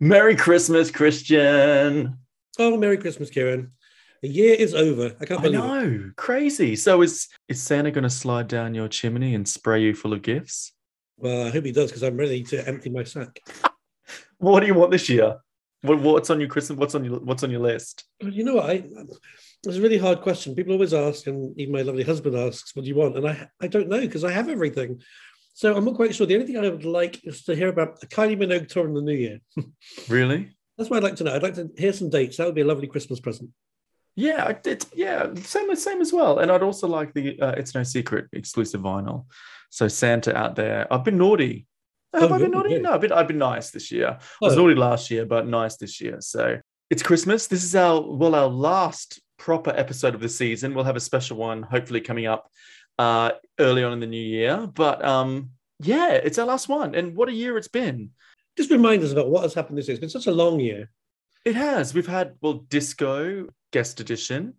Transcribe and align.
Merry 0.00 0.34
Christmas, 0.34 0.90
Christian. 0.90 2.16
Oh, 2.58 2.76
Merry 2.76 2.96
Christmas, 2.96 3.30
Kieran. 3.30 3.72
The 4.22 4.28
year 4.28 4.54
is 4.54 4.74
over. 4.74 5.14
I 5.20 5.24
can't 5.24 5.40
I 5.40 5.42
believe 5.44 5.60
it. 5.60 5.62
know, 5.62 6.10
crazy. 6.16 6.76
So 6.76 7.02
is 7.02 7.28
is 7.48 7.62
Santa 7.62 7.90
going 7.90 8.04
to 8.04 8.10
slide 8.10 8.48
down 8.48 8.74
your 8.74 8.88
chimney 8.88 9.34
and 9.34 9.48
spray 9.48 9.82
you 9.82 9.94
full 9.94 10.12
of 10.12 10.22
gifts? 10.22 10.72
Well, 11.16 11.46
I 11.46 11.50
hope 11.50 11.64
he 11.64 11.72
does 11.72 11.90
because 11.90 12.02
I'm 12.02 12.16
ready 12.16 12.42
to 12.44 12.66
empty 12.66 12.90
my 12.90 13.04
sack. 13.04 13.40
What 14.38 14.60
do 14.60 14.66
you 14.66 14.74
want 14.74 14.90
this 14.90 15.10
year? 15.10 15.36
What, 15.82 16.00
what's 16.00 16.30
on 16.30 16.40
your 16.40 16.48
Christmas? 16.48 16.78
What's 16.78 16.94
on 16.94 17.04
your 17.04 17.20
What's 17.20 17.42
on 17.42 17.50
your 17.50 17.60
list? 17.60 18.04
Well, 18.22 18.32
You 18.32 18.42
know 18.42 18.54
what? 18.54 18.70
I, 18.70 18.84
it's 19.66 19.76
a 19.76 19.80
really 19.82 19.98
hard 19.98 20.22
question. 20.22 20.54
People 20.54 20.72
always 20.72 20.94
ask, 20.94 21.26
and 21.26 21.58
even 21.60 21.74
my 21.74 21.82
lovely 21.82 22.04
husband 22.04 22.34
asks, 22.36 22.74
"What 22.74 22.82
do 22.82 22.88
you 22.88 22.94
want?" 22.94 23.18
And 23.18 23.28
I, 23.28 23.48
I 23.60 23.66
don't 23.66 23.88
know 23.88 24.00
because 24.00 24.24
I 24.24 24.32
have 24.32 24.48
everything. 24.48 25.02
So 25.60 25.76
I'm 25.76 25.84
not 25.84 25.94
quite 25.96 26.14
sure. 26.14 26.26
The 26.26 26.32
only 26.36 26.46
thing 26.46 26.56
I 26.56 26.66
would 26.70 26.86
like 26.86 27.22
is 27.22 27.42
to 27.44 27.54
hear 27.54 27.68
about 27.68 28.00
the 28.00 28.06
Kylie 28.06 28.34
Minogue 28.34 28.68
tour 28.68 28.86
in 28.88 28.94
the 28.94 29.02
new 29.02 29.12
year. 29.12 29.40
Really? 30.08 30.56
That's 30.78 30.88
what 30.88 30.96
I'd 30.96 31.02
like 31.02 31.16
to 31.16 31.24
know. 31.24 31.34
I'd 31.34 31.42
like 31.42 31.56
to 31.56 31.68
hear 31.76 31.92
some 31.92 32.08
dates. 32.08 32.38
That 32.38 32.46
would 32.46 32.54
be 32.54 32.62
a 32.62 32.66
lovely 32.66 32.86
Christmas 32.86 33.20
present. 33.20 33.50
Yeah, 34.16 34.42
I 34.46 34.54
did. 34.54 34.86
Yeah, 34.94 35.34
same 35.34 35.68
as 35.68 35.82
same 35.84 36.00
as 36.00 36.14
well. 36.14 36.38
And 36.38 36.50
I'd 36.50 36.62
also 36.62 36.88
like 36.88 37.12
the 37.12 37.38
uh, 37.38 37.50
It's 37.58 37.74
No 37.74 37.82
Secret 37.82 38.24
exclusive 38.32 38.80
vinyl. 38.80 39.26
So 39.68 39.86
Santa 39.86 40.34
out 40.34 40.56
there. 40.56 40.90
I've 40.90 41.04
been 41.04 41.18
naughty. 41.18 41.66
Have 42.14 42.32
Oh, 42.32 42.36
I 42.36 42.38
been 42.38 42.52
naughty? 42.52 42.78
No, 42.78 42.92
I've 42.94 43.02
been 43.02 43.12
I've 43.12 43.28
been 43.28 43.36
nice 43.52 43.70
this 43.70 43.92
year. 43.92 44.16
I 44.18 44.44
was 44.46 44.54
Oh. 44.54 44.62
naughty 44.62 44.76
last 44.76 45.10
year, 45.10 45.26
but 45.26 45.46
nice 45.46 45.76
this 45.76 46.00
year. 46.00 46.16
So 46.22 46.58
it's 46.88 47.02
Christmas. 47.02 47.46
This 47.48 47.64
is 47.64 47.76
our 47.76 48.00
well, 48.00 48.34
our 48.34 48.48
last 48.48 49.20
proper 49.38 49.74
episode 49.76 50.14
of 50.14 50.22
the 50.22 50.28
season. 50.30 50.72
We'll 50.74 50.84
have 50.84 50.96
a 50.96 51.00
special 51.00 51.36
one 51.36 51.62
hopefully 51.64 52.00
coming 52.00 52.24
up 52.24 52.50
uh 53.00 53.30
early 53.58 53.82
on 53.84 53.92
in 53.92 54.00
the 54.00 54.06
new 54.16 54.26
year. 54.38 54.54
But 54.82 55.04
um 55.04 55.50
yeah, 55.82 56.12
it's 56.12 56.38
our 56.38 56.46
last 56.46 56.68
one. 56.68 56.94
And 56.94 57.16
what 57.16 57.28
a 57.28 57.32
year 57.42 57.56
it's 57.56 57.68
been. 57.80 58.10
Just 58.56 58.70
remind 58.70 59.02
us 59.02 59.12
about 59.12 59.30
what 59.30 59.42
has 59.42 59.54
happened 59.54 59.78
this 59.78 59.88
year. 59.88 59.94
It's 59.94 60.00
been 60.00 60.10
such 60.18 60.26
a 60.26 60.32
long 60.42 60.60
year. 60.60 60.90
It 61.44 61.54
has. 61.54 61.94
We've 61.94 62.06
had, 62.06 62.34
well, 62.42 62.64
disco 62.76 63.46
guest 63.72 64.00
edition. 64.00 64.54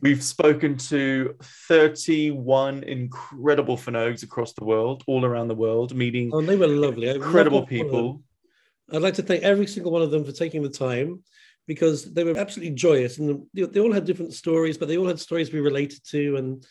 We've 0.00 0.22
spoken 0.22 0.76
to 0.92 1.34
31 1.68 2.84
incredible 2.84 3.76
Fanogues 3.76 4.22
across 4.22 4.52
the 4.52 4.64
world, 4.64 5.02
all 5.08 5.24
around 5.24 5.48
the 5.48 5.56
world, 5.56 5.94
meeting 5.96 6.30
Oh, 6.32 6.40
they 6.40 6.56
were 6.56 6.68
lovely. 6.68 7.08
Incredible 7.08 7.60
loved 7.60 7.72
all 7.72 7.80
of 7.80 7.86
them. 7.86 7.86
people. 7.90 8.22
I'd 8.92 9.02
like 9.02 9.14
to 9.14 9.22
thank 9.22 9.42
every 9.42 9.66
single 9.66 9.90
one 9.90 10.02
of 10.02 10.12
them 10.12 10.24
for 10.24 10.32
taking 10.32 10.62
the 10.62 10.68
time 10.68 11.24
because 11.66 12.12
they 12.14 12.24
were 12.24 12.36
absolutely 12.38 12.74
joyous 12.74 13.18
and 13.18 13.46
they, 13.54 13.64
they 13.64 13.80
all 13.80 13.92
had 13.92 14.04
different 14.04 14.32
stories, 14.32 14.78
but 14.78 14.86
they 14.86 14.98
all 14.98 15.08
had 15.08 15.18
stories 15.18 15.52
we 15.52 15.60
related 15.60 16.00
to. 16.10 16.36
And 16.36 16.64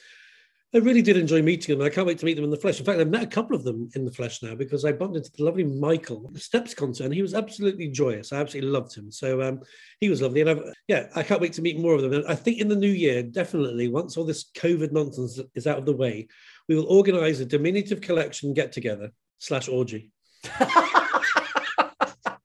I 0.73 0.77
really 0.77 1.02
did 1.02 1.17
enjoy 1.17 1.41
meeting 1.41 1.77
them. 1.77 1.86
I 1.86 1.89
can't 1.89 2.08
wait 2.08 2.17
to 2.19 2.25
meet 2.25 2.36
them 2.36 2.45
in 2.45 2.50
the 2.50 2.55
flesh. 2.55 2.80
In 2.80 2.86
fact, 2.86 3.00
I've 3.00 3.09
met 3.09 3.23
a 3.23 3.27
couple 3.27 3.58
of 3.58 3.66
them 3.66 3.89
in 3.94 4.05
the 4.05 4.11
flesh 4.11 4.41
now 4.41 4.55
because 4.55 4.86
I 4.86 4.94
bumped 4.94 5.17
into 5.17 5.30
the 5.36 5.44
lovely 5.44 5.66
Michael 5.66 6.30
the 6.31 6.39
Steps 6.39 6.73
concert 6.73 7.03
and 7.03 7.14
he 7.14 7.22
was 7.22 7.33
absolutely 7.33 7.89
joyous. 7.89 8.31
I 8.31 8.39
absolutely 8.39 8.72
loved 8.72 8.95
him. 8.95 9.11
So 9.11 9.42
um, 9.42 9.59
he 9.99 10.09
was 10.09 10.22
lovely. 10.22 10.39
And 10.42 10.49
I've, 10.49 10.64
yeah, 10.88 11.08
I 11.14 11.23
can't 11.23 11.42
wait 11.42 11.52
to 11.53 11.61
meet 11.61 11.77
more 11.77 11.95
of 11.95 12.02
them. 12.02 12.14
And 12.14 12.25
I 12.25 12.36
think 12.36 12.59
in 12.59 12.69
the 12.69 12.75
new 12.75 12.88
year, 12.88 13.22
definitely, 13.22 13.89
once 13.89 14.16
all 14.16 14.23
this 14.23 14.49
COVID 14.58 14.94
nonsense 14.94 15.42
is 15.55 15.67
out 15.67 15.77
of 15.77 15.86
the 15.86 15.95
way, 15.95 16.30
we 16.69 16.75
will 16.75 16.88
organize 16.88 17.42
a 17.42 17.45
diminutive 17.45 17.99
collection 17.99 18.53
get 18.53 18.72
together 18.72 19.11
slash 19.39 19.67
orgy. 19.67 20.11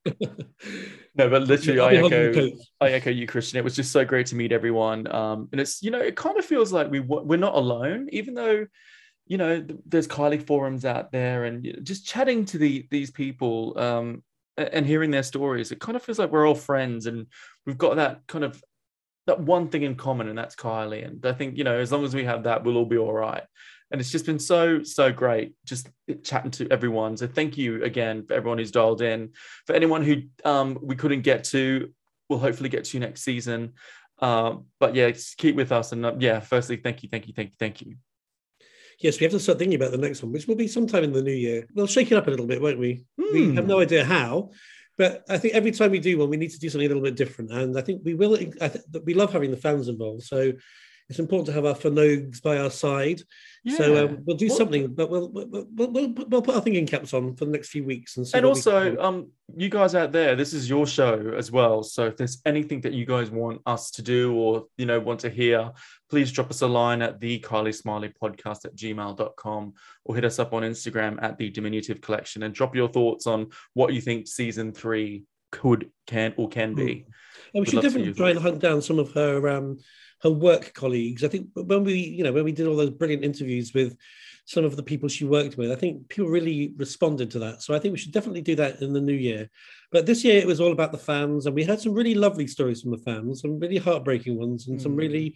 No, 1.17 1.29
but 1.29 1.43
literally, 1.43 1.79
I 1.79 1.83
I'll 1.85 1.89
be 1.89 1.97
holding 1.97 2.31
the 2.31 2.39
echo. 2.39 2.57
I 2.79 2.89
echo 2.91 3.09
you, 3.09 3.25
Christian. 3.25 3.57
It 3.57 3.63
was 3.63 3.75
just 3.75 3.91
so 3.91 4.05
great 4.05 4.27
to 4.27 4.35
meet 4.35 4.51
everyone. 4.51 5.07
Um, 5.13 5.49
and 5.51 5.59
it's, 5.59 5.81
you 5.81 5.89
know, 5.89 5.99
it 5.99 6.15
kind 6.15 6.37
of 6.37 6.45
feels 6.45 6.71
like 6.71 6.91
we 6.91 6.99
we're 6.99 7.37
not 7.37 7.55
alone, 7.55 8.09
even 8.11 8.35
though, 8.35 8.67
you 9.25 9.37
know, 9.37 9.65
there's 9.85 10.07
Kylie 10.07 10.45
forums 10.45 10.85
out 10.85 11.11
there, 11.11 11.45
and 11.45 11.79
just 11.83 12.05
chatting 12.05 12.45
to 12.45 12.57
the 12.57 12.87
these 12.91 13.11
people 13.11 13.77
um, 13.77 14.23
and 14.57 14.85
hearing 14.85 15.11
their 15.11 15.23
stories, 15.23 15.71
it 15.71 15.79
kind 15.79 15.95
of 15.95 16.03
feels 16.03 16.19
like 16.19 16.31
we're 16.31 16.47
all 16.47 16.55
friends, 16.55 17.07
and 17.07 17.27
we've 17.65 17.77
got 17.77 17.95
that 17.95 18.21
kind 18.27 18.43
of 18.43 18.63
that 19.25 19.39
one 19.39 19.67
thing 19.69 19.83
in 19.83 19.95
common, 19.95 20.29
and 20.29 20.37
that's 20.37 20.55
Kylie. 20.55 21.05
And 21.05 21.25
I 21.25 21.33
think, 21.33 21.57
you 21.57 21.63
know, 21.63 21.77
as 21.77 21.91
long 21.91 22.05
as 22.05 22.15
we 22.15 22.23
have 22.25 22.43
that, 22.43 22.63
we'll 22.63 22.77
all 22.77 22.85
be 22.85 22.97
all 22.97 23.11
right. 23.11 23.43
And 23.91 24.01
it's 24.01 24.11
just 24.11 24.25
been 24.25 24.39
so, 24.39 24.83
so 24.83 25.11
great 25.11 25.53
just 25.65 25.89
chatting 26.23 26.51
to 26.51 26.67
everyone. 26.69 27.15
So 27.15 27.27
thank 27.27 27.57
you 27.57 27.83
again 27.83 28.25
for 28.25 28.33
everyone 28.33 28.57
who's 28.57 28.71
dialed 28.71 29.01
in. 29.01 29.31
For 29.65 29.73
anyone 29.73 30.03
who 30.03 30.23
um, 30.43 30.77
we 30.81 30.95
couldn't 30.95 31.21
get 31.21 31.45
to, 31.45 31.93
we'll 32.27 32.39
hopefully 32.39 32.69
get 32.69 32.83
to 32.85 32.99
next 32.99 33.21
season. 33.23 33.73
Um, 34.19 34.65
but 34.79 34.95
yeah, 34.95 35.09
just 35.11 35.37
keep 35.37 35.55
with 35.55 35.71
us. 35.71 35.91
And 35.93 36.05
uh, 36.05 36.15
yeah, 36.19 36.39
firstly, 36.41 36.77
thank 36.77 37.03
you, 37.03 37.09
thank 37.09 37.27
you, 37.27 37.33
thank 37.33 37.49
you, 37.49 37.55
thank 37.59 37.81
you. 37.81 37.95
Yes, 38.99 39.19
we 39.19 39.25
have 39.25 39.31
to 39.31 39.39
start 39.39 39.59
thinking 39.59 39.75
about 39.75 39.91
the 39.91 39.97
next 39.97 40.23
one, 40.23 40.31
which 40.31 40.47
will 40.47 40.55
be 40.55 40.67
sometime 40.67 41.03
in 41.03 41.13
the 41.13 41.21
new 41.21 41.31
year. 41.31 41.67
We'll 41.75 41.87
shake 41.87 42.11
it 42.11 42.15
up 42.15 42.27
a 42.27 42.31
little 42.31 42.47
bit, 42.47 42.61
won't 42.61 42.79
we? 42.79 43.05
We 43.17 43.45
Hmm. 43.45 43.55
have 43.55 43.67
no 43.67 43.79
idea 43.79 44.03
how, 44.03 44.51
but 44.97 45.23
I 45.29 45.37
think 45.37 45.53
every 45.53 45.71
time 45.71 45.91
we 45.91 45.99
do 45.99 46.17
one, 46.17 46.29
we 46.29 46.37
need 46.37 46.49
to 46.49 46.59
do 46.59 46.67
something 46.69 46.87
a 46.87 46.89
little 46.89 47.03
bit 47.03 47.15
different. 47.15 47.51
And 47.51 47.77
I 47.77 47.81
think 47.81 48.01
we 48.03 48.15
will. 48.15 48.33
I 48.59 48.67
th- 48.69 48.83
we 49.05 49.13
love 49.13 49.31
having 49.31 49.51
the 49.51 49.57
fans 49.57 49.87
involved, 49.87 50.23
so 50.23 50.51
it's 51.09 51.19
important 51.19 51.45
to 51.47 51.53
have 51.53 51.65
our 51.65 51.73
Fanogues 51.73 52.41
by 52.41 52.57
our 52.57 52.69
side. 52.69 53.21
So 53.75 54.05
um, 54.05 54.19
we'll 54.25 54.37
do 54.37 54.47
Well- 54.47 54.57
something, 54.57 54.93
but 54.93 55.09
we'll 55.09 55.29
we'll, 55.29 55.47
we'll, 55.47 55.67
we'll, 55.91 56.13
put- 56.13 56.29
we'll 56.29 56.41
put 56.41 56.55
our 56.55 56.61
thinking 56.61 56.85
caps 56.85 57.13
on 57.13 57.35
for 57.35 57.45
the 57.45 57.51
next 57.51 57.69
few 57.69 57.83
weeks 57.83 58.15
and 58.15 58.25
and 58.33 58.43
we 58.43 58.49
also 58.49 58.97
um 58.97 59.29
you 59.57 59.67
guys 59.69 59.93
out 59.93 60.13
there 60.13 60.35
this 60.35 60.53
is 60.53 60.69
your 60.69 60.87
show 60.87 61.33
as 61.35 61.51
well. 61.51 61.83
So 61.83 62.05
if 62.07 62.15
there's 62.17 62.41
anything 62.45 62.81
that 62.81 62.93
you 62.93 63.05
guys 63.05 63.29
want 63.29 63.61
us 63.65 63.91
to 63.91 64.01
do 64.01 64.35
or 64.35 64.65
you 64.77 64.85
know 64.85 64.99
want 64.99 65.19
to 65.21 65.29
hear 65.29 65.71
please 66.09 66.31
drop 66.31 66.49
us 66.49 66.61
a 66.61 66.67
line 66.67 67.01
at 67.01 67.19
the 67.19 67.39
kylie 67.41 67.75
smiley 67.75 68.13
podcast 68.21 68.63
at 68.63 68.75
gmail.com 68.75 69.73
or 70.05 70.15
hit 70.15 70.23
us 70.23 70.39
up 70.39 70.53
on 70.53 70.63
instagram 70.63 71.21
at 71.21 71.37
the 71.37 71.49
diminutive 71.49 71.99
collection 71.99 72.43
and 72.43 72.53
drop 72.53 72.73
your 72.73 72.87
thoughts 72.87 73.27
on 73.27 73.47
what 73.73 73.93
you 73.93 73.99
think 73.99 74.27
season 74.27 74.71
three 74.71 75.23
could 75.51 75.89
can 76.05 76.33
or 76.37 76.49
can 76.49 76.75
be. 76.75 77.05
And 77.53 77.53
we 77.53 77.59
would 77.61 77.69
should 77.69 77.81
definitely 77.81 78.13
try 78.13 78.31
and 78.31 78.39
hunt 78.39 78.59
down 78.59 78.81
some 78.81 78.99
of 78.99 79.11
her 79.13 79.47
um, 79.49 79.77
her 80.23 80.31
work 80.31 80.73
colleagues. 80.73 81.23
I 81.23 81.27
think 81.27 81.47
when 81.53 81.83
we, 81.83 81.93
you 81.93 82.23
know, 82.23 82.33
when 82.33 82.43
we 82.43 82.51
did 82.51 82.67
all 82.67 82.75
those 82.75 82.89
brilliant 82.89 83.23
interviews 83.23 83.73
with 83.73 83.95
some 84.45 84.63
of 84.65 84.75
the 84.75 84.83
people 84.83 85.09
she 85.09 85.25
worked 85.25 85.57
with, 85.57 85.71
I 85.71 85.75
think 85.75 86.07
people 86.09 86.29
really 86.29 86.73
responded 86.77 87.29
to 87.31 87.39
that. 87.39 87.61
So 87.61 87.73
I 87.73 87.79
think 87.79 87.91
we 87.91 87.97
should 87.97 88.13
definitely 88.13 88.41
do 88.41 88.55
that 88.55 88.81
in 88.81 88.93
the 88.93 89.01
new 89.01 89.13
year. 89.13 89.49
But 89.91 90.05
this 90.05 90.23
year 90.23 90.37
it 90.39 90.47
was 90.47 90.59
all 90.59 90.71
about 90.71 90.91
the 90.91 90.97
fans, 90.97 91.45
and 91.45 91.55
we 91.55 91.63
had 91.63 91.79
some 91.81 91.93
really 91.93 92.15
lovely 92.15 92.47
stories 92.47 92.81
from 92.81 92.91
the 92.91 92.97
fans, 92.97 93.41
some 93.41 93.59
really 93.59 93.77
heartbreaking 93.77 94.37
ones, 94.37 94.67
and 94.67 94.81
some 94.81 94.93
Mm. 94.93 94.97
really 94.97 95.35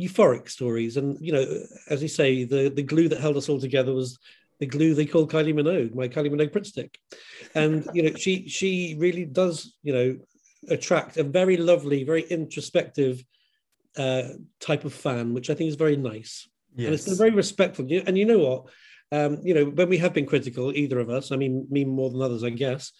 euphoric 0.00 0.48
stories. 0.48 0.96
And 0.96 1.18
you 1.20 1.32
know, 1.32 1.44
as 1.90 2.02
you 2.02 2.08
say, 2.08 2.44
the 2.44 2.68
the 2.68 2.82
glue 2.82 3.08
that 3.08 3.20
held 3.20 3.36
us 3.36 3.48
all 3.48 3.60
together 3.60 3.92
was 3.94 4.18
the 4.60 4.66
glue 4.66 4.94
they 4.94 5.06
call 5.06 5.26
Kylie 5.26 5.54
Minogue, 5.54 5.94
my 5.94 6.08
Kylie 6.08 6.30
Minogue 6.30 6.52
Pritt 6.52 6.66
stick. 6.66 6.98
And 7.54 7.88
you 7.92 8.02
know, 8.04 8.14
she 8.16 8.48
she 8.48 8.96
really 8.98 9.24
does, 9.24 9.74
you 9.82 9.92
know, 9.92 10.18
attract 10.68 11.16
a 11.16 11.24
very 11.24 11.56
lovely, 11.56 12.04
very 12.04 12.22
introspective 12.22 13.24
uh, 13.96 14.22
type 14.60 14.84
of 14.84 14.92
fan, 14.92 15.34
which 15.34 15.50
I 15.50 15.54
think 15.54 15.68
is 15.68 15.76
very 15.76 15.96
nice. 15.96 16.48
And 16.86 16.94
it's 16.94 17.04
been 17.04 17.16
very 17.16 17.30
respectful. 17.30 17.86
And 18.06 18.18
you 18.18 18.24
know 18.24 18.38
what? 18.38 18.66
Um, 19.12 19.38
you 19.44 19.54
know, 19.54 19.66
when 19.66 19.88
we 19.88 19.98
have 19.98 20.12
been 20.12 20.26
critical, 20.26 20.72
either 20.74 20.98
of 20.98 21.10
us, 21.10 21.30
I 21.30 21.36
mean, 21.36 21.66
me 21.70 21.84
more 21.84 22.10
than 22.10 22.22
others, 22.22 22.42
I 22.42 22.50
guess, 22.50 22.92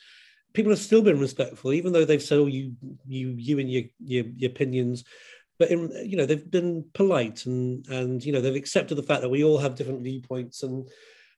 people 0.53 0.71
have 0.71 0.79
still 0.79 1.03
been 1.03 1.19
respectful, 1.19 1.73
even 1.73 1.93
though 1.93 2.05
they've 2.05 2.23
said, 2.23 2.39
"Oh, 2.39 2.47
you, 2.47 2.75
you, 3.07 3.35
you, 3.37 3.59
and 3.59 3.71
your, 3.71 3.83
your, 3.99 4.25
your 4.37 4.51
opinions." 4.51 5.05
But 5.59 5.71
in, 5.71 5.91
you 6.05 6.17
know, 6.17 6.27
they've 6.27 6.51
been 6.51 6.85
polite 6.95 7.47
and 7.47 7.87
and 7.89 8.25
you 8.25 8.33
know 8.33 8.41
they've 8.41 8.55
accepted 8.55 8.97
the 8.97 9.03
fact 9.03 9.23
that 9.23 9.29
we 9.29 9.43
all 9.45 9.59
have 9.59 9.75
different 9.75 10.03
viewpoints, 10.03 10.63
and 10.63 10.89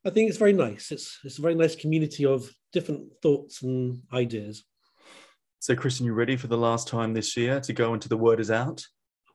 I 0.04 0.10
think 0.10 0.28
it's 0.28 0.38
very 0.38 0.52
nice. 0.52 0.90
It's 0.90 1.18
it's 1.24 1.38
a 1.38 1.42
very 1.42 1.54
nice 1.54 1.76
community 1.76 2.26
of 2.26 2.50
different 2.72 3.10
thoughts 3.22 3.62
and 3.62 4.02
ideas. 4.12 4.64
so 5.60 5.74
christian 5.74 6.04
you 6.04 6.12
ready 6.12 6.36
for 6.36 6.46
the 6.48 6.56
last 6.56 6.88
time 6.88 7.14
this 7.14 7.36
year 7.36 7.58
to 7.60 7.72
go 7.72 7.94
into 7.94 8.08
the 8.08 8.16
word 8.16 8.38
is 8.38 8.50
out 8.50 8.84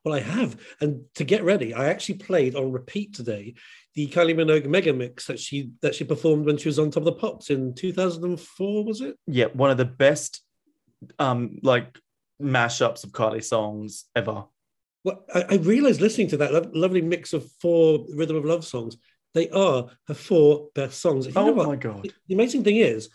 Well, 0.04 0.16
I 0.16 0.20
have, 0.20 0.60
and 0.80 1.04
to 1.16 1.24
get 1.24 1.44
ready, 1.44 1.74
I 1.76 1.88
actually 1.90 2.16
played 2.16 2.56
on 2.56 2.72
repeat 2.72 3.14
today 3.14 3.54
the 3.94 4.08
Kylie 4.08 4.36
Minogue 4.36 4.66
mega 4.68 4.94
mix 4.94 5.28
that 5.28 5.40
she 5.40 5.72
that 5.82 5.94
she 5.94 6.04
performed 6.06 6.46
when 6.46 6.58
she 6.58 6.70
was 6.70 6.80
on 6.80 6.90
Top 6.90 7.02
of 7.02 7.06
the 7.06 7.12
Pops 7.14 7.50
in 7.52 7.76
2004. 7.76 8.84
Was 8.86 9.02
it? 9.02 9.16
yeah 9.28 9.46
one 9.54 9.70
of 9.70 9.78
the 9.78 9.86
best 9.86 10.42
um 11.20 11.60
like 11.62 12.00
mashups 12.42 13.04
of 13.04 13.12
kylie 13.12 13.44
songs 13.44 14.06
ever 14.16 14.46
Well, 15.04 15.24
I, 15.34 15.42
I 15.50 15.56
realized 15.58 16.02
listening 16.02 16.30
to 16.30 16.38
that 16.38 16.54
lo- 16.54 16.72
lovely 16.74 17.02
mix 17.02 17.34
of 17.34 17.48
four 17.62 18.06
Rhythm 18.16 18.36
of 18.38 18.46
Love 18.46 18.66
songs, 18.66 18.98
they 19.36 19.50
are 19.50 19.90
her 20.08 20.14
four 20.16 20.70
best 20.74 21.00
songs. 21.00 21.28
You 21.28 21.34
know 21.34 21.50
oh 21.50 21.52
what? 21.52 21.68
my 21.68 21.76
god 21.76 22.12
The 22.28 22.34
amazing 22.34 22.64
thing 22.64 22.78
is, 22.78 23.10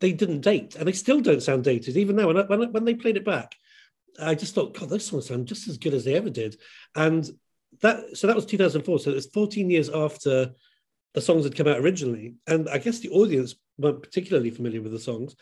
they 0.00 0.12
didn't 0.12 0.40
date, 0.42 0.76
and 0.76 0.86
they 0.86 0.92
still 0.92 1.20
don't 1.20 1.42
sound 1.42 1.64
dated, 1.64 1.96
even 1.96 2.14
now. 2.16 2.28
When, 2.28 2.36
I, 2.38 2.42
when, 2.42 2.62
I- 2.62 2.70
when 2.70 2.84
they 2.84 2.94
played 2.94 3.16
it 3.16 3.24
back, 3.24 3.54
I 4.20 4.34
just 4.34 4.54
thought, 4.54 4.78
God, 4.78 4.88
those 4.88 5.06
songs 5.06 5.26
sound 5.26 5.46
just 5.46 5.68
as 5.68 5.78
good 5.78 5.94
as 5.94 6.04
they 6.04 6.14
ever 6.14 6.30
did. 6.30 6.56
And 6.94 7.28
that, 7.82 8.16
so 8.16 8.26
that 8.26 8.36
was 8.36 8.46
2004. 8.46 8.98
So 8.98 9.10
it 9.10 9.14
was 9.14 9.26
14 9.26 9.70
years 9.70 9.88
after 9.88 10.52
the 11.14 11.20
songs 11.20 11.44
had 11.44 11.56
come 11.56 11.68
out 11.68 11.78
originally. 11.78 12.34
And 12.46 12.68
I 12.68 12.78
guess 12.78 12.98
the 12.98 13.10
audience 13.10 13.54
weren't 13.78 14.02
particularly 14.02 14.50
familiar 14.50 14.82
with 14.82 14.92
the 14.92 14.98
songs. 14.98 15.36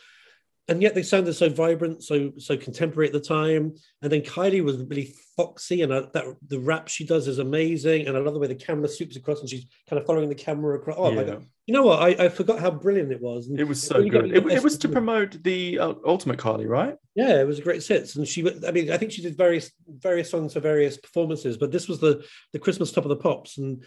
And 0.69 0.81
yet 0.81 0.95
they 0.95 1.03
sounded 1.03 1.33
so 1.33 1.49
vibrant, 1.49 2.03
so 2.03 2.31
so 2.37 2.55
contemporary 2.55 3.07
at 3.07 3.13
the 3.13 3.19
time. 3.19 3.73
And 4.01 4.11
then 4.11 4.21
Kylie 4.21 4.63
was 4.63 4.77
really 4.77 5.13
foxy, 5.35 5.81
and 5.81 5.93
I, 5.93 6.01
that 6.13 6.25
the 6.47 6.59
rap 6.59 6.87
she 6.87 7.05
does 7.05 7.27
is 7.27 7.39
amazing. 7.39 8.07
And 8.07 8.15
I 8.15 8.21
love 8.21 8.33
the 8.33 8.39
way 8.39 8.47
the 8.47 8.55
camera 8.55 8.87
swoops 8.87 9.15
across, 9.17 9.41
and 9.41 9.49
she's 9.49 9.65
kind 9.89 9.99
of 9.99 10.05
following 10.05 10.29
the 10.29 10.35
camera 10.35 10.77
across. 10.77 10.97
Oh 10.97 11.09
Yeah. 11.09 11.15
my 11.15 11.23
god! 11.23 11.45
You 11.65 11.73
know 11.73 11.83
what? 11.83 11.99
I, 12.01 12.25
I 12.25 12.29
forgot 12.29 12.59
how 12.59 12.71
brilliant 12.71 13.11
it 13.11 13.21
was. 13.21 13.47
And 13.47 13.59
It 13.59 13.67
was 13.67 13.81
so 13.81 13.97
really 13.97 14.09
good. 14.09 14.31
It, 14.31 14.45
it 14.45 14.63
was 14.63 14.77
to 14.79 14.89
promote 14.89 15.43
the 15.43 15.79
uh, 15.79 15.93
Ultimate 16.05 16.39
Kylie, 16.39 16.67
right? 16.67 16.95
Yeah, 17.15 17.39
it 17.41 17.47
was 17.47 17.59
a 17.59 17.61
great 17.61 17.85
hits, 17.85 18.15
and 18.15 18.27
she. 18.27 18.41
I 18.65 18.71
mean, 18.71 18.89
I 18.91 18.97
think 18.97 19.11
she 19.11 19.21
did 19.21 19.37
various 19.37 19.69
various 19.87 20.29
songs 20.29 20.53
for 20.53 20.61
various 20.61 20.97
performances, 20.97 21.57
but 21.57 21.71
this 21.71 21.89
was 21.89 21.99
the 21.99 22.25
the 22.53 22.59
Christmas 22.59 22.91
top 22.91 23.03
of 23.05 23.09
the 23.09 23.17
pops, 23.17 23.57
and 23.57 23.83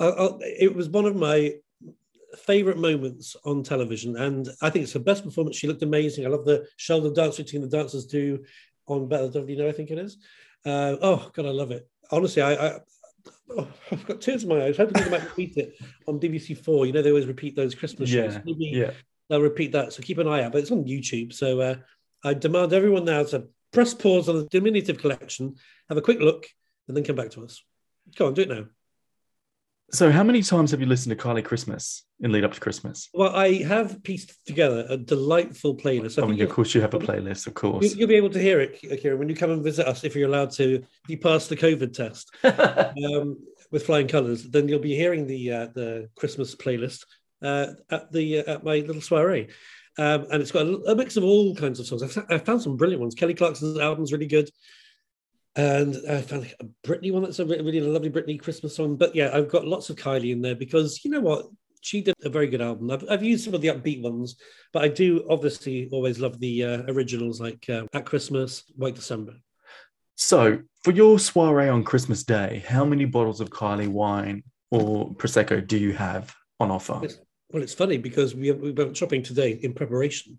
uh, 0.00 0.08
uh, 0.08 0.38
it 0.40 0.74
was 0.74 0.88
one 0.88 1.04
of 1.04 1.14
my 1.14 1.54
favorite 2.36 2.78
moments 2.78 3.36
on 3.44 3.62
television. 3.62 4.16
And 4.16 4.48
I 4.62 4.70
think 4.70 4.84
it's 4.84 4.92
her 4.92 4.98
best 5.00 5.24
performance. 5.24 5.56
She 5.56 5.66
looked 5.66 5.82
amazing. 5.82 6.24
I 6.26 6.28
love 6.28 6.44
the 6.44 6.66
shoulder 6.76 7.10
dance 7.12 7.38
routine 7.38 7.62
the 7.62 7.68
dancers 7.68 8.06
do 8.06 8.44
on 8.86 9.08
Better 9.08 9.28
Than 9.28 9.48
You 9.48 9.56
Know. 9.56 9.68
I 9.68 9.72
think 9.72 9.90
it 9.90 9.98
is. 9.98 10.18
Uh, 10.64 10.96
oh 11.00 11.30
God, 11.32 11.46
I 11.46 11.50
love 11.50 11.70
it. 11.70 11.88
Honestly, 12.10 12.42
I. 12.42 12.54
I 12.54 12.78
Oh, 13.50 13.68
I've 13.90 14.06
got 14.06 14.20
tears 14.20 14.44
in 14.44 14.48
my 14.48 14.62
eyes. 14.64 14.76
Hoping 14.76 15.02
they 15.02 15.10
might 15.10 15.24
repeat 15.24 15.56
it 15.56 15.76
on 16.06 16.20
BBC 16.20 16.56
Four. 16.58 16.86
You 16.86 16.92
know, 16.92 17.02
they 17.02 17.10
always 17.10 17.26
repeat 17.26 17.56
those 17.56 17.74
Christmas 17.74 18.08
shows. 18.10 18.34
Yeah, 18.34 18.40
Maybe 18.44 18.66
Yeah. 18.66 18.90
they'll 19.28 19.40
repeat 19.40 19.72
that. 19.72 19.92
So 19.92 20.02
keep 20.02 20.18
an 20.18 20.28
eye 20.28 20.42
out. 20.44 20.52
But 20.52 20.62
it's 20.62 20.70
on 20.70 20.84
YouTube. 20.84 21.32
So 21.32 21.60
uh, 21.60 21.74
I 22.22 22.34
demand 22.34 22.72
everyone 22.72 23.04
now 23.04 23.24
to 23.24 23.48
press 23.72 23.94
pause 23.94 24.28
on 24.28 24.36
the 24.36 24.44
diminutive 24.46 24.98
collection, 24.98 25.56
have 25.88 25.98
a 25.98 26.02
quick 26.02 26.20
look, 26.20 26.46
and 26.86 26.96
then 26.96 27.04
come 27.04 27.16
back 27.16 27.30
to 27.30 27.44
us. 27.44 27.62
Go 28.16 28.26
on, 28.26 28.34
do 28.34 28.42
it 28.42 28.48
now. 28.48 28.66
So, 29.92 30.10
how 30.10 30.24
many 30.24 30.42
times 30.42 30.72
have 30.72 30.80
you 30.80 30.86
listened 30.86 31.16
to 31.16 31.24
Kylie 31.24 31.44
Christmas 31.44 32.04
in 32.20 32.32
lead 32.32 32.42
up 32.44 32.52
to 32.54 32.60
Christmas? 32.60 33.08
Well, 33.14 33.34
I 33.34 33.62
have 33.62 34.02
pieced 34.02 34.44
together 34.44 34.84
a 34.88 34.96
delightful 34.96 35.76
playlist. 35.76 36.20
I 36.20 36.26
I 36.26 36.28
mean, 36.30 36.42
of 36.42 36.50
course, 36.50 36.74
you 36.74 36.80
have 36.80 36.92
a 36.94 36.98
playlist, 36.98 37.46
of 37.46 37.54
course. 37.54 37.84
you- 37.92 38.00
you'll 38.00 38.08
be 38.08 38.16
able 38.16 38.30
to 38.30 38.40
hear 38.42 38.60
it, 38.60 38.80
Kieran, 39.00 39.18
when 39.20 39.28
you 39.28 39.36
come 39.36 39.50
and 39.52 39.62
visit 39.62 39.86
us, 39.86 40.02
if 40.02 40.16
you're 40.16 40.28
allowed 40.28 40.50
to, 40.52 40.74
if 40.74 41.08
you 41.08 41.18
pass 41.18 41.46
the 41.46 41.56
COVID 41.56 41.92
test 41.92 42.34
um, 42.44 43.38
with 43.70 43.86
flying 43.86 44.08
colours, 44.08 44.42
then 44.44 44.68
you'll 44.68 44.80
be 44.80 44.96
hearing 44.96 45.26
the 45.26 45.52
uh, 45.52 45.66
the 45.74 46.08
Christmas 46.16 46.56
playlist 46.56 47.04
uh, 47.42 47.68
at 47.90 48.10
the 48.10 48.40
uh, 48.40 48.54
at 48.54 48.64
my 48.64 48.76
little 48.80 49.02
soiree. 49.02 49.48
Um, 49.98 50.26
and 50.32 50.42
it's 50.42 50.50
got 50.52 50.66
a, 50.66 50.74
a 50.90 50.96
mix 50.96 51.16
of 51.16 51.22
all 51.24 51.54
kinds 51.54 51.78
of 51.80 51.86
songs. 51.86 52.02
I, 52.02 52.08
fa- 52.08 52.26
I 52.28 52.38
found 52.38 52.60
some 52.60 52.76
brilliant 52.76 53.00
ones. 53.00 53.14
Kelly 53.14 53.34
Clarkson's 53.34 53.78
album's 53.78 54.12
really 54.12 54.26
good. 54.26 54.50
And 55.56 55.96
I 56.08 56.20
found 56.20 56.54
a 56.60 56.66
Britney 56.86 57.10
one 57.12 57.22
that's 57.22 57.38
a 57.38 57.46
really, 57.46 57.80
lovely 57.80 58.10
Britney 58.10 58.38
Christmas 58.38 58.76
song. 58.76 58.96
But 58.96 59.14
yeah, 59.14 59.30
I've 59.32 59.50
got 59.50 59.66
lots 59.66 59.88
of 59.88 59.96
Kylie 59.96 60.32
in 60.32 60.42
there 60.42 60.54
because 60.54 61.02
you 61.04 61.10
know 61.10 61.20
what? 61.20 61.46
She 61.80 62.02
did 62.02 62.14
a 62.24 62.28
very 62.28 62.48
good 62.48 62.60
album. 62.60 62.90
I've, 62.90 63.04
I've 63.08 63.22
used 63.22 63.44
some 63.44 63.54
of 63.54 63.60
the 63.60 63.68
upbeat 63.68 64.02
ones, 64.02 64.36
but 64.72 64.82
I 64.82 64.88
do 64.88 65.24
obviously 65.30 65.88
always 65.92 66.18
love 66.18 66.38
the 66.40 66.64
uh, 66.64 66.82
originals 66.88 67.40
like 67.40 67.64
uh, 67.70 67.84
At 67.92 68.04
Christmas, 68.04 68.64
White 68.74 68.96
December. 68.96 69.34
so, 70.16 70.60
for 70.82 70.90
your 70.90 71.18
soiree 71.18 71.68
on 71.68 71.84
Christmas 71.84 72.24
Day, 72.24 72.64
how 72.66 72.84
many 72.84 73.04
bottles 73.04 73.40
of 73.40 73.50
Kylie 73.50 73.88
wine 73.88 74.42
or 74.70 75.14
Prosecco 75.14 75.64
do 75.64 75.78
you 75.78 75.92
have 75.92 76.34
on 76.58 76.70
offer? 76.72 77.00
Well, 77.52 77.62
it's 77.62 77.74
funny 77.74 77.98
because 77.98 78.34
we, 78.34 78.50
we 78.50 78.72
went 78.72 78.96
shopping 78.96 79.22
today 79.22 79.52
in 79.62 79.72
preparation. 79.72 80.38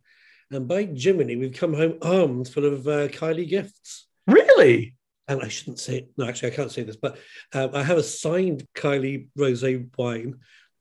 And 0.51 0.67
by 0.67 0.83
Jiminy, 0.83 1.37
we've 1.37 1.53
come 1.53 1.73
home 1.73 1.97
armed 2.01 2.49
full 2.49 2.65
of 2.65 2.87
uh, 2.87 3.07
Kylie 3.07 3.47
gifts. 3.47 4.07
Really? 4.27 4.96
And 5.27 5.41
I 5.41 5.47
shouldn't 5.47 5.79
say 5.79 6.07
no, 6.17 6.25
actually 6.25 6.51
I 6.51 6.55
can't 6.55 6.71
say 6.71 6.83
this, 6.83 6.95
but 6.95 7.17
um, 7.53 7.71
I 7.73 7.83
have 7.83 7.97
a 7.97 8.03
signed 8.03 8.65
Kylie 8.75 9.27
rosé 9.37 9.87
wine, 9.97 10.35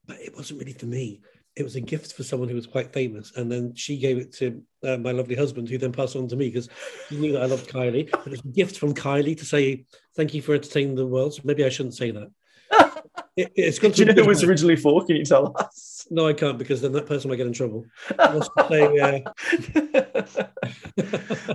but 0.06 0.20
it 0.20 0.34
wasn't 0.36 0.60
really 0.60 0.72
for 0.72 0.86
me. 0.86 1.20
It 1.56 1.62
was 1.62 1.76
a 1.76 1.80
gift 1.80 2.12
for 2.12 2.22
someone 2.22 2.50
who 2.50 2.54
was 2.54 2.66
quite 2.66 2.92
famous, 2.92 3.32
and 3.36 3.50
then 3.50 3.74
she 3.74 3.96
gave 3.98 4.18
it 4.18 4.32
to 4.34 4.62
uh, 4.84 4.98
my 4.98 5.12
lovely 5.12 5.34
husband, 5.34 5.68
who 5.68 5.78
then 5.78 5.92
passed 5.92 6.14
it 6.14 6.18
on 6.18 6.28
to 6.28 6.36
me 6.36 6.48
because 6.48 6.68
he 7.08 7.16
knew 7.16 7.32
that 7.32 7.42
I 7.42 7.46
loved 7.46 7.70
Kylie. 7.70 8.10
But 8.10 8.28
was 8.28 8.40
a 8.40 8.48
gift 8.48 8.78
from 8.78 8.94
Kylie 8.94 9.38
to 9.38 9.44
say 9.44 9.86
thank 10.16 10.34
you 10.34 10.42
for 10.42 10.54
entertaining 10.54 10.96
the 10.96 11.06
world. 11.06 11.34
So 11.34 11.42
maybe 11.44 11.64
I 11.64 11.70
shouldn't 11.70 11.94
say 11.94 12.10
that. 12.10 12.28
It, 13.36 13.52
it's 13.54 13.78
got 13.78 13.92
Do 13.92 14.00
you 14.00 14.06
know 14.06 14.14
who 14.14 14.20
it 14.20 14.26
was 14.26 14.42
originally 14.42 14.76
for? 14.76 15.04
Can 15.04 15.16
you 15.16 15.24
tell 15.24 15.52
us? 15.58 16.06
No, 16.10 16.26
I 16.26 16.32
can't 16.32 16.56
because 16.56 16.80
then 16.80 16.92
that 16.92 17.06
person 17.06 17.28
might 17.28 17.36
get 17.36 17.46
in 17.46 17.52
trouble. 17.52 17.84
Say, 18.68 18.98
uh, 18.98 19.20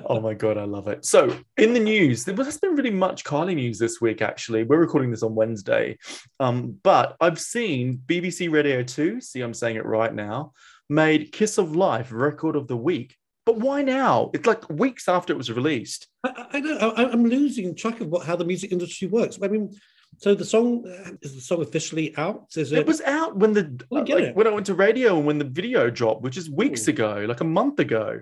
oh 0.06 0.20
my 0.20 0.36
god, 0.36 0.58
I 0.58 0.66
love 0.66 0.88
it. 0.88 1.06
So, 1.06 1.36
in 1.58 1.74
the 1.74 1.80
news, 1.80 2.24
there 2.24 2.36
has 2.36 2.60
been 2.60 2.76
really 2.76 2.92
much 2.92 3.24
Kylie 3.24 3.56
news 3.56 3.80
this 3.80 4.00
week. 4.00 4.22
Actually, 4.22 4.64
we're 4.64 4.78
recording 4.78 5.10
this 5.10 5.24
on 5.24 5.34
Wednesday, 5.34 5.98
um, 6.40 6.78
but 6.84 7.16
I've 7.20 7.40
seen 7.40 8.02
BBC 8.06 8.52
Radio 8.52 8.84
Two. 8.84 9.20
See, 9.20 9.42
I'm 9.42 9.54
saying 9.54 9.78
it 9.78 9.86
right 9.86 10.14
now. 10.14 10.54
Made 10.90 11.32
"Kiss 11.32 11.58
of 11.58 11.76
Life" 11.76 12.12
record 12.12 12.56
of 12.56 12.68
the 12.68 12.78
week. 12.78 13.16
But 13.46 13.58
why 13.58 13.82
now? 13.82 14.30
It's 14.36 14.46
like 14.46 14.70
weeks 14.70 15.08
after 15.08 15.34
it 15.34 15.38
was 15.38 15.52
released. 15.52 16.08
I, 16.24 16.46
I 16.54 16.60
know 16.60 16.78
I, 16.78 17.10
I'm 17.10 17.26
losing 17.26 17.76
track 17.76 18.02
of 18.02 18.10
what 18.10 18.28
how 18.28 18.36
the 18.36 18.46
music 18.46 18.72
industry 18.72 19.08
works. 19.08 19.40
I 19.42 19.48
mean, 19.48 19.74
so 20.22 20.36
the 20.36 20.46
song 20.46 20.86
uh, 20.88 21.14
is 21.24 21.34
the 21.34 21.42
song 21.42 21.64
officially 21.64 22.16
out? 22.16 22.46
Is 22.56 22.72
it? 22.72 22.78
It 22.78 22.86
was 22.86 23.02
out 23.02 23.36
when 23.38 23.54
the 23.54 23.84
I 23.92 23.96
like, 23.96 24.10
it. 24.10 24.36
when 24.36 24.46
I 24.46 24.52
went 24.52 24.68
to 24.68 24.76
radio 24.76 25.18
and 25.18 25.26
when 25.26 25.40
the 25.40 25.46
video 25.46 25.90
dropped, 25.90 26.22
which 26.22 26.38
is 26.38 26.48
weeks 26.48 26.88
Ooh. 26.88 26.92
ago, 26.92 27.26
like 27.28 27.42
a 27.42 27.44
month 27.44 27.80
ago. 27.80 28.22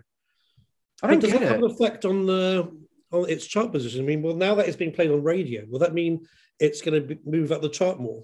I 1.04 1.08
don't 1.08 1.20
does 1.20 1.34
get 1.34 1.42
that 1.42 1.50
have 1.50 1.58
an 1.62 1.70
effect 1.70 2.06
on 2.06 2.26
the 2.26 2.72
on 3.12 3.30
its 3.30 3.46
chart 3.46 3.74
position? 3.74 4.00
I 4.02 4.06
mean, 4.06 4.22
well, 4.22 4.34
now 4.34 4.56
that 4.56 4.70
it's 4.70 4.78
being 4.78 4.94
played 4.94 5.12
on 5.12 5.24
radio, 5.24 5.66
will 5.70 5.80
that 5.80 5.94
mean 5.94 6.26
it's 6.58 6.82
going 6.82 7.06
to 7.06 7.18
move 7.26 7.52
up 7.52 7.62
the 7.62 7.68
chart 7.68 8.00
more? 8.00 8.24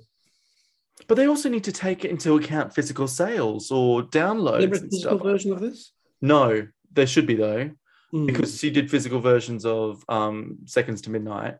But 1.07 1.15
they 1.15 1.27
also 1.27 1.49
need 1.49 1.65
to 1.65 1.73
take 1.73 2.05
into 2.05 2.37
account 2.37 2.73
physical 2.73 3.09
sales 3.09 3.71
or 3.71 4.03
Is 4.03 4.07
there 4.11 4.23
downloads 4.23 4.59
a 4.61 4.63
and 4.63 4.89
physical 4.89 5.17
version 5.17 5.51
of 5.51 5.59
this? 5.59 5.91
No, 6.21 6.65
there 6.93 7.07
should 7.07 7.27
be 7.27 7.35
though, 7.35 7.71
Hmm. 8.11 8.25
because 8.25 8.57
she 8.57 8.69
did 8.69 8.89
physical 8.89 9.19
versions 9.19 9.65
of 9.65 10.01
um, 10.07 10.59
Seconds 10.63 11.01
to 11.01 11.09
Midnight. 11.09 11.57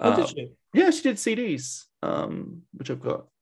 Oh, 0.00 0.16
did 0.16 0.28
she? 0.28 0.52
yeah, 0.74 0.90
she 0.90 1.02
did 1.02 1.16
CDs, 1.16 1.84
um, 2.02 2.62
which 2.72 2.90
I've 2.90 3.02
got. 3.02 3.26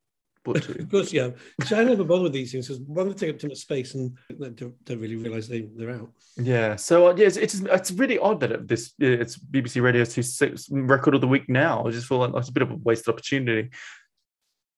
Of 0.47 0.91
course, 0.91 1.13
yeah. 1.13 1.31
See, 1.63 1.75
I 1.75 1.85
never 1.85 2.05
bother 2.05 2.23
with 2.23 2.33
these 2.33 2.53
things 2.53 2.69
because 2.69 2.81
one, 2.81 3.09
they 3.09 3.15
take 3.15 3.35
up 3.35 3.39
too 3.39 3.49
much 3.49 3.59
space 3.59 3.95
and 3.95 4.17
they 4.31 4.49
don't, 4.49 4.85
don't 4.85 4.99
really 4.99 5.17
realize 5.17 5.47
they, 5.47 5.69
they're 5.77 5.91
out. 5.91 6.11
yeah, 6.39 6.75
so 6.75 7.09
uh, 7.09 7.15
yeah, 7.19 7.27
it's, 7.27 7.37
it's 7.37 7.61
it's 7.61 7.91
really 7.91 8.19
odd 8.19 8.41
that 8.41 8.53
it, 8.53 8.67
this 8.67 8.95
it's 8.99 9.37
BBC 9.37 9.83
Radio 9.83 10.07
Two 10.07 10.23
six 10.23 10.67
record 10.71 11.15
of 11.15 11.21
the 11.21 11.29
week 11.29 11.51
now. 11.51 11.85
I 11.87 11.91
just 11.91 12.07
feel 12.07 12.19
like 12.19 12.33
it's 12.35 12.49
a 12.49 12.53
bit 12.53 12.63
of 12.63 12.71
a 12.71 12.77
wasted 12.77 13.13
opportunity. 13.13 13.69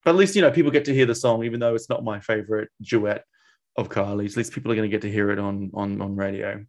But 0.04 0.10
at 0.10 0.16
least 0.16 0.34
you 0.34 0.42
know 0.42 0.50
people 0.50 0.72
get 0.72 0.86
to 0.86 0.94
hear 0.94 1.06
the 1.06 1.14
song, 1.14 1.44
even 1.44 1.60
though 1.60 1.76
it's 1.76 1.88
not 1.88 2.02
my 2.02 2.18
favorite 2.18 2.70
duet 2.82 3.24
of 3.76 3.88
Kylie's. 3.88 4.32
At 4.32 4.38
least 4.38 4.52
people 4.52 4.72
are 4.72 4.76
going 4.76 4.90
to 4.90 4.94
get 4.94 5.02
to 5.02 5.12
hear 5.12 5.30
it 5.30 5.38
on 5.38 5.70
on 5.74 6.00
on 6.02 6.16
radio. 6.16 6.64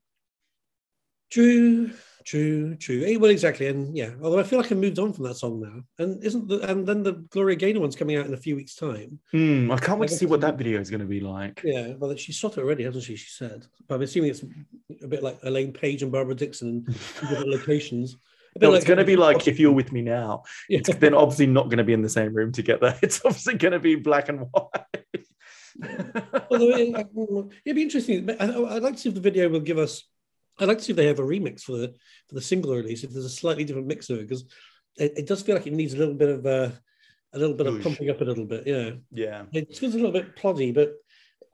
True, 1.32 1.92
true, 2.26 2.76
true. 2.76 3.04
Eh, 3.06 3.16
Well, 3.16 3.32
exactly, 3.32 3.68
and 3.68 3.96
yeah. 3.96 4.12
Although 4.22 4.40
I 4.40 4.44
feel 4.44 4.60
like 4.60 4.72
I 4.72 4.76
moved 4.76 5.00
on 5.00 5.14
from 5.14 5.24
that 5.26 5.36
song 5.36 5.62
now, 5.62 6.04
and 6.04 6.24
isn't 6.24 6.48
the 6.48 6.60
and 6.70 6.86
then 6.86 7.04
the 7.04 7.14
Gloria 7.30 7.56
Gaynor 7.56 7.80
one's 7.80 7.96
coming 7.96 8.18
out 8.18 8.26
in 8.26 8.34
a 8.34 8.38
few 8.38 8.56
weeks' 8.56 8.76
time. 8.76 9.20
Hmm, 9.32 9.72
I 9.72 9.78
can't 9.78 10.00
wait 10.00 10.10
to 10.10 10.16
see 10.16 10.26
what 10.26 10.42
that 10.42 10.58
video 10.58 10.80
is 10.80 10.90
going 10.90 11.00
to 11.00 11.06
be 11.06 11.22
like. 11.22 11.62
Yeah, 11.64 11.94
well, 11.98 12.16
she 12.16 12.34
shot 12.34 12.58
it 12.58 12.62
already, 12.62 12.84
hasn't 12.84 13.06
she? 13.06 13.16
She 13.16 13.30
said, 13.30 13.66
but 13.88 13.96
I'm 13.96 14.02
assuming 14.02 14.32
it's 14.32 14.44
a 15.02 15.08
bit 15.08 15.24
like 15.24 15.40
Elaine 15.44 15.72
Paige 15.72 16.04
and 16.04 16.12
Barbara 16.12 16.36
Dickson 16.36 16.86
in 16.88 16.94
different 17.30 17.48
locations. 17.48 18.18
No, 18.60 18.74
it's 18.74 18.86
going 18.86 18.98
to 18.98 19.06
be 19.06 19.16
like 19.16 19.48
if 19.48 19.60
you're 19.60 19.72
with 19.72 19.92
me 19.94 20.02
now. 20.02 20.44
Yeah. 20.68 20.80
It's 20.80 20.94
then 20.96 21.14
obviously 21.14 21.48
not 21.48 21.66
going 21.66 21.78
to 21.78 21.86
be 21.86 21.94
in 21.94 22.02
the 22.02 22.10
same 22.10 22.34
room 22.34 22.52
together. 22.52 22.98
It's 23.02 23.22
obviously 23.24 23.56
going 23.56 23.72
to 23.72 23.80
be 23.80 23.96
black 23.96 24.28
and 24.28 24.48
white. 24.52 25.26
Although 26.50 26.70
it, 26.76 27.50
it'd 27.66 27.76
be 27.76 27.82
interesting. 27.82 28.30
I'd 28.30 28.84
like 28.84 28.96
to 28.96 29.00
see 29.00 29.10
if 29.10 29.16
the 29.16 29.22
video 29.22 29.48
will 29.48 29.62
give 29.62 29.78
us. 29.78 30.04
I'd 30.62 30.68
like 30.68 30.78
to 30.78 30.84
see 30.84 30.92
if 30.92 30.98
they 30.98 31.08
have 31.08 31.20
a 31.20 31.24
remix 31.24 31.64
for 31.64 31.74
the 31.74 31.94
for 32.28 32.36
the 32.36 32.42
single 32.42 32.76
release. 32.76 33.04
If 33.04 33.12
there's 33.12 33.26
a 33.26 33.30
slightly 33.30 33.64
different 33.64 33.88
mix 33.88 34.10
of 34.10 34.20
it, 34.20 34.30
because 34.30 34.46
it, 34.98 35.14
it 35.18 35.28
does 35.28 35.42
feel 35.42 35.56
like 35.56 35.68
it 35.68 35.74
needs 35.74 35.94
a 35.94 35.98
little 35.98 36.14
bit 36.14 36.30
of 36.30 36.46
uh, 36.46 36.70
a 37.34 37.40
little 37.40 37.56
bit 37.56 37.68
of 37.68 37.82
pumping 37.82 38.10
up 38.10 38.22
a 38.22 38.24
little 38.24 38.46
bit. 38.46 38.68
Yeah, 38.68 38.92
yeah. 39.12 39.44
it 39.54 39.76
feels 39.76 39.96
a 39.96 39.98
little 39.98 40.12
bit 40.12 40.36
ploddy, 40.36 40.74
but 40.74 40.94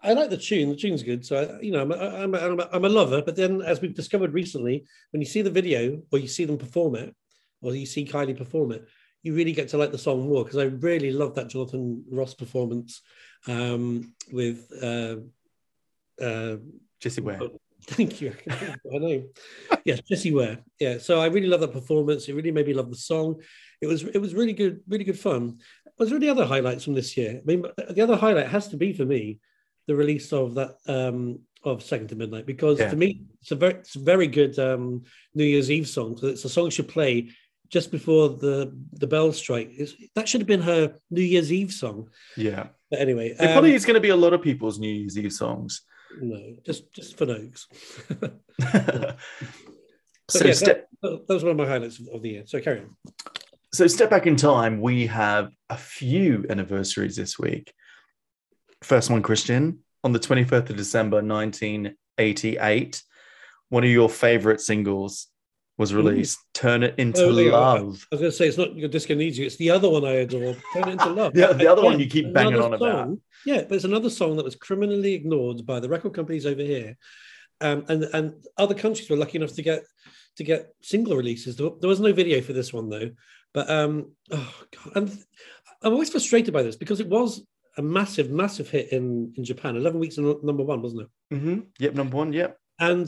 I 0.03 0.13
like 0.13 0.29
the 0.29 0.37
tune. 0.37 0.69
The 0.69 0.75
tune's 0.75 1.03
good. 1.03 1.25
So 1.25 1.37
I, 1.37 1.61
you 1.61 1.71
know, 1.71 1.81
I'm 1.81 1.91
a, 1.91 1.95
I'm, 1.95 2.35
a, 2.35 2.37
I'm, 2.37 2.59
a, 2.59 2.69
I'm 2.73 2.85
a 2.85 2.89
lover. 2.89 3.21
But 3.21 3.35
then, 3.35 3.61
as 3.61 3.81
we've 3.81 3.95
discovered 3.95 4.33
recently, 4.33 4.85
when 5.11 5.21
you 5.21 5.27
see 5.27 5.41
the 5.41 5.49
video 5.49 6.01
or 6.11 6.19
you 6.19 6.27
see 6.27 6.45
them 6.45 6.57
perform 6.57 6.95
it, 6.95 7.15
or 7.61 7.73
you 7.73 7.85
see 7.85 8.05
Kylie 8.05 8.37
perform 8.37 8.73
it, 8.73 8.87
you 9.23 9.33
really 9.33 9.53
get 9.53 9.69
to 9.69 9.77
like 9.77 9.91
the 9.91 9.97
song 9.97 10.27
more 10.27 10.43
because 10.43 10.59
I 10.59 10.65
really 10.65 11.11
love 11.11 11.35
that 11.35 11.47
Jonathan 11.47 12.03
Ross 12.11 12.33
performance 12.33 13.01
um, 13.47 14.13
with. 14.31 14.71
Uh, 14.81 15.17
uh, 16.21 16.57
Jessie 16.99 17.21
Ware. 17.21 17.39
Thank 17.95 18.19
you. 18.21 18.33
I 18.49 18.97
know. 18.97 19.23
Yes, 19.85 20.01
Jessie 20.01 20.33
Ware. 20.33 20.59
Yeah. 20.79 20.97
So 20.97 21.21
I 21.21 21.27
really 21.27 21.47
love 21.47 21.61
that 21.61 21.71
performance. 21.71 22.27
It 22.27 22.33
really 22.33 22.51
made 22.51 22.67
me 22.67 22.73
love 22.73 22.89
the 22.89 22.97
song. 22.97 23.41
It 23.81 23.87
was 23.87 24.03
it 24.03 24.17
was 24.17 24.33
really 24.33 24.53
good, 24.53 24.81
really 24.89 25.05
good 25.05 25.17
fun. 25.19 25.59
Was 25.97 26.09
there 26.09 26.17
any 26.17 26.29
other 26.29 26.45
highlights 26.45 26.83
from 26.83 26.95
this 26.95 27.15
year? 27.15 27.39
I 27.41 27.45
mean, 27.45 27.63
the 27.89 28.01
other 28.01 28.17
highlight 28.17 28.47
has 28.49 28.67
to 28.69 28.77
be 28.77 28.91
for 28.93 29.05
me 29.05 29.39
the 29.87 29.95
release 29.95 30.33
of 30.33 30.55
that 30.55 30.75
um 30.87 31.39
of 31.63 31.81
Second 31.81 32.09
to 32.09 32.15
Midnight 32.15 32.45
because 32.45 32.77
Yeah. 32.79 32.89
to 32.89 32.95
me 32.97 33.21
it's 33.41 33.51
a 33.51 33.55
very 33.55 33.73
it's 33.75 33.95
a 33.95 33.99
very 33.99 34.27
good 34.27 34.59
um 34.59 35.03
New 35.33 35.45
Year's 35.45 35.71
Eve 35.71 35.87
song. 35.87 36.17
So 36.17 36.27
it's 36.27 36.43
a 36.45 36.49
song 36.49 36.69
she 36.69 36.75
should 36.77 36.89
play 36.89 37.29
just 37.69 37.89
before 37.89 38.29
the 38.29 38.77
the 38.93 39.07
bells 39.07 39.37
strike. 39.37 39.69
It's, 39.71 39.93
that 40.15 40.27
should 40.27 40.41
have 40.41 40.47
been 40.47 40.61
her 40.61 40.95
New 41.09 41.21
Year's 41.23 41.53
Eve 41.53 41.71
song. 41.71 42.09
Yeah. 42.35 42.67
But 42.91 42.99
anyway, 42.99 43.29
It 43.29 43.45
um, 43.45 43.51
probably 43.53 43.75
is 43.75 43.85
going 43.85 43.95
to 43.95 44.01
be 44.01 44.09
a 44.09 44.15
lot 44.15 44.33
of 44.33 44.41
people's 44.41 44.77
New 44.77 44.91
Year's 44.93 45.17
Eve 45.17 45.33
songs. 45.33 45.83
No, 46.19 46.55
just 46.65 46.91
just 46.93 47.17
for 47.17 47.25
Noakes. 47.25 47.67
so 50.29 50.45
yeah, 50.45 50.53
step 50.53 50.87
that, 51.01 51.27
that 51.27 51.33
was 51.33 51.43
one 51.43 51.51
of 51.51 51.57
my 51.57 51.67
highlights 51.67 51.99
of, 51.99 52.21
the 52.21 52.29
year. 52.29 52.43
So 52.45 52.59
carry 52.59 52.79
on. 52.79 52.95
so 53.73 53.87
step 53.87 54.09
back 54.09 54.27
in 54.27 54.35
time. 54.35 54.81
We 54.81 55.07
have 55.07 55.51
a 55.69 55.77
few 55.77 56.45
anniversaries 56.49 57.15
this 57.15 57.37
week. 57.37 57.73
First 58.81 59.09
one, 59.09 59.21
Christian, 59.21 59.79
on 60.03 60.13
the 60.13 60.19
twenty 60.19 60.43
fifth 60.43 60.69
of 60.69 60.77
December, 60.77 61.21
nineteen 61.21 61.95
eighty 62.17 62.57
eight. 62.57 63.03
One 63.69 63.83
of 63.83 63.89
your 63.89 64.09
favorite 64.09 64.61
singles 64.61 65.27
was 65.77 65.93
released. 65.93 66.39
Turn 66.53 66.83
it 66.83 66.95
into 66.97 67.23
Oh, 67.25 67.29
love. 67.29 68.07
I 68.11 68.15
was 68.15 68.19
going 68.19 68.31
to 68.31 68.37
say 68.37 68.47
it's 68.47 68.57
not 68.57 68.75
your 68.75 68.89
disco 68.89 69.13
needs 69.15 69.37
you. 69.37 69.45
It's 69.45 69.57
the 69.57 69.69
other 69.69 69.89
one 69.89 70.05
I 70.05 70.13
adore. 70.13 70.55
Turn 70.73 70.87
it 70.89 70.93
into 70.93 71.09
love. 71.09 71.33
Yeah, 71.35 71.53
the 71.53 71.67
other 71.71 71.83
one 71.83 71.99
you 71.99 72.07
keep 72.07 72.33
banging 72.33 72.59
on 72.59 72.73
about. 72.73 73.09
Yeah, 73.45 73.61
but 73.61 73.75
it's 73.75 73.83
another 73.85 74.09
song 74.09 74.35
that 74.37 74.45
was 74.45 74.55
criminally 74.55 75.13
ignored 75.13 75.65
by 75.65 75.79
the 75.79 75.89
record 75.89 76.13
companies 76.13 76.45
over 76.45 76.61
here, 76.61 76.97
um, 77.61 77.85
and 77.87 78.03
and 78.13 78.33
other 78.57 78.73
countries 78.73 79.09
were 79.09 79.15
lucky 79.15 79.37
enough 79.37 79.53
to 79.53 79.61
get 79.61 79.83
to 80.37 80.43
get 80.43 80.73
single 80.81 81.15
releases. 81.15 81.55
There, 81.55 81.69
there 81.79 81.87
was 81.89 81.99
no 81.99 82.11
video 82.13 82.41
for 82.41 82.53
this 82.53 82.73
one 82.73 82.89
though, 82.89 83.11
but 83.53 83.69
um, 83.69 84.11
oh 84.31 84.53
god, 84.75 84.95
and 84.95 85.17
I'm 85.83 85.93
always 85.93 86.09
frustrated 86.09 86.53
by 86.53 86.63
this 86.63 86.75
because 86.75 86.99
it 86.99 87.07
was 87.07 87.45
a 87.77 87.81
massive, 87.83 88.31
massive 88.31 88.69
hit 88.69 88.91
in 88.91 89.33
in 89.37 89.43
Japan. 89.45 89.75
Eleven 89.77 89.99
weeks 89.99 90.17
in 90.17 90.23
number 90.43 90.63
one, 90.63 90.81
wasn't 90.81 91.03
it? 91.03 91.37
hmm 91.37 91.59
Yep, 91.79 91.93
number 91.93 92.17
one. 92.17 92.33
Yep. 92.33 92.57
and 92.79 93.07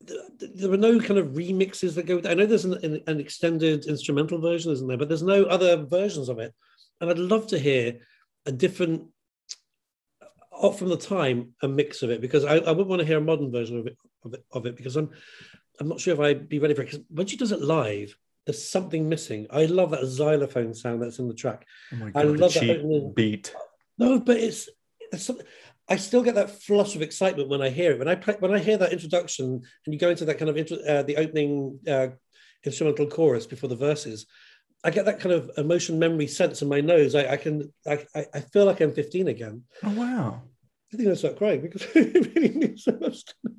there 0.00 0.70
were 0.70 0.76
no 0.76 1.00
kind 1.00 1.18
of 1.18 1.28
remixes 1.28 1.94
that 1.94 2.06
go 2.06 2.16
with 2.16 2.26
it. 2.26 2.30
I 2.30 2.34
know 2.34 2.46
there's 2.46 2.64
an, 2.64 3.02
an, 3.06 3.20
extended 3.20 3.86
instrumental 3.86 4.40
version, 4.40 4.72
isn't 4.72 4.86
there? 4.86 4.96
But 4.96 5.08
there's 5.08 5.22
no 5.22 5.44
other 5.44 5.76
versions 5.84 6.28
of 6.28 6.38
it. 6.38 6.54
And 7.00 7.10
I'd 7.10 7.18
love 7.18 7.48
to 7.48 7.58
hear 7.58 7.98
a 8.46 8.52
different, 8.52 9.06
uh, 10.52 10.70
from 10.70 10.88
the 10.88 10.96
time, 10.96 11.54
a 11.62 11.68
mix 11.68 12.02
of 12.02 12.10
it 12.10 12.20
because 12.20 12.44
I, 12.44 12.56
I 12.58 12.70
would 12.70 12.86
want 12.86 13.00
to 13.00 13.06
hear 13.06 13.18
a 13.18 13.22
modern 13.22 13.50
version 13.50 13.78
of 13.78 13.86
it, 13.86 13.96
of 14.24 14.34
it, 14.34 14.44
of 14.52 14.66
it 14.66 14.76
because 14.76 14.96
I'm, 14.96 15.10
I'm 15.80 15.88
not 15.88 16.00
sure 16.00 16.14
if 16.14 16.20
I'd 16.20 16.48
be 16.48 16.58
ready 16.58 16.74
for 16.74 16.82
it. 16.82 16.86
Because 16.86 17.04
when 17.10 17.26
she 17.26 17.36
does 17.36 17.52
it 17.52 17.60
live, 17.60 18.16
there's 18.46 18.68
something 18.68 19.08
missing. 19.08 19.46
I 19.50 19.66
love 19.66 19.90
that 19.90 20.06
xylophone 20.06 20.74
sound 20.74 21.02
that's 21.02 21.18
in 21.18 21.28
the 21.28 21.34
track. 21.34 21.66
Oh 21.92 21.96
my 21.96 22.06
I 22.06 22.10
god, 22.10 22.22
the 22.22 22.32
love 22.38 22.54
that 22.54 23.12
beat. 23.14 23.54
No, 23.98 24.20
but 24.20 24.36
it's, 24.38 24.68
it's 25.12 25.24
some- 25.24 25.40
I 25.88 25.96
still 25.96 26.22
get 26.22 26.34
that 26.34 26.62
flush 26.62 26.94
of 26.94 27.02
excitement 27.02 27.48
when 27.48 27.62
I 27.62 27.70
hear 27.70 27.92
it. 27.92 27.98
When 27.98 28.08
I 28.08 28.14
play, 28.14 28.36
when 28.38 28.52
I 28.52 28.58
hear 28.58 28.76
that 28.76 28.92
introduction 28.92 29.62
and 29.86 29.94
you 29.94 29.98
go 29.98 30.10
into 30.10 30.26
that 30.26 30.38
kind 30.38 30.50
of 30.50 30.56
intro, 30.56 30.76
uh, 30.78 31.02
the 31.02 31.16
opening 31.16 31.78
uh, 31.88 32.08
instrumental 32.64 33.06
chorus 33.06 33.46
before 33.46 33.68
the 33.68 33.76
verses, 33.76 34.26
I 34.84 34.90
get 34.90 35.06
that 35.06 35.20
kind 35.20 35.34
of 35.34 35.50
emotion 35.56 35.98
memory 35.98 36.26
sense 36.26 36.62
in 36.62 36.68
my 36.68 36.80
nose. 36.80 37.14
I, 37.14 37.32
I 37.32 37.36
can 37.36 37.72
I, 37.86 38.04
I 38.34 38.40
feel 38.40 38.66
like 38.66 38.80
I'm 38.80 38.92
15 38.92 39.28
again. 39.28 39.62
Oh 39.82 39.90
wow. 39.90 40.42
I 40.92 40.96
think 40.96 41.08
I 41.08 41.14
start 41.14 41.38
crying 41.38 41.60
because 41.60 41.82
it 41.94 42.34
really 42.34 42.50
means 42.50 42.84
so 42.84 42.96
much. 43.00 43.24
To 43.24 43.34
me. 43.44 43.54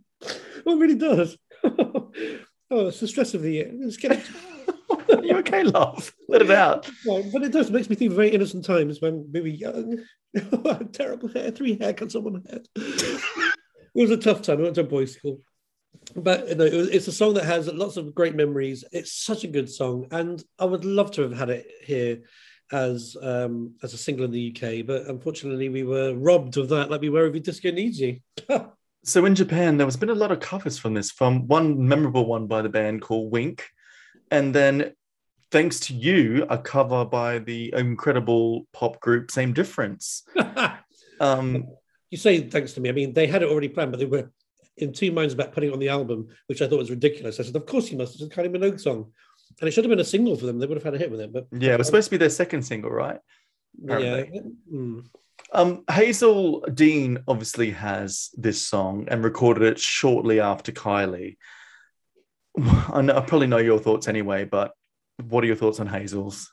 Well, 0.66 0.76
it 0.78 0.80
really 0.80 0.96
does. 0.96 1.38
oh, 1.64 2.12
it's 2.70 3.00
the 3.00 3.08
stress 3.08 3.34
of 3.34 3.42
the 3.42 3.52
year. 3.52 3.72
It's 3.72 3.98
getting 3.98 4.22
you 5.24 5.38
okay, 5.38 5.64
love? 5.64 6.14
Let 6.28 6.42
it 6.42 6.52
out. 6.52 6.90
Well, 7.06 7.24
but 7.32 7.44
it 7.44 7.52
does. 7.52 7.72
Makes 7.72 7.90
me 7.90 7.96
think 7.96 8.12
of 8.12 8.18
very 8.18 8.30
innocent 8.30 8.66
times 8.66 9.02
when 9.02 9.30
we 9.34 9.42
were 9.42 9.48
young. 9.48 9.98
Terrible 10.92 11.30
hair, 11.30 11.52
three 11.52 11.78
haircuts 11.78 12.16
on 12.16 12.24
one 12.24 12.44
head. 12.50 12.68
it 12.76 13.54
was 13.96 14.12
a 14.12 14.18
tough 14.18 14.42
time. 14.42 14.60
I 14.60 14.64
went 14.64 14.76
to 14.76 14.82
a 14.82 14.84
boys' 14.84 15.16
school. 15.16 15.42
But 16.16 16.48
it 16.48 16.58
was, 16.58 16.90
it's 16.90 17.08
a 17.08 17.12
song 17.12 17.34
that 17.36 17.46
has 17.46 17.68
lots 17.68 17.98
of 17.98 18.14
great 18.16 18.36
memories. 18.36 18.84
It's 18.92 19.12
such 19.12 19.44
a 19.44 19.48
good 19.48 19.70
song. 19.70 20.08
And 20.12 20.44
I 20.58 20.66
would 20.66 20.86
love 20.86 21.12
to 21.12 21.24
have 21.24 21.38
had 21.38 21.50
it 21.50 21.68
here 21.84 22.22
as 22.72 23.18
um, 23.22 23.76
as 23.82 23.94
a 23.94 23.98
single 23.98 24.26
in 24.26 24.32
the 24.32 24.56
UK. 24.56 24.86
But 24.86 25.08
unfortunately, 25.08 25.70
we 25.70 25.84
were 25.84 26.14
robbed 26.16 26.58
of 26.58 26.70
that 26.70 26.90
like 26.90 27.02
we 27.02 27.10
were 27.10 27.26
of 27.26 27.42
Disco 27.42 27.72
Needs 27.72 28.00
You. 28.00 28.20
So 29.04 29.26
in 29.26 29.34
Japan, 29.34 29.78
there 29.78 29.88
has 29.88 29.98
been 29.98 30.10
a 30.10 30.16
lot 30.16 30.32
of 30.32 30.40
covers 30.40 30.78
from 30.78 30.94
this. 30.94 31.10
From 31.10 31.48
one 31.48 31.88
memorable 31.88 32.26
one 32.26 32.48
by 32.48 32.62
the 32.62 32.70
band 32.70 33.02
called 33.02 33.32
Wink, 33.32 33.66
and 34.30 34.54
then 34.54 34.94
thanks 35.52 35.80
to 35.82 35.94
you, 35.94 36.46
a 36.50 36.58
cover 36.58 37.06
by 37.06 37.40
the 37.40 37.74
incredible 37.76 38.68
pop 38.74 39.00
group 39.00 39.32
Same 39.32 39.54
Difference. 39.54 40.24
Um, 41.20 41.68
you 42.10 42.18
say 42.18 42.50
thanks 42.50 42.74
to 42.74 42.82
me. 42.82 42.90
I 42.90 42.94
mean, 42.94 43.14
they 43.14 43.28
had 43.28 43.44
it 43.44 43.50
already 43.50 43.68
planned, 43.68 43.92
but 43.92 44.00
they 44.00 44.06
were 44.06 44.32
in 44.78 44.94
two 44.94 45.12
minds 45.12 45.34
about 45.34 45.52
putting 45.52 45.70
it 45.70 45.74
on 45.74 45.80
the 45.80 45.90
album, 45.90 46.28
which 46.48 46.62
I 46.62 46.68
thought 46.68 46.80
was 46.80 46.90
ridiculous. 46.90 47.40
I 47.40 47.44
said, 47.44 47.56
"Of 47.56 47.66
course 47.66 47.92
you 47.92 47.98
must. 47.98 48.16
It's 48.16 48.24
a 48.24 48.28
Kylie 48.28 48.56
Minogue 48.56 48.80
song, 48.80 49.12
and 49.60 49.68
it 49.68 49.72
should 49.72 49.84
have 49.84 49.90
been 49.90 50.00
a 50.00 50.06
single 50.06 50.38
for 50.38 50.46
them. 50.46 50.60
They 50.60 50.66
would 50.66 50.78
have 50.78 50.84
had 50.84 50.96
a 50.96 50.98
hit 50.98 51.12
with 51.12 51.20
it." 51.20 51.34
But 51.34 51.48
yeah, 51.52 51.74
it 51.74 51.78
was 51.78 51.88
supposed 51.88 52.06
to 52.06 52.12
be 52.12 52.18
their 52.18 52.30
second 52.30 52.64
single, 52.64 52.90
right? 52.90 53.20
yeah. 53.84 54.24
Mm. 54.74 55.06
Um, 55.52 55.84
Hazell 55.86 56.74
Dean 56.76 57.20
obviously 57.28 57.72
has 57.72 58.30
this 58.36 58.62
song 58.62 59.08
and 59.10 59.24
recorded 59.24 59.64
it 59.64 59.80
shortly 59.80 60.40
after 60.40 60.72
Kylie. 60.72 61.38
I, 62.58 63.02
know, 63.02 63.16
I 63.16 63.22
probably 63.22 63.48
know 63.48 63.58
your 63.58 63.80
thoughts 63.80 64.08
anyway, 64.08 64.46
but 64.46 64.74
what 65.30 65.44
are 65.44 65.48
your 65.48 65.56
thoughts 65.56 65.80
on 65.80 65.88
Hazell's? 65.88 66.52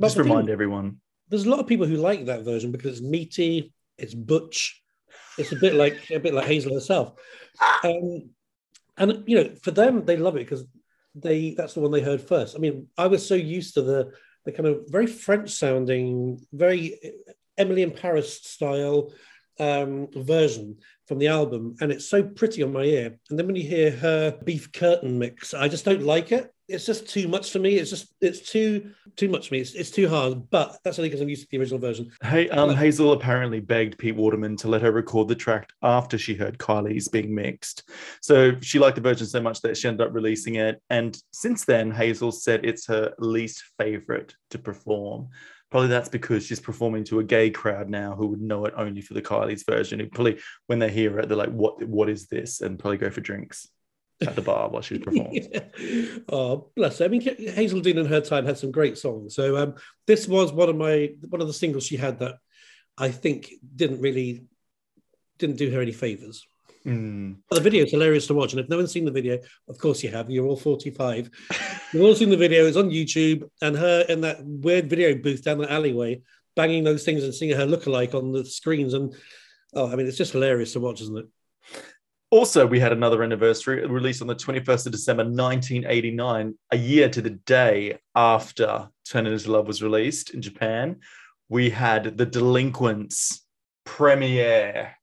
Just 0.00 0.16
the 0.16 0.22
thing- 0.22 0.30
remind 0.32 0.50
everyone. 0.50 1.00
there's 1.28 1.46
a 1.46 1.50
lot 1.50 1.60
of 1.60 1.66
people 1.66 1.86
who 1.86 1.96
like 1.96 2.26
that 2.26 2.44
version 2.44 2.72
because 2.72 2.92
it's 2.98 3.02
meaty, 3.02 3.72
it's 3.98 4.14
butch, 4.14 4.82
it's 5.38 5.52
a 5.52 5.56
bit 5.56 5.74
like 5.74 6.10
a 6.10 6.18
bit 6.18 6.34
like 6.34 6.46
Hazell 6.46 6.74
herself, 6.74 7.14
um, 7.84 8.30
and 8.98 9.24
you 9.26 9.36
know 9.36 9.54
for 9.62 9.70
them 9.70 10.04
they 10.04 10.16
love 10.16 10.36
it 10.36 10.40
because 10.40 10.64
they 11.14 11.54
that's 11.54 11.74
the 11.74 11.80
one 11.80 11.90
they 11.90 12.00
heard 12.00 12.20
first. 12.20 12.56
I 12.56 12.58
mean, 12.58 12.88
I 12.98 13.06
was 13.06 13.26
so 13.26 13.34
used 13.34 13.74
to 13.74 13.82
the 13.82 14.12
the 14.44 14.52
kind 14.52 14.66
of 14.66 14.84
very 14.88 15.06
French 15.06 15.50
sounding, 15.50 16.40
very 16.52 16.98
Emily 17.56 17.82
in 17.82 17.92
Paris 17.92 18.42
style 18.42 19.12
um, 19.58 20.08
version 20.14 20.78
from 21.06 21.18
the 21.18 21.28
album, 21.28 21.76
and 21.80 21.92
it's 21.92 22.08
so 22.08 22.22
pretty 22.22 22.62
on 22.62 22.72
my 22.72 22.84
ear. 22.84 23.18
And 23.30 23.38
then 23.38 23.46
when 23.46 23.56
you 23.56 23.68
hear 23.68 23.90
her 23.90 24.38
beef 24.44 24.72
curtain 24.72 25.18
mix, 25.18 25.52
I 25.52 25.68
just 25.68 25.84
don't 25.84 26.02
like 26.02 26.32
it. 26.32 26.52
It's 26.68 26.86
just 26.86 27.08
too 27.08 27.28
much 27.28 27.50
for 27.50 27.58
me. 27.58 27.74
It's 27.74 27.90
just 27.90 28.14
it's 28.20 28.50
too 28.50 28.92
too 29.16 29.28
much 29.28 29.48
for 29.48 29.54
me. 29.54 29.60
It's, 29.60 29.74
it's 29.74 29.90
too 29.90 30.08
hard. 30.08 30.48
But 30.48 30.78
that's 30.82 30.98
only 30.98 31.10
because 31.10 31.20
I'm 31.20 31.28
used 31.28 31.42
to 31.42 31.48
the 31.50 31.58
original 31.58 31.80
version. 31.80 32.10
Hey, 32.22 32.48
um, 32.48 32.70
Hazell 32.70 33.14
apparently 33.14 33.60
begged 33.60 33.98
Pete 33.98 34.16
Waterman 34.16 34.56
to 34.58 34.68
let 34.68 34.80
her 34.80 34.92
record 34.92 35.28
the 35.28 35.34
track 35.34 35.68
after 35.82 36.16
she 36.16 36.34
heard 36.34 36.58
Kylie's 36.58 37.08
being 37.08 37.34
mixed. 37.34 37.90
So 38.22 38.52
she 38.60 38.78
liked 38.78 38.96
the 38.96 39.02
version 39.02 39.26
so 39.26 39.42
much 39.42 39.60
that 39.62 39.76
she 39.76 39.88
ended 39.88 40.06
up 40.06 40.14
releasing 40.14 40.54
it. 40.54 40.80
And 40.88 41.18
since 41.32 41.64
then, 41.66 41.92
Hazell 41.92 42.32
said 42.32 42.64
it's 42.64 42.86
her 42.86 43.12
least 43.18 43.62
favorite 43.78 44.34
to 44.50 44.58
perform. 44.58 45.28
Probably 45.72 45.88
that's 45.88 46.10
because 46.10 46.44
she's 46.44 46.60
performing 46.60 47.02
to 47.04 47.20
a 47.20 47.24
gay 47.24 47.48
crowd 47.48 47.88
now 47.88 48.14
who 48.14 48.26
would 48.26 48.42
know 48.42 48.66
it 48.66 48.74
only 48.76 49.00
for 49.00 49.14
the 49.14 49.22
Kylie's 49.22 49.62
version. 49.62 50.00
Who 50.00 50.06
probably, 50.06 50.38
when 50.66 50.78
they 50.78 50.90
hear 50.90 51.18
it, 51.18 51.28
they're 51.28 51.36
like, 51.38 51.48
"What? 51.48 51.82
What 51.82 52.10
is 52.10 52.26
this?" 52.26 52.60
And 52.60 52.78
probably 52.78 52.98
go 52.98 53.08
for 53.08 53.22
drinks 53.22 53.68
at 54.20 54.36
the 54.36 54.42
bar 54.42 54.68
while 54.68 54.82
she 54.82 54.98
performs. 54.98 55.46
Oh, 56.28 56.68
bless 56.76 56.98
her. 56.98 57.06
I 57.06 57.08
mean, 57.08 57.22
Hazell 57.22 57.82
Dean 57.82 57.96
in 57.96 58.04
her 58.04 58.20
time 58.20 58.44
had 58.44 58.58
some 58.58 58.70
great 58.70 58.98
songs. 58.98 59.34
So 59.34 59.56
um, 59.56 59.76
this 60.06 60.28
was 60.28 60.52
one 60.52 60.68
of 60.68 60.76
my 60.76 61.14
one 61.30 61.40
of 61.40 61.46
the 61.46 61.54
singles 61.54 61.86
she 61.86 61.96
had 61.96 62.18
that 62.18 62.34
I 62.98 63.10
think 63.10 63.50
didn't 63.74 64.02
really 64.02 64.44
didn't 65.38 65.56
do 65.56 65.70
her 65.70 65.80
any 65.80 65.92
favors. 65.92 66.46
Mm. 66.86 67.36
The 67.50 67.60
video 67.60 67.84
is 67.84 67.92
hilarious 67.92 68.26
to 68.26 68.34
watch, 68.34 68.52
and 68.52 68.60
if 68.60 68.68
no 68.68 68.76
one's 68.76 68.92
seen 68.92 69.04
the 69.04 69.10
video, 69.10 69.38
of 69.68 69.78
course 69.78 70.02
you 70.02 70.10
have. 70.10 70.30
You're 70.30 70.46
all 70.46 70.56
45. 70.56 71.30
You've 71.92 72.02
all 72.02 72.14
seen 72.14 72.30
the 72.30 72.36
video. 72.36 72.66
It's 72.66 72.76
on 72.76 72.90
YouTube, 72.90 73.48
and 73.60 73.76
her 73.76 74.04
in 74.08 74.20
that 74.22 74.44
weird 74.44 74.90
video 74.90 75.14
booth 75.14 75.44
down 75.44 75.58
the 75.58 75.70
alleyway, 75.70 76.22
banging 76.56 76.84
those 76.84 77.04
things 77.04 77.22
and 77.22 77.34
seeing 77.34 77.56
her 77.56 77.66
lookalike 77.66 78.14
on 78.14 78.32
the 78.32 78.44
screens. 78.44 78.94
And 78.94 79.14
oh, 79.74 79.92
I 79.92 79.96
mean, 79.96 80.06
it's 80.06 80.18
just 80.18 80.32
hilarious 80.32 80.72
to 80.72 80.80
watch, 80.80 81.00
isn't 81.00 81.18
it? 81.18 81.26
Also, 82.30 82.66
we 82.66 82.80
had 82.80 82.92
another 82.92 83.22
anniversary 83.22 83.86
released 83.86 84.22
on 84.22 84.26
the 84.26 84.34
21st 84.34 84.86
of 84.86 84.92
December 84.92 85.24
1989, 85.24 86.54
a 86.70 86.76
year 86.78 87.08
to 87.10 87.20
the 87.20 87.30
day 87.30 87.98
after 88.14 88.88
Turn 89.04 89.26
It 89.26 89.32
Into 89.32 89.52
Love 89.52 89.66
was 89.66 89.82
released 89.82 90.30
in 90.30 90.40
Japan. 90.40 91.00
We 91.50 91.68
had 91.68 92.16
The 92.16 92.24
Delinquents 92.24 93.44
premiere. 93.84 94.96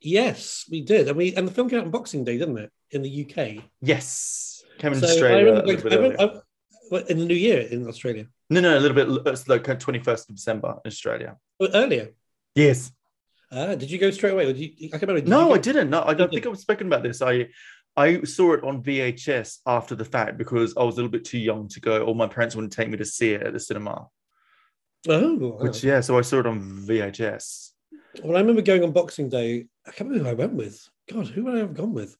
Yes, 0.00 0.64
we 0.70 0.82
did, 0.82 1.08
and 1.08 1.16
we 1.16 1.34
and 1.34 1.46
the 1.48 1.52
film 1.52 1.68
came 1.68 1.78
out 1.80 1.84
on 1.86 1.90
Boxing 1.90 2.24
Day, 2.24 2.38
didn't 2.38 2.58
it, 2.58 2.70
in 2.90 3.02
the 3.02 3.24
UK? 3.24 3.64
Yes, 3.80 4.62
came 4.78 4.92
in 4.92 5.00
So 5.00 5.06
I 5.06 5.10
Australia. 5.10 5.44
remember 5.46 5.62
a 5.62 5.66
little 5.66 5.80
I 5.80 5.90
bit 5.90 5.96
remember, 6.00 6.16
earlier. 6.22 6.42
I- 6.42 6.42
in 7.08 7.18
the 7.18 7.24
new 7.24 7.34
year 7.34 7.62
in 7.62 7.88
Australia, 7.88 8.26
No, 8.48 8.60
no, 8.60 8.78
a 8.78 8.80
little 8.80 8.94
bit. 8.94 9.08
It's 9.32 9.48
like 9.48 9.64
21st 9.64 10.28
of 10.30 10.36
December 10.36 10.76
in 10.84 10.88
Australia. 10.88 11.36
Oh, 11.58 11.66
earlier. 11.74 12.10
Yes. 12.54 12.92
Ah, 13.50 13.74
did 13.74 13.90
you 13.90 13.98
go 13.98 14.10
straight 14.12 14.34
away? 14.34 14.52
You, 14.52 14.90
I 14.92 14.98
remember. 14.98 15.28
No, 15.28 15.52
I 15.52 15.58
didn't. 15.58 15.90
No, 15.90 16.02
I 16.04 16.14
don't 16.14 16.30
think 16.30 16.46
I've 16.46 16.56
spoken 16.58 16.86
about 16.86 17.02
this. 17.02 17.22
I 17.22 17.48
I 17.96 18.22
saw 18.22 18.52
it 18.52 18.62
on 18.62 18.82
VHS 18.84 19.60
after 19.66 19.94
the 19.96 20.04
fact 20.04 20.36
because 20.38 20.76
I 20.76 20.84
was 20.84 20.94
a 20.94 20.98
little 20.98 21.10
bit 21.10 21.24
too 21.24 21.38
young 21.38 21.66
to 21.68 21.80
go, 21.80 22.04
or 22.04 22.14
my 22.14 22.28
parents 22.28 22.54
wouldn't 22.54 22.72
take 22.72 22.88
me 22.90 22.98
to 22.98 23.04
see 23.04 23.32
it 23.32 23.42
at 23.42 23.52
the 23.52 23.58
cinema. 23.60 24.06
Oh, 25.08 25.36
Which 25.60 25.82
yeah, 25.82 26.00
so 26.00 26.18
I 26.18 26.22
saw 26.22 26.40
it 26.40 26.46
on 26.46 26.60
VHS. 26.86 27.70
well, 28.22 28.36
I 28.36 28.40
remember 28.40 28.62
going 28.62 28.84
on 28.84 28.92
Boxing 28.92 29.28
Day. 29.28 29.66
I 29.86 29.92
can't 29.92 30.10
remember 30.10 30.24
who 30.24 30.30
I 30.30 30.34
went 30.38 30.54
with. 30.54 30.88
God, 31.12 31.28
who 31.28 31.44
would 31.44 31.54
I 31.54 31.58
have 31.58 31.74
gone 31.74 31.92
with? 31.94 32.16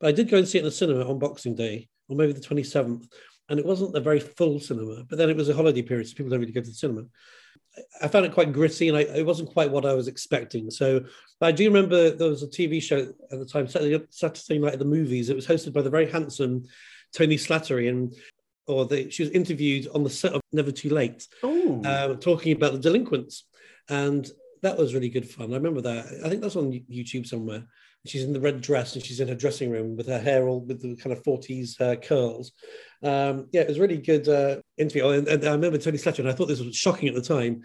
But 0.00 0.08
I 0.08 0.12
did 0.12 0.28
go 0.28 0.38
and 0.38 0.48
see 0.48 0.58
it 0.58 0.62
in 0.62 0.66
the 0.66 0.72
cinema 0.72 1.08
on 1.08 1.18
Boxing 1.18 1.54
Day, 1.54 1.88
or 2.08 2.16
maybe 2.16 2.32
the 2.32 2.40
twenty 2.40 2.64
seventh. 2.64 3.06
and 3.48 3.58
it 3.60 3.66
wasn't 3.66 3.96
a 3.96 4.00
very 4.00 4.20
full 4.20 4.58
cinema. 4.58 5.04
But 5.04 5.18
then 5.18 5.30
it 5.30 5.36
was 5.36 5.48
a 5.48 5.54
holiday 5.54 5.82
period, 5.82 6.08
so 6.08 6.14
people 6.14 6.30
don't 6.30 6.40
really 6.40 6.52
go 6.52 6.60
to 6.60 6.66
the 6.66 6.74
cinema. 6.74 7.04
I 8.00 8.08
found 8.08 8.24
it 8.24 8.32
quite 8.32 8.52
gritty, 8.52 8.88
and 8.88 8.96
I, 8.96 9.02
it 9.02 9.26
wasn't 9.26 9.50
quite 9.50 9.70
what 9.70 9.84
I 9.84 9.94
was 9.94 10.08
expecting. 10.08 10.70
So 10.70 11.04
I 11.40 11.52
do 11.52 11.64
remember 11.66 12.10
there 12.10 12.28
was 12.30 12.42
a 12.42 12.46
TV 12.48 12.82
show 12.82 13.00
at 13.32 13.38
the 13.38 13.44
time, 13.44 13.66
Saturday, 13.68 14.04
Saturday 14.10 14.58
Night 14.58 14.72
at 14.74 14.78
the 14.78 14.84
Movies. 14.84 15.28
It 15.28 15.36
was 15.36 15.46
hosted 15.46 15.72
by 15.72 15.82
the 15.82 15.90
very 15.90 16.10
handsome 16.10 16.64
Tony 17.12 17.36
Slattery, 17.36 17.88
and 17.88 18.14
or 18.66 18.86
the, 18.86 19.10
she 19.10 19.22
was 19.24 19.30
interviewed 19.32 19.88
on 19.94 20.04
the 20.04 20.10
set 20.10 20.32
of 20.32 20.40
Never 20.52 20.72
Too 20.72 20.88
Late, 20.90 21.26
uh, 21.84 22.14
talking 22.14 22.52
about 22.52 22.72
the 22.72 22.78
delinquents, 22.78 23.44
and 23.88 24.26
that 24.64 24.78
was 24.78 24.94
really 24.94 25.10
good 25.10 25.28
fun. 25.28 25.52
I 25.52 25.56
remember 25.56 25.82
that. 25.82 26.06
I 26.24 26.28
think 26.30 26.40
that's 26.40 26.56
on 26.56 26.72
YouTube 26.90 27.26
somewhere. 27.26 27.64
She's 28.06 28.24
in 28.24 28.32
the 28.32 28.40
red 28.40 28.62
dress 28.62 28.94
and 28.94 29.04
she's 29.04 29.20
in 29.20 29.28
her 29.28 29.34
dressing 29.34 29.70
room 29.70 29.94
with 29.94 30.06
her 30.08 30.18
hair 30.18 30.48
all 30.48 30.60
with 30.60 30.80
the 30.80 30.96
kind 30.96 31.12
of 31.12 31.22
40s 31.22 31.78
uh, 31.80 31.96
curls. 31.96 32.52
Um, 33.02 33.46
yeah, 33.52 33.60
it 33.60 33.68
was 33.68 33.78
really 33.78 33.98
good 33.98 34.26
uh, 34.26 34.56
interview. 34.78 35.08
And, 35.08 35.28
and, 35.28 35.44
I 35.44 35.52
remember 35.52 35.76
Tony 35.76 35.98
Slattery, 35.98 36.20
and 36.20 36.30
I 36.30 36.32
thought 36.32 36.48
this 36.48 36.60
was 36.60 36.74
shocking 36.74 37.08
at 37.08 37.14
the 37.14 37.20
time 37.20 37.62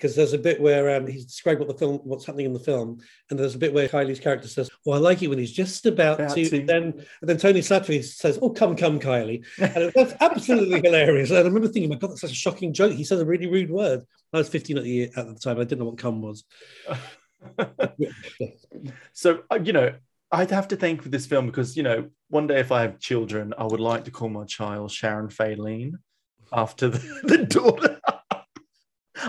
because 0.00 0.16
there's 0.16 0.32
a 0.32 0.38
bit 0.38 0.58
where 0.58 0.96
um, 0.96 1.06
he's 1.06 1.26
described 1.26 1.60
what 1.60 1.68
the 1.68 1.74
film, 1.74 2.00
what's 2.04 2.24
happening 2.24 2.46
in 2.46 2.54
the 2.54 2.58
film, 2.58 2.98
and 3.28 3.38
there's 3.38 3.54
a 3.54 3.58
bit 3.58 3.74
where 3.74 3.86
Kylie's 3.86 4.18
character 4.18 4.48
says, 4.48 4.70
"Well, 4.84 4.96
I 4.96 5.00
like 5.00 5.22
it 5.22 5.28
when 5.28 5.38
he's 5.38 5.52
just 5.52 5.84
about, 5.84 6.20
about 6.20 6.34
to," 6.34 6.48
to. 6.48 6.64
Then, 6.64 6.84
and 6.84 7.28
then 7.28 7.36
Tony 7.36 7.60
Slattery 7.60 8.02
says, 8.02 8.38
"Oh, 8.40 8.48
come, 8.48 8.76
come, 8.76 8.98
Kylie," 8.98 9.44
and 9.58 9.92
that's 9.94 10.14
absolutely 10.20 10.80
hilarious. 10.84 11.28
And 11.28 11.38
I 11.38 11.42
remember 11.42 11.68
thinking, 11.68 11.90
"My 11.90 11.96
God, 11.96 12.12
that's 12.12 12.22
such 12.22 12.32
a 12.32 12.34
shocking 12.34 12.72
joke." 12.72 12.92
He 12.92 13.04
says 13.04 13.20
a 13.20 13.26
really 13.26 13.46
rude 13.46 13.70
word. 13.70 14.02
I 14.32 14.38
was 14.38 14.48
15 14.48 14.78
at 14.78 14.84
the 14.84 15.02
at 15.04 15.26
the 15.26 15.34
time. 15.34 15.58
I 15.58 15.64
didn't 15.64 15.80
know 15.80 15.86
what 15.86 15.98
"come" 15.98 16.22
was. 16.22 16.44
so 19.12 19.42
uh, 19.50 19.58
you 19.62 19.74
know, 19.74 19.92
I'd 20.32 20.50
have 20.50 20.68
to 20.68 20.76
thank 20.76 21.02
for 21.02 21.10
this 21.10 21.26
film 21.26 21.44
because 21.44 21.76
you 21.76 21.82
know, 21.82 22.08
one 22.30 22.46
day 22.46 22.60
if 22.60 22.72
I 22.72 22.80
have 22.82 23.00
children, 23.00 23.52
I 23.58 23.64
would 23.64 23.80
like 23.80 24.04
to 24.04 24.10
call 24.10 24.30
my 24.30 24.44
child 24.44 24.92
Sharon 24.92 25.28
Faylene 25.28 25.92
after 26.52 26.88
the, 26.88 26.98
the 27.24 27.44
daughter 27.44 28.00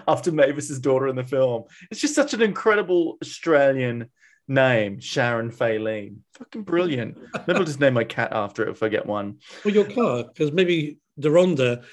after 0.08 0.32
Mavis's 0.32 0.80
daughter 0.80 1.08
in 1.08 1.16
the 1.16 1.24
film. 1.24 1.64
It's 1.90 2.02
just 2.02 2.16
such 2.16 2.34
an 2.34 2.42
incredible 2.42 3.18
Australian 3.22 4.10
name, 4.48 5.00
Sharon 5.00 5.52
Faylene. 5.52 6.18
Fucking 6.34 6.64
brilliant. 6.64 7.18
Maybe 7.48 7.60
I'll 7.60 7.66
just 7.66 7.80
name 7.80 7.94
my 7.94 8.04
cat 8.04 8.34
after 8.34 8.64
it 8.64 8.70
if 8.70 8.84
I 8.84 8.90
get 8.90 9.06
one. 9.06 9.40
Well, 9.64 9.74
your 9.74 9.86
car, 9.86 10.24
because 10.24 10.52
maybe 10.52 10.98
Deronda. 11.20 11.84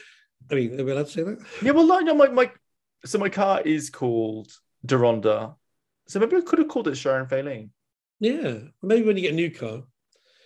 I 0.50 0.54
mean, 0.54 0.80
are 0.80 0.84
we 0.84 0.92
allowed 0.92 1.06
to 1.06 1.12
say 1.12 1.22
that? 1.22 1.38
Yeah, 1.62 1.72
well, 1.72 1.86
no, 1.86 2.00
no, 2.00 2.14
my, 2.14 2.28
my 2.28 2.50
so 3.04 3.18
my 3.18 3.28
car 3.28 3.60
is 3.60 3.90
called 3.90 4.50
Deronda. 4.84 5.54
So 6.08 6.18
maybe 6.18 6.36
I 6.36 6.40
could 6.40 6.58
have 6.58 6.68
called 6.68 6.88
it 6.88 6.96
Sharon 6.96 7.26
Faylene. 7.26 7.70
Yeah, 8.18 8.58
maybe 8.82 9.06
when 9.06 9.16
you 9.16 9.22
get 9.22 9.32
a 9.32 9.36
new 9.36 9.50
car. 9.50 9.82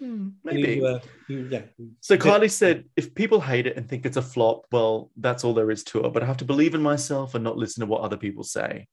Hmm, 0.03 0.31
maybe. 0.43 0.75
You, 0.75 0.87
uh, 0.87 1.01
you, 1.29 1.49
yeah. 1.49 1.63
So 2.01 2.17
Kylie 2.17 2.51
said, 2.51 2.87
if 2.97 3.15
people 3.15 3.41
hate 3.41 3.69
it 3.69 3.77
and 3.77 3.89
think 3.89 4.05
it's 4.05 4.17
a 4.17 4.23
flop, 4.23 4.67
well, 4.73 5.13
that's 5.17 5.45
all 5.45 5.55
there 5.55 5.71
is 5.71 5.85
to 5.85 6.05
it. 6.05 6.13
But 6.13 6.25
I 6.25 6.27
have 6.27 6.39
to 6.39 6.45
believe 6.45 6.75
in 6.75 6.83
myself 6.83 7.37
and 7.37 7.45
not 7.45 7.57
listen 7.57 7.83
to 7.83 7.87
what 7.87 8.01
other 8.01 8.17
people 8.17 8.43
say. 8.43 8.89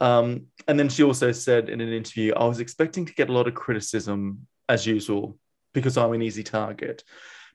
Um, 0.00 0.46
and 0.66 0.78
then 0.78 0.88
she 0.88 1.02
also 1.02 1.30
said 1.32 1.68
in 1.68 1.82
an 1.82 1.92
interview, 1.92 2.32
I 2.32 2.46
was 2.46 2.58
expecting 2.58 3.04
to 3.04 3.12
get 3.12 3.28
a 3.28 3.34
lot 3.34 3.48
of 3.48 3.54
criticism 3.54 4.46
as 4.66 4.86
usual 4.86 5.36
because 5.74 5.98
I'm 5.98 6.14
an 6.14 6.22
easy 6.22 6.42
target. 6.42 7.04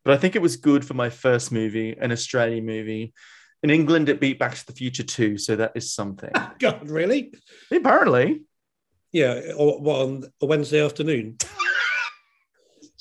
But 0.04 0.14
I 0.14 0.18
think 0.18 0.36
it 0.36 0.42
was 0.44 0.56
good 0.56 0.86
for 0.86 0.94
my 0.94 1.10
first 1.10 1.52
movie, 1.52 1.98
an 2.00 2.12
Australian 2.12 2.68
movie. 2.68 3.16
In 3.64 3.72
England, 3.72 4.10
it 4.10 4.22
beat 4.22 4.38
Back 4.38 4.54
to 4.54 4.66
the 4.68 4.74
Future 4.74 5.02
too, 5.02 5.40
so 5.40 5.56
that 5.56 5.72
is 5.74 5.92
something. 5.92 6.30
God, 6.60 6.88
really? 6.88 7.34
Apparently. 7.72 8.44
Yeah, 9.12 9.54
or 9.58 9.80
what 9.80 10.02
on 10.02 10.24
a 10.40 10.46
Wednesday 10.46 10.86
afternoon? 10.86 11.38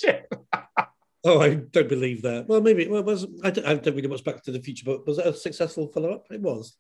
oh, 1.25 1.41
I 1.41 1.55
don't 1.55 1.89
believe 1.89 2.23
that. 2.23 2.47
Well, 2.49 2.61
maybe 2.61 2.83
it 2.83 2.91
was. 2.91 3.27
I 3.43 3.51
don't, 3.51 3.67
I 3.67 3.75
don't 3.75 3.95
really 3.95 4.09
watch 4.09 4.25
Back 4.25 4.43
to 4.45 4.53
the 4.53 4.61
Future, 4.61 4.85
but 4.87 5.07
was 5.07 5.19
it 5.19 5.27
a 5.27 5.35
successful 5.35 5.89
follow 5.89 6.13
up? 6.13 6.27
It 6.31 6.41
was. 6.41 6.77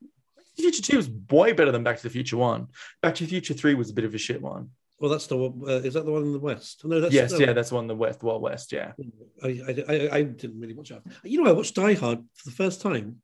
the 0.56 0.62
Future 0.62 0.83
Two 0.83 0.97
was 0.97 1.11
way 1.30 1.52
better 1.52 1.73
than 1.73 1.85
Back 1.85 1.99
to 1.99 2.02
the 2.02 2.11
Future 2.11 2.37
One. 2.37 2.68
Back 3.02 3.14
to 3.16 3.25
the 3.25 3.30
Future 3.30 3.54
Three 3.54 3.75
was 3.75 3.90
a 3.90 3.94
bit 3.94 4.04
of 4.04 4.14
a 4.14 4.18
shit 4.18 4.40
one. 4.40 4.71
Well, 4.99 5.11
that's 5.11 5.26
the 5.26 5.37
one. 5.37 5.62
Uh, 5.68 5.80
is 5.80 5.94
that 5.94 6.04
the 6.04 6.12
one 6.12 6.23
in 6.23 6.33
the 6.33 6.38
West? 6.38 6.85
No, 6.85 7.00
that's 7.00 7.12
yes, 7.12 7.38
yeah, 7.38 7.52
that's 7.52 7.71
the 7.71 7.75
one 7.75 7.85
in 7.85 7.88
the 7.88 7.97
West, 7.97 8.23
Wild 8.23 8.42
West. 8.42 8.73
Yeah, 8.73 8.92
I, 9.42 9.49
I, 9.88 10.09
I, 10.12 10.23
didn't 10.23 10.61
really 10.61 10.75
watch 10.75 10.90
that. 10.90 11.02
You 11.25 11.42
know, 11.42 11.50
I 11.50 11.52
watched 11.52 11.75
Die 11.75 11.94
Hard 11.94 12.21
for 12.35 12.50
the 12.50 12.54
first 12.54 12.80
time. 12.80 13.16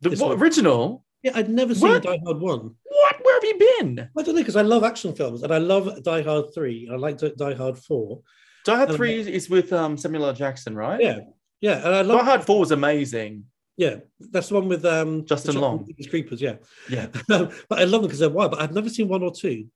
The 0.00 0.10
what, 0.10 0.38
original? 0.38 1.04
Yeah, 1.22 1.32
I'd 1.34 1.50
never 1.50 1.74
seen 1.74 1.90
what? 1.90 2.02
Die 2.02 2.18
Hard 2.24 2.40
one. 2.40 2.76
What? 2.84 3.24
Where 3.24 3.34
have 3.34 3.44
you 3.44 3.76
been? 3.80 4.08
I 4.16 4.22
don't 4.22 4.36
know 4.36 4.40
because 4.40 4.56
I 4.56 4.62
love 4.62 4.84
action 4.84 5.12
films 5.14 5.42
and 5.42 5.52
I 5.52 5.58
love 5.58 6.02
Die 6.02 6.22
Hard 6.22 6.54
three. 6.54 6.86
And 6.86 6.94
I 6.94 6.98
like 6.98 7.18
Die 7.18 7.54
Hard 7.54 7.78
four. 7.78 8.22
Die 8.68 8.76
Hard 8.76 8.94
Three 8.94 9.20
is 9.20 9.48
with 9.48 9.72
um, 9.72 9.96
Samuel 9.96 10.26
L. 10.26 10.34
Jackson, 10.34 10.76
right? 10.76 11.00
Yeah, 11.00 11.20
yeah. 11.60 11.78
And 11.84 11.94
I 11.94 12.02
love 12.02 12.18
Die 12.18 12.24
Hard 12.24 12.44
Four 12.44 12.60
was 12.60 12.70
amazing. 12.70 13.44
Yeah, 13.76 13.96
that's 14.18 14.48
the 14.48 14.54
one 14.54 14.68
with 14.68 14.84
um, 14.84 15.24
Justin 15.24 15.60
Long. 15.60 15.88
Creepers, 16.10 16.42
yeah, 16.42 16.56
yeah. 16.88 17.06
but 17.28 17.52
I 17.70 17.84
love 17.84 18.02
them 18.02 18.08
because 18.08 18.18
they're 18.18 18.28
wild. 18.28 18.50
But 18.50 18.60
I've 18.60 18.74
never 18.74 18.90
seen 18.90 19.08
one 19.08 19.22
or 19.22 19.32
two, 19.32 19.66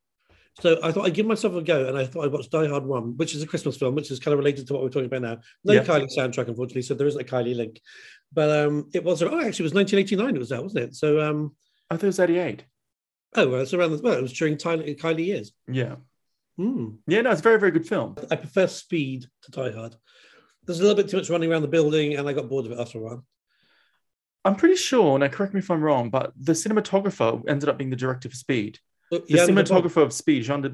so 0.61 0.79
I 0.83 0.93
thought 0.93 1.07
I'd 1.07 1.15
give 1.15 1.25
myself 1.25 1.55
a 1.55 1.63
go, 1.63 1.87
and 1.87 1.97
I 1.97 2.05
thought 2.05 2.27
I'd 2.27 2.33
watch 2.33 2.51
Die 2.51 2.69
Hard 2.69 2.85
One, 2.85 3.17
which 3.17 3.35
is 3.35 3.43
a 3.43 3.47
Christmas 3.47 3.77
film, 3.77 3.95
which 3.95 4.11
is 4.11 4.21
kind 4.21 4.33
of 4.35 4.39
related 4.39 4.67
to 4.67 4.75
what 4.75 4.83
we're 4.83 4.91
talking 4.91 5.07
about 5.07 5.23
now. 5.23 5.39
No. 5.65 5.81
Kylie 5.81 6.15
soundtrack, 6.15 6.49
unfortunately, 6.49 6.83
so 6.83 6.95
there 6.95 7.07
isn't 7.07 7.21
a 7.21 7.25
Kylie 7.25 7.57
link. 7.57 7.81
But 8.33 8.67
um, 8.67 8.91
it 8.93 9.03
was. 9.03 9.23
Oh, 9.23 9.27
actually, 9.27 9.65
it 9.65 9.73
was 9.73 9.75
1989. 9.75 10.37
It 10.37 10.39
was 10.39 10.49
that, 10.51 10.63
wasn't 10.63 10.85
it? 10.85 10.95
So 10.95 11.21
um, 11.21 11.55
I 11.89 11.95
thought 11.95 12.05
it 12.05 12.07
was 12.09 12.21
88. 12.21 12.65
Oh, 13.37 13.49
well, 13.49 13.61
it's 13.63 13.73
around 13.73 13.93
the 13.93 14.03
well, 14.03 14.19
it 14.19 14.23
was 14.23 14.35
during 14.35 14.57
Kylie, 14.57 14.99
Kylie 15.01 15.27
years. 15.27 15.53
Yeah. 15.67 15.97
Mm. 16.59 16.99
Yeah, 17.07 17.23
no, 17.23 17.31
it's 17.31 17.41
a 17.41 17.43
very, 17.43 17.59
very 17.59 17.73
good 17.73 17.87
film. 17.87 18.17
I 18.31 18.37
prefer 18.37 18.67
Speed 18.67 19.27
to 19.43 19.51
Die 19.51 19.73
Hard. 19.73 19.97
There's 20.65 20.79
a 20.79 20.83
little 20.83 20.97
bit 20.97 21.09
too 21.09 21.17
much 21.17 21.31
running 21.31 21.51
around 21.51 21.63
the 21.63 21.69
building, 21.69 22.17
and 22.17 22.29
I 22.29 22.33
got 22.33 22.49
bored 22.49 22.67
of 22.67 22.73
it 22.73 22.79
after 22.79 22.99
a 22.99 23.03
while. 23.03 23.25
I'm 24.45 24.57
pretty 24.57 24.77
sure, 24.77 25.19
now 25.19 25.29
correct 25.29 25.55
me 25.55 25.61
if 25.61 25.71
I'm 25.71 25.83
wrong, 25.83 26.11
but 26.11 26.33
the 26.37 26.53
cinematographer 26.53 27.43
ended 27.49 27.69
up 27.69 27.79
being 27.79 27.91
the 27.91 27.97
director 27.97 28.29
for 28.29 28.37
Speed. 28.37 28.79
Uh, 29.13 29.19
the 29.29 29.39
cinematographer 29.39 30.03
of 30.03 30.13
Speed, 30.13 30.45
Jan 30.45 30.63
de 30.63 30.71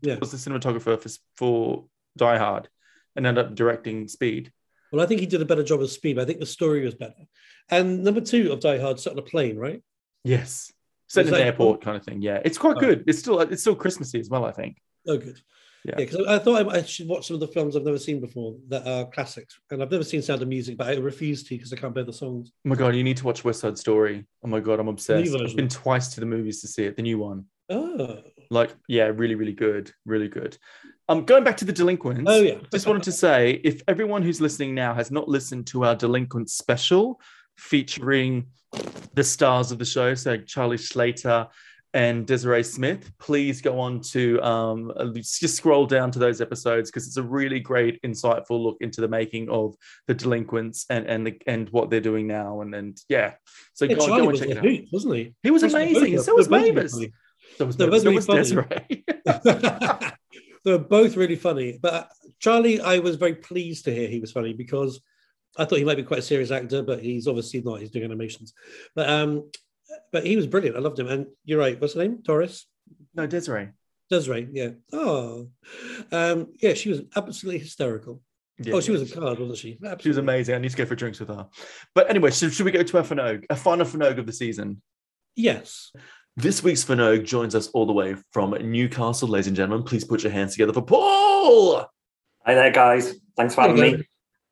yeah. 0.00 0.16
was 0.16 0.30
the 0.30 0.36
cinematographer 0.36 1.00
for, 1.00 1.08
for 1.36 1.84
Die 2.16 2.38
Hard 2.38 2.68
and 3.16 3.26
ended 3.26 3.44
up 3.44 3.54
directing 3.54 4.08
Speed. 4.08 4.52
Well, 4.92 5.02
I 5.02 5.06
think 5.06 5.20
he 5.20 5.26
did 5.26 5.42
a 5.42 5.44
better 5.44 5.64
job 5.64 5.82
of 5.82 5.90
Speed, 5.90 6.16
but 6.16 6.22
I 6.22 6.24
think 6.24 6.40
the 6.40 6.46
story 6.46 6.84
was 6.84 6.94
better. 6.94 7.26
And 7.68 8.04
number 8.04 8.20
two 8.20 8.52
of 8.52 8.60
Die 8.60 8.78
Hard 8.78 9.00
set 9.00 9.12
on 9.12 9.18
a 9.18 9.22
plane, 9.22 9.56
right? 9.56 9.82
Yes. 10.22 10.72
Set 11.08 11.26
in 11.26 11.34
an 11.34 11.40
airport 11.40 11.80
cool? 11.80 11.84
kind 11.84 11.96
of 11.96 12.04
thing. 12.04 12.22
Yeah. 12.22 12.40
It's 12.44 12.58
quite 12.58 12.76
oh. 12.76 12.80
good. 12.80 13.04
It's 13.06 13.18
still 13.18 13.40
it's 13.40 13.62
still 13.62 13.74
Christmassy 13.74 14.20
as 14.20 14.28
well, 14.28 14.44
I 14.44 14.52
think. 14.52 14.78
Oh, 15.06 15.18
good. 15.18 15.40
Yeah, 15.84 15.96
because 15.96 16.20
yeah, 16.20 16.32
I, 16.32 16.36
I, 16.36 16.38
thought 16.38 16.66
I, 16.66 16.78
I, 16.78 16.82
should 16.82 17.08
watch 17.08 17.26
some 17.26 17.34
of 17.34 17.40
the 17.40 17.48
films 17.48 17.76
I've 17.76 17.84
never 17.84 17.98
seen 17.98 18.18
before 18.18 18.56
that 18.68 18.86
are 18.88 19.04
classics, 19.04 19.60
and 19.70 19.82
I've 19.82 19.90
never 19.90 20.02
seen 20.02 20.22
Sound 20.22 20.40
of 20.40 20.48
Music, 20.48 20.78
but 20.78 20.86
I 20.86 20.94
refuse 20.94 21.42
to 21.44 21.50
because 21.50 21.74
I 21.74 21.76
can't 21.76 21.94
bear 21.94 22.04
the 22.04 22.12
songs. 22.12 22.52
Oh 22.64 22.70
my 22.70 22.74
god, 22.74 22.96
you 22.96 23.04
need 23.04 23.18
to 23.18 23.26
watch 23.26 23.44
West 23.44 23.60
Side 23.60 23.76
Story. 23.76 24.24
Oh 24.42 24.48
my 24.48 24.60
god, 24.60 24.80
I'm 24.80 24.88
obsessed. 24.88 25.36
I've 25.36 25.54
been 25.54 25.68
twice 25.68 26.14
to 26.14 26.20
the 26.20 26.26
movies 26.26 26.62
to 26.62 26.68
see 26.68 26.84
it, 26.84 26.96
the 26.96 27.02
new 27.02 27.18
one. 27.18 27.44
Oh, 27.68 28.22
like 28.50 28.74
yeah, 28.88 29.10
really, 29.14 29.34
really 29.34 29.52
good, 29.52 29.92
really 30.06 30.28
good. 30.28 30.56
Um, 31.10 31.26
going 31.26 31.44
back 31.44 31.58
to 31.58 31.66
the 31.66 31.72
delinquents. 31.72 32.22
Oh 32.26 32.40
yeah, 32.40 32.60
just 32.72 32.86
wanted 32.86 33.02
to 33.02 33.12
say 33.12 33.60
if 33.62 33.82
everyone 33.86 34.22
who's 34.22 34.40
listening 34.40 34.74
now 34.74 34.94
has 34.94 35.10
not 35.10 35.28
listened 35.28 35.66
to 35.68 35.84
our 35.84 35.94
delinquent 35.94 36.48
special 36.48 37.20
featuring 37.58 38.46
the 39.12 39.22
stars 39.22 39.70
of 39.70 39.78
the 39.78 39.84
show, 39.84 40.14
so 40.14 40.38
Charlie 40.38 40.78
Schlatter 40.78 41.48
and 41.94 42.26
Desiree 42.26 42.64
Smith, 42.64 43.12
please 43.18 43.60
go 43.60 43.78
on 43.78 44.00
to 44.00 44.42
um, 44.42 44.92
just 45.14 45.54
scroll 45.54 45.86
down 45.86 46.10
to 46.10 46.18
those 46.18 46.40
episodes 46.40 46.90
because 46.90 47.06
it's 47.06 47.16
a 47.16 47.22
really 47.22 47.60
great, 47.60 48.02
insightful 48.02 48.62
look 48.62 48.76
into 48.80 49.00
the 49.00 49.06
making 49.06 49.48
of 49.48 49.76
the 50.08 50.14
delinquents 50.14 50.86
and 50.90 51.06
and 51.06 51.26
the, 51.26 51.40
and 51.46 51.70
what 51.70 51.90
they're 51.90 52.00
doing 52.00 52.26
now. 52.26 52.60
And 52.62 52.74
and 52.74 53.00
yeah, 53.08 53.34
so 53.74 53.84
yeah, 53.84 53.94
go, 53.94 54.06
go 54.08 54.28
and 54.28 54.38
check 54.38 54.48
it 54.48 54.58
out. 54.58 54.64
Hoot, 54.64 54.86
wasn't 54.92 55.14
he? 55.14 55.34
He 55.44 55.50
was 55.52 55.62
That's 55.62 55.74
amazing. 55.74 56.20
So 56.20 56.34
was 56.34 56.50
Mavis. 56.50 56.92
So 57.56 57.66
was, 57.66 57.78
Mavis. 57.78 58.02
So 58.02 58.10
was 58.10 58.26
Desiree. 58.26 59.04
they 60.64 60.72
were 60.72 60.78
both 60.78 61.16
really 61.16 61.36
funny. 61.36 61.78
But 61.80 62.10
Charlie, 62.40 62.80
I 62.80 62.98
was 62.98 63.16
very 63.16 63.36
pleased 63.36 63.84
to 63.84 63.94
hear 63.94 64.08
he 64.08 64.18
was 64.18 64.32
funny 64.32 64.52
because 64.52 65.00
I 65.56 65.64
thought 65.64 65.78
he 65.78 65.84
might 65.84 65.96
be 65.96 66.02
quite 66.02 66.18
a 66.18 66.22
serious 66.22 66.50
actor, 66.50 66.82
but 66.82 67.00
he's 67.00 67.28
obviously 67.28 67.62
not. 67.62 67.80
He's 67.80 67.90
doing 67.90 68.04
animations. 68.04 68.52
But 68.96 69.08
um, 69.08 69.50
but 70.12 70.26
he 70.26 70.36
was 70.36 70.46
brilliant. 70.46 70.76
I 70.76 70.80
loved 70.80 70.98
him. 70.98 71.08
And 71.08 71.26
you're 71.44 71.58
right. 71.58 71.80
What's 71.80 71.94
her 71.94 72.00
name? 72.00 72.18
Doris? 72.22 72.66
No, 73.14 73.26
Desiree. 73.26 73.70
Desiree, 74.10 74.48
yeah. 74.52 74.70
Oh, 74.92 75.48
um, 76.12 76.52
yeah. 76.60 76.74
She 76.74 76.90
was 76.90 77.02
absolutely 77.16 77.60
hysterical. 77.60 78.20
Yeah, 78.58 78.74
oh, 78.74 78.80
she 78.80 78.92
was 78.92 79.10
a 79.10 79.14
card, 79.14 79.38
wasn't 79.38 79.58
she? 79.58 79.72
Absolutely. 79.72 80.02
She 80.02 80.08
was 80.08 80.18
amazing. 80.18 80.54
I 80.54 80.58
need 80.58 80.70
to 80.70 80.76
go 80.76 80.84
for 80.84 80.94
drinks 80.94 81.18
with 81.18 81.28
her. 81.28 81.48
But 81.94 82.08
anyway, 82.08 82.30
should, 82.30 82.52
should 82.52 82.66
we 82.66 82.70
go 82.70 82.82
to 82.84 82.98
a 82.98 83.02
Fanogue, 83.02 83.46
a 83.50 83.56
final 83.56 83.84
Fanogue 83.84 84.18
of 84.18 84.26
the 84.26 84.32
season? 84.32 84.80
Yes. 85.34 85.90
This 86.36 86.62
week's 86.62 86.84
Fanogue 86.84 87.24
joins 87.24 87.54
us 87.54 87.68
all 87.68 87.86
the 87.86 87.92
way 87.92 88.14
from 88.32 88.50
Newcastle, 88.50 89.28
ladies 89.28 89.48
and 89.48 89.56
gentlemen. 89.56 89.84
Please 89.84 90.04
put 90.04 90.22
your 90.22 90.32
hands 90.32 90.52
together 90.52 90.72
for 90.72 90.82
Paul. 90.82 91.86
Hi 92.44 92.54
there, 92.54 92.70
guys. 92.70 93.14
Thanks 93.36 93.54
for 93.54 93.62
having 93.62 93.76
Hello. 93.76 93.96
me. 93.98 94.04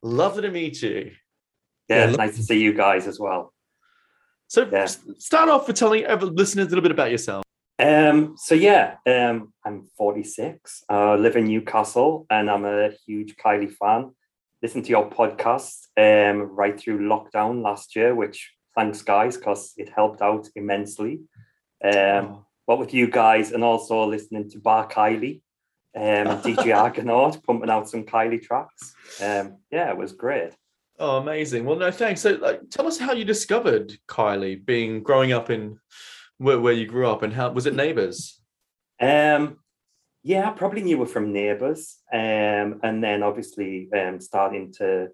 Lovely 0.03 0.43
to 0.43 0.51
meet 0.51 0.83
you. 0.83 1.13
Yeah, 1.89 2.11
yeah 2.11 2.17
nice 2.17 2.37
to 2.37 2.43
see 2.43 2.61
you 2.61 2.73
guys 2.73 3.07
as 3.07 3.21
well. 3.21 3.53
So 4.53 4.69
yeah. 4.71 4.85
start 5.17 5.49
off 5.49 5.67
with 5.67 5.77
telling 5.77 6.05
listeners 6.35 6.67
a 6.67 6.69
little 6.69 6.83
bit 6.83 6.91
about 6.91 7.11
yourself. 7.11 7.43
Um, 7.79 8.35
so 8.37 8.55
yeah, 8.55 8.97
um, 9.07 9.51
I'm 9.65 9.89
46. 9.97 10.85
I 10.91 11.15
uh, 11.15 11.17
live 11.17 11.37
in 11.37 11.47
Newcastle, 11.47 12.27
and 12.29 12.51
I'm 12.51 12.67
a 12.67 12.91
huge 13.07 13.37
Kylie 13.37 13.73
fan. 13.73 14.11
Listen 14.61 14.83
to 14.83 14.91
your 14.91 15.09
podcast 15.09 15.87
um, 15.97 16.43
right 16.43 16.79
through 16.79 16.99
lockdown 16.99 17.63
last 17.63 17.97
year, 17.97 18.15
which 18.15 18.53
thanks 18.77 19.01
guys 19.01 19.39
because 19.39 19.73
it 19.79 19.89
helped 19.89 20.21
out 20.21 20.47
immensely. 20.55 21.23
Um, 21.83 21.93
oh. 21.95 22.47
What 22.67 22.79
with 22.79 22.93
you 22.93 23.07
guys, 23.07 23.53
and 23.53 23.65
also 23.65 24.05
listening 24.05 24.51
to 24.51 24.59
Bar 24.59 24.87
Kylie 24.87 25.41
um, 25.97 26.03
and 26.03 26.43
DJ 26.43 26.77
Argonaut 26.83 27.43
pumping 27.43 27.71
out 27.71 27.89
some 27.89 28.05
Kylie 28.05 28.43
tracks. 28.43 28.95
Um, 29.19 29.61
yeah, 29.71 29.89
it 29.89 29.97
was 29.97 30.13
great. 30.13 30.53
Oh, 31.05 31.17
amazing! 31.17 31.65
Well, 31.65 31.75
no, 31.75 31.91
thanks. 31.91 32.21
So, 32.21 32.39
like, 32.41 32.71
tell 32.71 32.87
us 32.87 32.97
how 32.97 33.11
you 33.13 33.25
discovered 33.25 33.93
Kylie, 34.07 34.65
being 34.65 35.03
growing 35.03 35.33
up 35.33 35.51
in 35.51 35.81
where, 36.39 36.61
where 36.61 36.73
you 36.73 36.87
grew 36.87 37.09
up, 37.09 37.23
and 37.23 37.33
how 37.33 37.51
was 37.51 37.67
it 37.67 37.75
neighbors? 37.75 38.41
Um, 39.01 39.57
yeah, 40.23 40.49
I 40.49 40.53
probably 40.53 40.81
knew 40.83 41.01
her 41.01 41.07
from 41.07 41.33
neighbours, 41.33 41.99
um, 42.13 42.79
and 42.85 43.03
then 43.03 43.25
obviously 43.25 43.89
um, 43.93 44.21
starting 44.21 44.73
to 44.75 45.09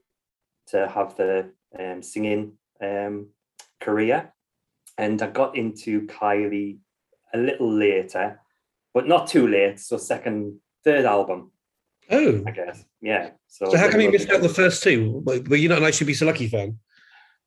to 0.72 0.88
have 0.88 1.16
the 1.16 1.52
um, 1.78 2.02
singing 2.02 2.58
um, 2.82 3.30
career, 3.80 4.34
and 4.98 5.22
I 5.22 5.28
got 5.28 5.56
into 5.56 6.06
Kylie 6.06 6.80
a 7.32 7.38
little 7.38 7.72
later, 7.72 8.42
but 8.92 9.08
not 9.08 9.26
too 9.26 9.48
late. 9.48 9.80
So 9.80 9.96
second, 9.96 10.60
third 10.84 11.06
album. 11.06 11.52
Oh, 12.10 12.42
I 12.46 12.50
guess 12.50 12.84
yeah. 13.00 13.30
So, 13.46 13.70
so 13.70 13.76
how 13.76 13.90
come 13.90 14.00
you 14.00 14.10
missed 14.10 14.30
out 14.30 14.42
the 14.42 14.48
first 14.48 14.82
two? 14.82 15.22
Were 15.24 15.56
you 15.56 15.68
not 15.68 15.78
an 15.78 15.84
I 15.84 15.90
Should 15.90 16.06
Be 16.06 16.14
So 16.14 16.26
Lucky 16.26 16.48
fan? 16.48 16.78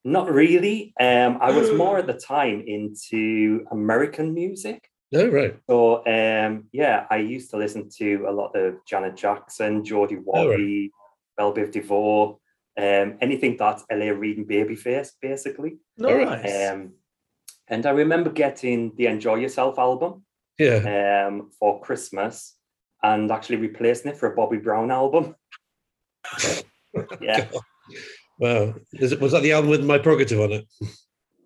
Not 0.04 0.32
really. 0.32 0.94
Um, 0.98 1.38
I 1.40 1.52
was 1.52 1.72
more 1.76 1.98
at 1.98 2.06
the 2.06 2.14
time 2.14 2.62
into 2.66 3.64
American 3.70 4.34
music. 4.34 4.88
Oh, 5.14 5.28
right. 5.28 5.56
So, 5.68 6.06
um, 6.06 6.64
yeah, 6.72 7.06
I 7.10 7.18
used 7.18 7.50
to 7.50 7.58
listen 7.58 7.90
to 7.98 8.24
a 8.28 8.32
lot 8.32 8.56
of 8.56 8.76
Janet 8.86 9.14
Jackson, 9.14 9.84
Jody 9.84 10.16
Watley, 10.16 10.90
oh, 11.38 11.44
right. 11.44 11.54
Belle 11.54 11.54
Biv 11.54 11.72
DeVoe, 11.72 12.40
um, 12.78 13.18
anything 13.20 13.56
that's 13.58 13.84
L.A. 13.90 14.10
Reid 14.14 14.38
and 14.38 14.48
Babyface, 14.48 15.10
basically. 15.20 15.78
Nice. 15.98 16.70
Um, 16.70 16.94
and 17.68 17.84
I 17.84 17.90
remember 17.90 18.30
getting 18.30 18.92
the 18.96 19.06
Enjoy 19.06 19.34
Yourself 19.36 19.78
album 19.78 20.24
yeah. 20.58 21.26
um, 21.28 21.50
for 21.58 21.80
Christmas 21.82 22.54
and 23.02 23.30
actually 23.30 23.56
replacing 23.56 24.10
it 24.10 24.16
for 24.16 24.32
a 24.32 24.36
Bobby 24.36 24.58
Brown 24.58 24.90
album. 24.90 25.34
yeah. 27.20 27.48
Wow. 28.38 28.74
It, 28.92 29.20
was 29.20 29.32
that 29.32 29.42
the 29.42 29.52
album 29.52 29.70
with 29.70 29.84
My 29.84 29.98
Prerogative 29.98 30.40
on 30.40 30.52
it? 30.52 30.66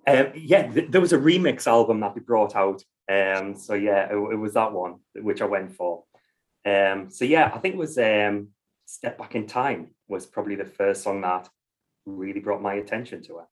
Um, 0.06 0.32
yeah, 0.36 0.72
th- 0.72 0.90
there 0.90 1.00
was 1.00 1.12
a 1.12 1.18
remix 1.18 1.66
album 1.66 2.00
that 2.00 2.14
they 2.14 2.20
brought 2.20 2.54
out 2.54 2.82
um, 3.08 3.54
so 3.54 3.74
yeah, 3.74 4.08
it, 4.10 4.16
it, 4.16 4.36
was 4.36 4.54
that 4.54 4.72
one 4.72 4.96
which 5.14 5.40
I 5.40 5.44
went 5.44 5.74
for. 5.74 6.04
Um, 6.64 7.10
so 7.10 7.24
yeah, 7.24 7.52
I 7.54 7.58
think 7.58 7.74
it 7.74 7.78
was 7.78 7.96
um, 7.98 8.48
"Step 8.84 9.16
Back 9.16 9.36
in 9.36 9.46
Time" 9.46 9.90
was 10.08 10.26
probably 10.26 10.56
the 10.56 10.64
first 10.64 11.04
song 11.04 11.20
that 11.20 11.48
really 12.04 12.40
brought 12.40 12.62
my 12.62 12.74
attention 12.74 13.22
to 13.24 13.36
her. 13.36 13.44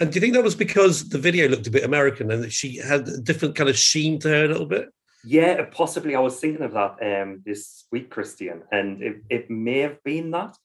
And 0.00 0.10
do 0.10 0.16
you 0.16 0.20
think 0.20 0.32
that 0.32 0.42
was 0.42 0.54
because 0.54 1.10
the 1.10 1.18
video 1.18 1.46
looked 1.48 1.66
a 1.66 1.70
bit 1.70 1.84
American 1.84 2.30
and 2.30 2.42
that 2.42 2.52
she 2.52 2.78
had 2.78 3.06
a 3.06 3.18
different 3.18 3.54
kind 3.54 3.68
of 3.68 3.76
sheen 3.76 4.18
to 4.20 4.28
her 4.28 4.44
a 4.46 4.48
little 4.48 4.66
bit? 4.66 4.88
Yeah, 5.24 5.64
possibly. 5.70 6.16
I 6.16 6.20
was 6.20 6.40
thinking 6.40 6.62
of 6.62 6.72
that 6.72 7.22
um, 7.22 7.42
this 7.44 7.84
week, 7.92 8.10
Christian, 8.10 8.62
and 8.72 9.02
it, 9.02 9.16
it 9.30 9.50
may 9.50 9.78
have 9.78 10.02
been 10.02 10.30
that. 10.32 10.56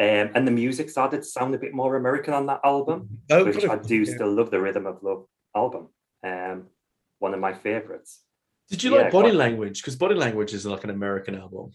Um, 0.00 0.30
and 0.34 0.46
the 0.46 0.52
music 0.52 0.88
started 0.90 1.22
to 1.22 1.28
sound 1.28 1.54
a 1.54 1.58
bit 1.58 1.74
more 1.74 1.96
American 1.96 2.32
on 2.32 2.46
that 2.46 2.60
album, 2.64 3.20
oh, 3.30 3.44
which 3.44 3.64
I 3.64 3.76
do 3.76 3.96
yeah. 3.96 4.14
still 4.14 4.32
love 4.32 4.50
the 4.50 4.60
Rhythm 4.60 4.86
of 4.86 5.02
Love 5.02 5.26
album. 5.54 5.88
Um, 6.22 6.68
one 7.18 7.34
of 7.34 7.40
my 7.40 7.52
favorites. 7.52 8.20
Did 8.70 8.82
you 8.82 8.94
yeah, 8.94 9.02
like 9.02 9.12
Body 9.12 9.32
Language? 9.32 9.82
Because 9.82 9.96
Body 9.96 10.14
Language 10.14 10.54
is 10.54 10.64
like 10.66 10.84
an 10.84 10.90
American 10.90 11.34
album. 11.34 11.72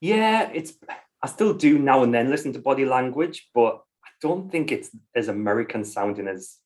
Yeah, 0.00 0.50
it's. 0.52 0.74
I 1.22 1.26
still 1.26 1.54
do 1.54 1.78
now 1.78 2.02
and 2.02 2.14
then 2.14 2.30
listen 2.30 2.52
to 2.52 2.58
Body 2.58 2.84
Language, 2.84 3.48
but 3.54 3.82
I 4.04 4.10
don't 4.20 4.52
think 4.52 4.70
it's 4.70 4.90
as 5.16 5.28
American 5.28 5.84
sounding 5.84 6.28
as 6.28 6.56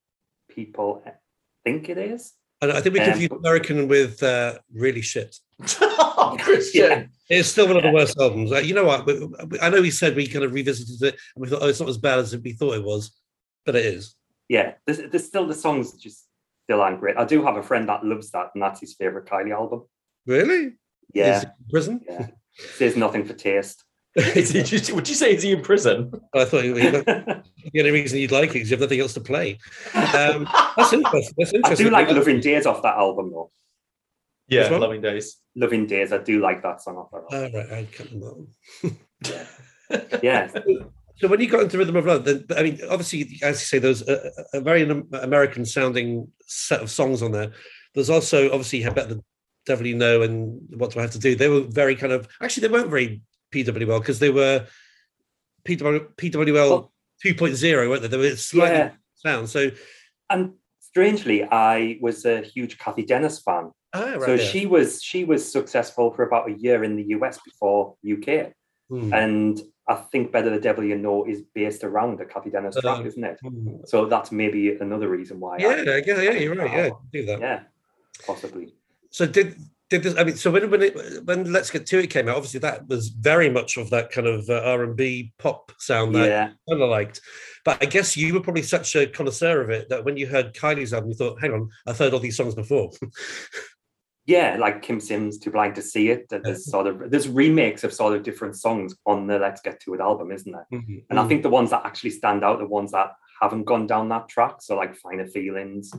people 0.50 1.02
think 1.64 1.88
it 1.88 1.98
is. 1.98 2.32
I 2.60 2.80
think 2.80 2.94
we 2.94 3.00
confuse 3.00 3.30
um, 3.30 3.38
American 3.38 3.88
with 3.88 4.22
uh, 4.22 4.58
really 4.72 5.02
shit. 5.02 5.36
oh, 5.82 6.36
Christian. 6.40 6.90
Yeah. 6.90 7.06
It's 7.28 7.48
still 7.48 7.68
one 7.68 7.76
of 7.76 7.82
the 7.82 7.92
worst 7.92 8.18
albums. 8.18 8.52
Uh, 8.52 8.58
you 8.58 8.74
know 8.74 8.84
what? 8.84 9.08
I 9.62 9.68
know 9.68 9.80
we 9.80 9.90
said 9.90 10.16
we 10.16 10.26
kind 10.26 10.44
of 10.44 10.52
revisited 10.52 11.00
it 11.02 11.20
and 11.34 11.42
we 11.42 11.48
thought, 11.48 11.62
oh, 11.62 11.68
it's 11.68 11.78
not 11.78 11.88
as 11.88 11.98
bad 11.98 12.18
as 12.18 12.36
we 12.36 12.52
thought 12.52 12.74
it 12.74 12.84
was, 12.84 13.16
but 13.64 13.76
it 13.76 13.84
is. 13.84 14.16
Yeah, 14.48 14.72
there's, 14.86 14.98
there's 14.98 15.26
still 15.26 15.46
the 15.46 15.54
songs 15.54 15.92
just 15.92 16.24
still 16.64 16.80
aren't 16.80 17.00
great. 17.00 17.16
I 17.16 17.24
do 17.24 17.44
have 17.44 17.56
a 17.56 17.62
friend 17.62 17.88
that 17.88 18.04
loves 18.04 18.30
that, 18.30 18.50
and 18.54 18.62
that's 18.62 18.80
his 18.80 18.94
favorite 18.94 19.26
Kylie 19.26 19.52
album. 19.52 19.84
Really? 20.26 20.72
Yeah. 21.14 21.44
prison? 21.70 22.00
Yeah. 22.08 22.28
Says 22.76 22.96
nothing 22.96 23.24
for 23.24 23.34
taste. 23.34 23.84
is 24.14 24.50
he, 24.50 24.92
would 24.92 25.08
you 25.08 25.14
say 25.14 25.34
is 25.34 25.42
he 25.42 25.52
in 25.52 25.62
prison? 25.62 26.10
I 26.34 26.44
thought 26.44 26.64
he, 26.64 26.70
the 26.72 27.42
only 27.78 27.90
reason 27.90 28.18
you'd 28.18 28.32
like 28.32 28.54
it 28.54 28.62
is 28.62 28.70
you 28.70 28.76
have 28.76 28.80
nothing 28.80 29.00
else 29.00 29.14
to 29.14 29.20
play. 29.20 29.58
Um, 29.94 30.48
that's 30.76 30.92
interesting. 30.92 31.34
That's 31.38 31.52
interesting. 31.52 31.62
I 31.64 31.74
do 31.74 31.90
like 31.90 32.10
Loving 32.10 32.40
Days 32.40 32.66
off 32.66 32.82
that 32.82 32.96
album 32.96 33.30
though. 33.30 33.50
Yeah, 34.48 34.70
well? 34.70 34.80
Loving 34.80 35.02
Days. 35.02 35.36
Loving 35.54 35.86
Days. 35.86 36.12
I 36.12 36.18
do 36.18 36.40
like 36.40 36.62
that 36.62 36.80
song 36.80 36.96
off 36.96 37.10
that 37.10 37.32
album. 37.32 37.52
Oh, 37.54 37.58
right, 37.58 37.72
I 37.72 37.84
can't 37.84 38.10
remember. 38.10 38.46
yeah. 40.22 40.48
So 41.18 41.28
when 41.28 41.40
you 41.40 41.48
got 41.48 41.62
into 41.62 41.78
Rhythm 41.78 41.96
of 41.96 42.06
Love, 42.06 42.24
then 42.24 42.44
I 42.56 42.62
mean, 42.62 42.80
obviously, 42.88 43.38
as 43.42 43.60
you 43.60 43.66
say, 43.66 43.78
there's 43.78 44.06
a, 44.08 44.30
a 44.54 44.60
very 44.60 44.88
American 45.12 45.64
sounding 45.64 46.28
set 46.46 46.80
of 46.80 46.90
songs 46.90 47.22
on 47.22 47.32
there. 47.32 47.52
There's 47.94 48.10
also 48.10 48.46
obviously 48.46 48.80
"Had 48.80 48.94
Better 48.94 49.14
the 49.14 49.24
Devil 49.66 49.86
You 49.86 49.96
Know" 49.96 50.22
and 50.22 50.60
"What 50.76 50.92
Do 50.92 51.00
I 51.00 51.02
Have 51.02 51.10
to 51.12 51.18
Do." 51.18 51.34
They 51.34 51.48
were 51.48 51.62
very 51.62 51.96
kind 51.96 52.12
of 52.12 52.28
actually 52.40 52.68
they 52.68 52.72
weren't 52.72 52.90
very 52.90 53.20
PWL 53.52 54.00
because 54.00 54.18
they 54.18 54.30
were 54.30 54.66
PW, 55.64 56.14
PWL 56.16 56.54
well, 56.54 56.92
2.0, 57.24 57.88
weren't 57.88 58.02
they? 58.02 58.08
They 58.08 58.16
were 58.16 58.36
slightly 58.36 58.78
yeah. 58.78 58.90
sound. 59.14 59.48
So, 59.48 59.70
and 60.30 60.52
strangely, 60.80 61.44
I 61.44 61.98
was 62.00 62.24
a 62.24 62.40
huge 62.42 62.78
Cathy 62.78 63.04
Dennis 63.04 63.40
fan. 63.40 63.70
Oh, 63.94 64.12
right, 64.12 64.22
so 64.22 64.34
yeah. 64.34 64.44
she 64.44 64.66
was 64.66 65.02
she 65.02 65.24
was 65.24 65.50
successful 65.50 66.12
for 66.12 66.24
about 66.24 66.50
a 66.50 66.52
year 66.52 66.84
in 66.84 66.96
the 66.96 67.04
US 67.16 67.38
before 67.42 67.96
UK, 68.04 68.52
hmm. 68.90 69.12
and 69.14 69.58
I 69.88 69.94
think 69.94 70.30
Better 70.30 70.50
the 70.50 70.60
Devil 70.60 70.84
You 70.84 70.98
Know 70.98 71.24
is 71.24 71.42
based 71.54 71.82
around 71.84 72.18
the 72.18 72.26
Cathy 72.26 72.50
Dennis 72.50 72.76
uh, 72.76 72.82
track, 72.82 73.06
isn't 73.06 73.24
it? 73.24 73.38
Hmm. 73.42 73.76
So 73.86 74.04
that's 74.04 74.30
maybe 74.30 74.76
another 74.76 75.08
reason 75.08 75.40
why. 75.40 75.56
Yeah, 75.58 75.68
I, 75.68 76.02
yeah, 76.06 76.20
yeah, 76.20 76.30
you're 76.32 76.54
right. 76.54 76.70
Yeah, 76.70 76.90
do 77.12 77.24
that. 77.26 77.40
Yeah, 77.40 77.60
possibly. 78.26 78.74
So 79.10 79.24
did 79.24 79.56
did 79.90 80.02
this? 80.02 80.16
I 80.16 80.24
mean, 80.24 80.36
so 80.36 80.50
when 80.50 80.70
when 80.70 80.82
it, 80.82 81.24
when 81.24 81.50
Let's 81.52 81.70
Get 81.70 81.86
to 81.86 81.98
It 81.98 82.08
came 82.08 82.28
out, 82.28 82.36
obviously 82.36 82.60
that 82.60 82.86
was 82.88 83.08
very 83.08 83.48
much 83.48 83.76
of 83.76 83.90
that 83.90 84.10
kind 84.10 84.26
of 84.26 84.48
uh, 84.50 84.60
R 84.64 84.84
and 84.84 84.96
B 84.96 85.32
pop 85.38 85.72
sound 85.78 86.14
that 86.14 86.28
yeah. 86.28 86.44
I 86.44 86.70
kind 86.70 86.82
of 86.82 86.90
liked. 86.90 87.20
But 87.64 87.82
I 87.82 87.86
guess 87.86 88.16
you 88.16 88.34
were 88.34 88.40
probably 88.40 88.62
such 88.62 88.96
a 88.96 89.06
connoisseur 89.06 89.60
of 89.62 89.70
it 89.70 89.88
that 89.88 90.04
when 90.04 90.16
you 90.16 90.26
heard 90.26 90.54
Kylie's 90.54 90.92
album, 90.92 91.10
you 91.10 91.16
thought, 91.16 91.40
"Hang 91.40 91.52
on, 91.52 91.70
I've 91.86 91.98
heard 91.98 92.12
all 92.12 92.20
these 92.20 92.36
songs 92.36 92.54
before." 92.54 92.90
yeah, 94.26 94.58
like 94.60 94.84
Kym 94.84 95.00
Sims, 95.00 95.38
Too 95.38 95.50
Blind 95.50 95.74
to 95.76 95.82
See 95.82 96.10
It. 96.10 96.26
There's 96.28 96.70
sort 96.70 96.86
of 96.86 97.10
there's 97.10 97.28
remakes 97.28 97.82
of 97.82 97.94
sort 97.94 98.14
of 98.14 98.22
different 98.22 98.56
songs 98.56 98.94
on 99.06 99.26
the 99.26 99.38
Let's 99.38 99.62
Get 99.62 99.80
to 99.80 99.94
It 99.94 100.00
album, 100.00 100.32
isn't 100.32 100.52
there? 100.52 100.66
Mm-hmm. 100.70 100.98
And 101.08 101.18
I 101.18 101.26
think 101.26 101.42
the 101.42 101.48
ones 101.48 101.70
that 101.70 101.86
actually 101.86 102.10
stand 102.10 102.44
out, 102.44 102.58
the 102.58 102.66
ones 102.66 102.92
that 102.92 103.12
haven't 103.40 103.64
gone 103.64 103.86
down 103.86 104.10
that 104.10 104.28
track, 104.28 104.56
so 104.60 104.76
like 104.76 104.96
Finer 104.96 105.26
Feelings. 105.26 105.92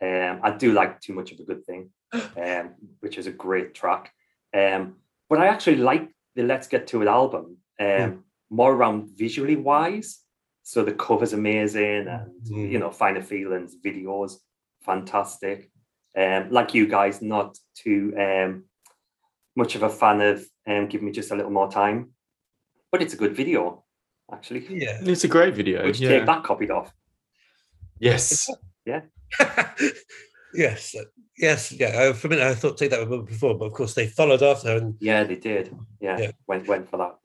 Um, 0.00 0.40
I 0.42 0.56
do 0.56 0.72
like 0.72 1.00
Too 1.00 1.12
Much 1.12 1.32
of 1.32 1.40
a 1.40 1.44
Good 1.44 1.64
Thing, 1.64 1.90
um, 2.12 2.74
which 3.00 3.18
is 3.18 3.26
a 3.26 3.32
great 3.32 3.74
track. 3.74 4.12
Um, 4.54 4.96
but 5.28 5.40
I 5.40 5.46
actually 5.46 5.76
like 5.76 6.10
the 6.34 6.42
Let's 6.42 6.68
Get 6.68 6.86
to 6.88 7.02
It 7.02 7.08
album 7.08 7.56
um, 7.80 7.86
mm. 7.86 8.18
more 8.50 8.72
around 8.72 9.10
visually 9.16 9.56
wise. 9.56 10.18
So 10.64 10.84
the 10.84 10.92
cover's 10.92 11.32
amazing, 11.32 12.06
and 12.06 12.30
mm. 12.48 12.70
you 12.70 12.78
know, 12.78 12.90
Finer 12.90 13.22
Feelings 13.22 13.74
videos 13.84 14.36
fantastic. 14.84 15.70
Um, 16.16 16.50
like 16.50 16.74
you 16.74 16.86
guys, 16.86 17.22
not 17.22 17.58
too 17.74 18.14
um, 18.18 18.64
much 19.56 19.74
of 19.74 19.82
a 19.82 19.90
fan 19.90 20.20
of 20.20 20.44
um, 20.66 20.88
Give 20.88 21.02
Me 21.02 21.12
Just 21.12 21.30
a 21.30 21.36
Little 21.36 21.50
More 21.50 21.70
Time, 21.70 22.10
but 22.90 23.02
it's 23.02 23.14
a 23.14 23.16
good 23.16 23.34
video, 23.34 23.84
actually. 24.30 24.66
Yeah, 24.68 24.98
it's 25.00 25.24
a 25.24 25.28
great 25.28 25.54
video. 25.54 25.84
Would 25.84 25.98
you 25.98 26.08
yeah. 26.08 26.18
take 26.18 26.26
that 26.26 26.44
copied 26.44 26.70
off? 26.70 26.92
Yes. 27.98 28.50
Yeah. 28.84 29.02
yes. 30.54 30.94
Yes. 31.38 31.72
Yeah. 31.72 32.12
For 32.12 32.26
a 32.26 32.30
minute, 32.30 32.46
I 32.46 32.54
thought 32.54 32.76
take 32.76 32.90
that 32.90 33.08
before, 33.26 33.56
but 33.56 33.66
of 33.66 33.72
course 33.72 33.94
they 33.94 34.06
followed 34.06 34.42
after. 34.42 34.76
And 34.76 34.96
yeah, 35.00 35.24
they 35.24 35.36
did. 35.36 35.74
Yeah. 36.00 36.18
yeah. 36.18 36.30
Went 36.46 36.68
went 36.68 36.88
for 36.88 36.98
that. 36.98 37.16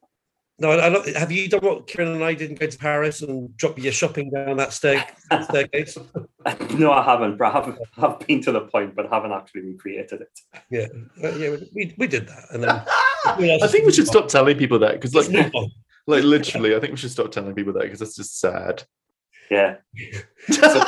No, 0.60 0.72
I, 0.72 0.88
I, 0.88 1.20
have 1.20 1.32
you 1.32 1.48
done 1.48 1.62
what 1.62 1.86
Kieran 1.86 2.16
and 2.16 2.24
I 2.24 2.34
didn't 2.34 2.60
go 2.60 2.66
to 2.66 2.78
Paris 2.80 3.22
and 3.22 3.56
drop 3.58 3.78
your 3.78 3.92
shopping 3.92 4.32
down 4.32 4.58
that 4.58 4.74
stair, 4.74 5.06
staircase? 5.44 6.00
no, 6.74 6.92
I 6.92 7.04
haven't, 7.04 7.38
but 7.38 7.46
I 7.46 7.52
have, 7.52 7.80
I've 7.98 8.20
been 8.26 8.42
to 8.42 8.52
the 8.52 8.62
point, 8.62 8.96
but 8.96 9.08
haven't 9.12 9.34
actually 9.34 9.62
recreated 9.62 10.22
it. 10.22 10.40
Yeah, 10.72 10.88
uh, 11.24 11.36
yeah, 11.36 11.58
we, 11.76 11.94
we 12.00 12.08
did 12.08 12.28
that, 12.28 12.46
and 12.52 12.64
then 12.64 12.70
I 13.26 13.68
think 13.68 13.86
we 13.86 13.92
should 13.92 14.08
stop 14.08 14.30
telling 14.30 14.58
people 14.58 14.80
that 14.80 14.94
because, 14.94 15.14
like, 15.14 15.30
like 16.08 16.24
literally, 16.24 16.76
I 16.76 16.80
think 16.80 16.92
we 16.92 16.98
should 16.98 17.12
stop 17.12 17.32
telling 17.32 17.54
people 17.54 17.74
that 17.74 17.84
because 17.84 18.00
that's 18.00 18.16
just 18.16 18.40
sad. 18.40 18.84
Yeah. 19.52 19.76
so, 20.50 20.84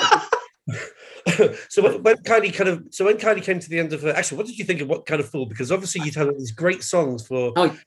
so 1.69 1.97
when 1.99 2.15
Kylie 2.17 2.53
kind 2.53 2.69
of 2.69 2.83
so 2.91 3.05
when 3.05 3.17
Kylie 3.17 3.43
came 3.43 3.59
to 3.59 3.69
the 3.69 3.79
end 3.79 3.93
of 3.93 4.01
her 4.01 4.11
actually, 4.11 4.37
what 4.37 4.47
did 4.47 4.57
you 4.57 4.65
think 4.65 4.81
of 4.81 4.87
what 4.87 5.05
kind 5.05 5.19
of 5.19 5.29
fool? 5.29 5.45
Because 5.45 5.71
obviously 5.71 6.01
you'd 6.05 6.15
had 6.15 6.27
all 6.27 6.37
these 6.37 6.51
great 6.51 6.83
songs 6.83 7.25
for 7.25 7.53
oh, 7.55 7.77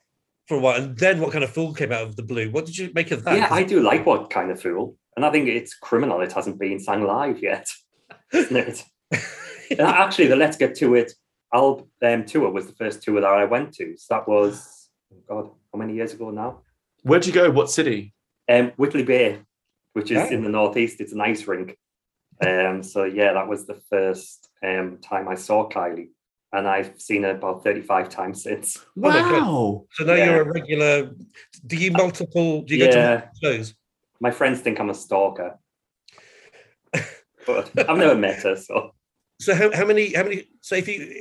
for 0.46 0.56
a 0.56 0.60
while, 0.60 0.82
and 0.82 0.98
then 0.98 1.20
what 1.20 1.32
kind 1.32 1.44
of 1.44 1.50
fool 1.50 1.72
came 1.72 1.92
out 1.92 2.02
of 2.02 2.16
the 2.16 2.22
blue? 2.22 2.50
What 2.50 2.66
did 2.66 2.76
you 2.76 2.90
make 2.94 3.10
of 3.10 3.24
that? 3.24 3.36
Yeah, 3.36 3.48
I 3.50 3.62
do 3.62 3.80
like 3.80 4.04
what 4.04 4.30
kind 4.30 4.50
of 4.50 4.60
fool, 4.60 4.96
and 5.16 5.24
I 5.24 5.30
think 5.30 5.48
it's 5.48 5.74
criminal. 5.74 6.20
It 6.20 6.32
hasn't 6.32 6.58
been 6.58 6.80
sung 6.80 7.04
live 7.04 7.42
yet, 7.42 7.68
isn't 8.32 8.56
it? 8.56 8.84
actually, 9.80 10.26
the 10.26 10.36
Let's 10.36 10.56
Get 10.56 10.74
to 10.76 10.94
It 10.94 11.12
album 11.52 11.86
um, 12.02 12.24
tour 12.24 12.50
was 12.50 12.66
the 12.66 12.74
first 12.74 13.02
tour 13.02 13.20
that 13.20 13.26
I 13.26 13.44
went 13.44 13.74
to. 13.74 13.96
So 13.96 14.14
that 14.14 14.28
was 14.28 14.88
oh 15.12 15.16
God, 15.28 15.50
how 15.72 15.78
many 15.78 15.94
years 15.94 16.12
ago 16.12 16.30
now? 16.30 16.60
Where'd 17.02 17.26
you 17.26 17.32
go? 17.32 17.50
What 17.50 17.70
city? 17.70 18.14
Um, 18.48 18.72
Whitley 18.76 19.04
Bay, 19.04 19.40
which 19.92 20.10
is 20.10 20.30
in 20.30 20.42
the 20.42 20.48
northeast. 20.48 21.00
It's 21.00 21.12
an 21.12 21.20
ice 21.20 21.46
rink. 21.46 21.76
Um, 22.42 22.82
so 22.82 23.04
yeah, 23.04 23.32
that 23.32 23.48
was 23.48 23.66
the 23.66 23.80
first 23.90 24.48
um, 24.62 24.98
time 24.98 25.28
I 25.28 25.34
saw 25.34 25.68
Kylie, 25.68 26.08
and 26.52 26.66
I've 26.66 27.00
seen 27.00 27.22
her 27.22 27.30
about 27.30 27.62
thirty-five 27.62 28.08
times 28.08 28.42
since. 28.42 28.78
Wow! 28.96 29.86
so 29.92 30.04
now 30.04 30.14
yeah. 30.14 30.24
you're 30.26 30.42
a 30.42 30.52
regular. 30.52 31.10
Do 31.66 31.76
you 31.76 31.92
multiple? 31.92 32.62
Do 32.62 32.76
you 32.76 32.84
yeah. 32.86 32.90
go 32.90 33.20
to 33.20 33.30
shows? 33.42 33.74
My 34.20 34.30
friends 34.30 34.60
think 34.60 34.80
I'm 34.80 34.90
a 34.90 34.94
stalker, 34.94 35.58
but 37.46 37.70
I've 37.88 37.98
never 37.98 38.16
met 38.16 38.42
her. 38.42 38.56
So, 38.56 38.92
so 39.40 39.54
how, 39.54 39.72
how 39.72 39.84
many? 39.84 40.14
How 40.14 40.24
many? 40.24 40.48
So 40.60 40.74
if 40.74 40.88
you 40.88 41.14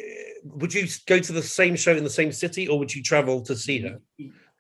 would 0.44 0.74
you 0.74 0.88
go 1.06 1.20
to 1.20 1.34
the 1.34 1.44
same 1.44 1.76
show 1.76 1.96
in 1.96 2.04
the 2.04 2.10
same 2.10 2.32
city, 2.32 2.68
or 2.68 2.80
would 2.80 2.94
you 2.94 3.04
travel 3.04 3.42
to 3.42 3.56
see 3.56 3.80
her? 3.80 4.00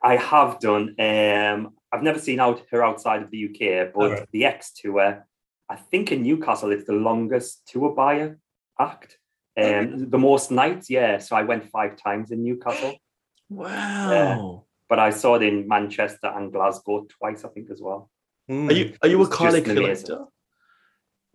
I 0.03 0.15
have 0.15 0.59
done. 0.59 0.95
Um, 0.99 1.73
I've 1.91 2.03
never 2.03 2.19
seen 2.19 2.39
out 2.39 2.63
her 2.71 2.83
outside 2.83 3.21
of 3.21 3.31
the 3.31 3.45
UK, 3.45 3.93
but 3.93 4.11
right. 4.11 4.27
the 4.31 4.45
X 4.45 4.71
tour 4.73 5.25
I 5.71 5.77
think 5.77 6.11
in 6.11 6.23
Newcastle 6.23 6.71
it's 6.73 6.85
the 6.85 6.93
longest 6.93 7.61
tour 7.65 7.95
buyer 7.95 8.37
act. 8.77 9.17
Um, 9.57 10.09
the 10.09 10.17
most 10.17 10.51
nights, 10.51 10.89
yeah. 10.89 11.17
So 11.17 11.35
I 11.35 11.43
went 11.43 11.69
five 11.69 11.95
times 11.95 12.31
in 12.31 12.43
Newcastle. 12.43 12.95
Wow. 13.53 14.13
Uh, 14.13 14.73
but 14.87 14.99
I 14.99 15.09
saw 15.09 15.35
it 15.35 15.43
in 15.43 15.67
Manchester 15.67 16.27
and 16.27 16.53
Glasgow 16.53 17.05
twice, 17.17 17.43
I 17.43 17.49
think, 17.49 17.69
as 17.69 17.81
well. 17.81 18.09
Mm. 18.49 18.69
Are 18.69 18.73
you 18.73 18.93
are 19.01 19.09
you 19.09 19.21
a 19.23 19.27
Kylie 19.27 19.65
collector? 19.65 20.25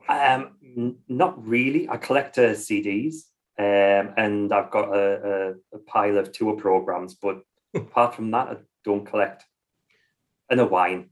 Um, 0.09 0.57
n- 0.63 0.97
not 1.09 1.47
really. 1.47 1.87
I 1.91 1.99
collect 1.99 2.39
uh, 2.39 2.55
CDs, 2.55 3.17
um, 3.59 4.15
and 4.17 4.51
I've 4.51 4.71
got 4.71 4.89
a, 4.97 5.55
a, 5.73 5.77
a, 5.77 5.79
pile 5.87 6.17
of 6.17 6.33
tour 6.33 6.57
programs. 6.57 7.17
But 7.17 7.43
apart 7.75 8.15
from 8.15 8.31
that, 8.31 8.49
I 8.49 8.57
don't 8.83 9.05
collect. 9.05 9.45
And 10.49 10.61
a 10.61 10.65
wine. 10.65 11.11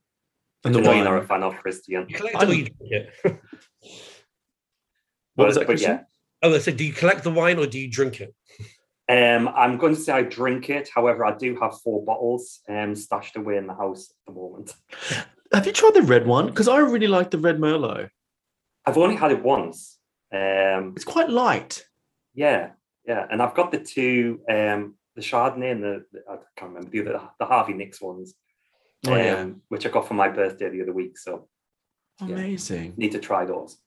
And 0.65 0.75
the 0.75 0.81
wine 0.81 1.07
are 1.07 1.19
a 1.19 1.27
fan 1.27 1.43
of 1.43 1.57
Christian. 1.57 2.07
You 2.09 2.17
collect 2.17 2.43
or 2.43 2.55
you 2.55 2.65
drink 2.65 3.11
it? 3.25 3.41
what 5.35 5.47
was 5.47 5.57
that, 5.57 5.67
Christian? 5.67 5.91
Yeah. 5.93 6.03
Oh, 6.43 6.55
I 6.55 6.59
said, 6.59 6.77
do 6.77 6.85
you 6.85 6.93
collect 6.93 7.25
the 7.25 7.31
wine 7.31 7.59
or 7.59 7.67
do 7.67 7.79
you 7.79 7.91
drink 7.91 8.21
it? 8.21 8.35
Um, 9.09 9.49
I'm 9.49 9.77
going 9.77 9.95
to 9.95 10.01
say 10.01 10.13
I 10.13 10.23
drink 10.23 10.71
it. 10.71 10.89
However, 10.95 11.25
I 11.25 11.37
do 11.37 11.59
have 11.61 11.81
four 11.81 12.05
bottles 12.05 12.61
um, 12.69 12.95
stashed 12.95 13.37
away 13.37 13.57
in 13.57 13.67
the 13.67 13.75
house 13.75 14.11
at 14.11 14.33
the 14.35 14.41
moment. 14.41 14.75
Have 15.53 15.67
you 15.67 15.73
tried 15.73 15.95
the 15.95 16.03
red 16.03 16.27
one? 16.27 16.47
Because 16.47 16.69
I 16.69 16.79
really 16.79 17.07
like 17.07 17.31
the 17.31 17.39
red 17.39 17.59
Merlot. 17.59 18.09
I've 18.87 18.99
only 18.99 19.17
had 19.17 19.33
it 19.33 19.43
once. 19.43 19.99
Um, 20.33 20.95
it's 20.97 21.05
quite 21.05 21.29
light. 21.29 21.85
Yeah, 22.35 22.71
yeah, 23.07 23.27
and 23.31 23.41
I've 23.41 23.55
got 23.55 23.71
the 23.71 23.79
two, 23.79 24.41
um, 24.49 24.97
the 25.15 25.23
Chardonnay 25.23 25.73
and 25.73 25.83
the, 25.83 26.05
the 26.13 26.21
I 26.29 26.37
can't 26.57 26.73
remember 26.73 26.91
the 26.91 27.01
other, 27.01 27.29
the 27.39 27.47
Harvey 27.47 27.75
Nicks 27.75 28.01
ones 28.01 28.35
yeah. 29.07 29.41
Um, 29.41 29.63
which 29.69 29.87
I 29.87 29.91
got 29.91 30.09
for 30.09 30.15
my 30.15 30.29
birthday 30.29 30.71
the 30.71 30.83
other 30.83 30.93
week. 30.93 31.19
So 31.19 31.49
amazing. 32.21 32.85
Yeah, 32.85 32.93
need 32.97 33.13
to 33.13 33.19
try 33.19 33.45
those. 33.45 33.79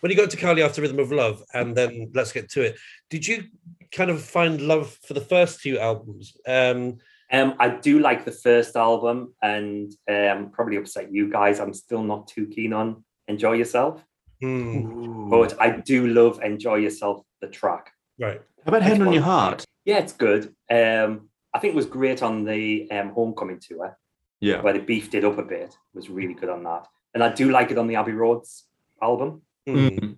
When 0.00 0.10
you 0.10 0.16
got 0.16 0.30
to 0.30 0.36
Kylie 0.36 0.64
after 0.64 0.82
Rhythm 0.82 0.98
of 0.98 1.12
Love, 1.12 1.42
and 1.54 1.74
then 1.74 2.10
let's 2.14 2.32
get 2.32 2.50
to 2.50 2.62
it. 2.62 2.76
Did 3.08 3.26
you 3.26 3.44
kind 3.90 4.10
of 4.10 4.22
find 4.22 4.60
love 4.60 4.98
for 5.06 5.14
the 5.14 5.20
first 5.20 5.62
two 5.62 5.78
albums? 5.78 6.36
Um, 6.46 6.98
um, 7.32 7.54
I 7.58 7.70
do 7.70 8.00
like 8.00 8.26
the 8.26 8.32
first 8.32 8.76
album, 8.76 9.34
and 9.42 9.90
um, 10.10 10.50
probably 10.50 10.76
upset 10.76 11.10
you 11.10 11.30
guys. 11.30 11.58
I'm 11.58 11.72
still 11.72 12.02
not 12.02 12.28
too 12.28 12.46
keen 12.46 12.74
on 12.74 13.02
Enjoy 13.28 13.52
Yourself, 13.52 14.04
mm. 14.42 15.30
but 15.30 15.58
I 15.58 15.70
do 15.70 16.06
love 16.06 16.42
Enjoy 16.42 16.76
Yourself, 16.76 17.22
the 17.40 17.48
track. 17.48 17.90
Right. 18.18 18.42
How 18.64 18.68
about 18.68 18.82
Hand 18.82 19.02
on 19.02 19.12
Your 19.12 19.22
Heart? 19.22 19.64
Yeah, 19.86 19.98
it's 19.98 20.12
good. 20.12 20.54
Um, 20.70 21.30
I 21.54 21.60
think 21.60 21.72
it 21.72 21.76
was 21.76 21.86
great 21.86 22.22
on 22.22 22.44
the 22.44 22.90
um, 22.90 23.10
Homecoming 23.10 23.60
tour. 23.60 23.96
Yeah. 24.44 24.60
Where 24.60 24.72
they 24.72 24.80
beefed 24.80 25.14
it 25.14 25.24
up 25.24 25.38
a 25.38 25.42
bit. 25.42 25.70
It 25.70 25.94
was 25.94 26.10
really 26.10 26.34
good 26.34 26.50
on 26.50 26.62
that. 26.64 26.86
And 27.14 27.22
I 27.22 27.32
do 27.32 27.50
like 27.50 27.70
it 27.70 27.78
on 27.78 27.86
the 27.86 27.96
Abbey 27.96 28.12
Roads 28.12 28.64
album. 29.00 29.42
Mm-hmm. 29.66 30.12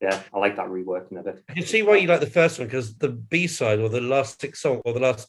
Yeah, 0.00 0.20
I 0.34 0.38
like 0.38 0.56
that 0.56 0.66
reworking 0.66 1.18
of 1.18 1.26
it. 1.28 1.42
I 1.48 1.54
can 1.54 1.64
see 1.64 1.82
why 1.82 1.96
you 1.96 2.08
like 2.08 2.20
the 2.20 2.26
first 2.26 2.58
one 2.58 2.66
because 2.66 2.96
the 2.96 3.10
B 3.10 3.46
side 3.46 3.78
or 3.78 3.88
the 3.88 4.00
last 4.00 4.40
six 4.40 4.60
songs 4.60 4.82
or 4.84 4.92
the 4.92 5.00
last 5.00 5.28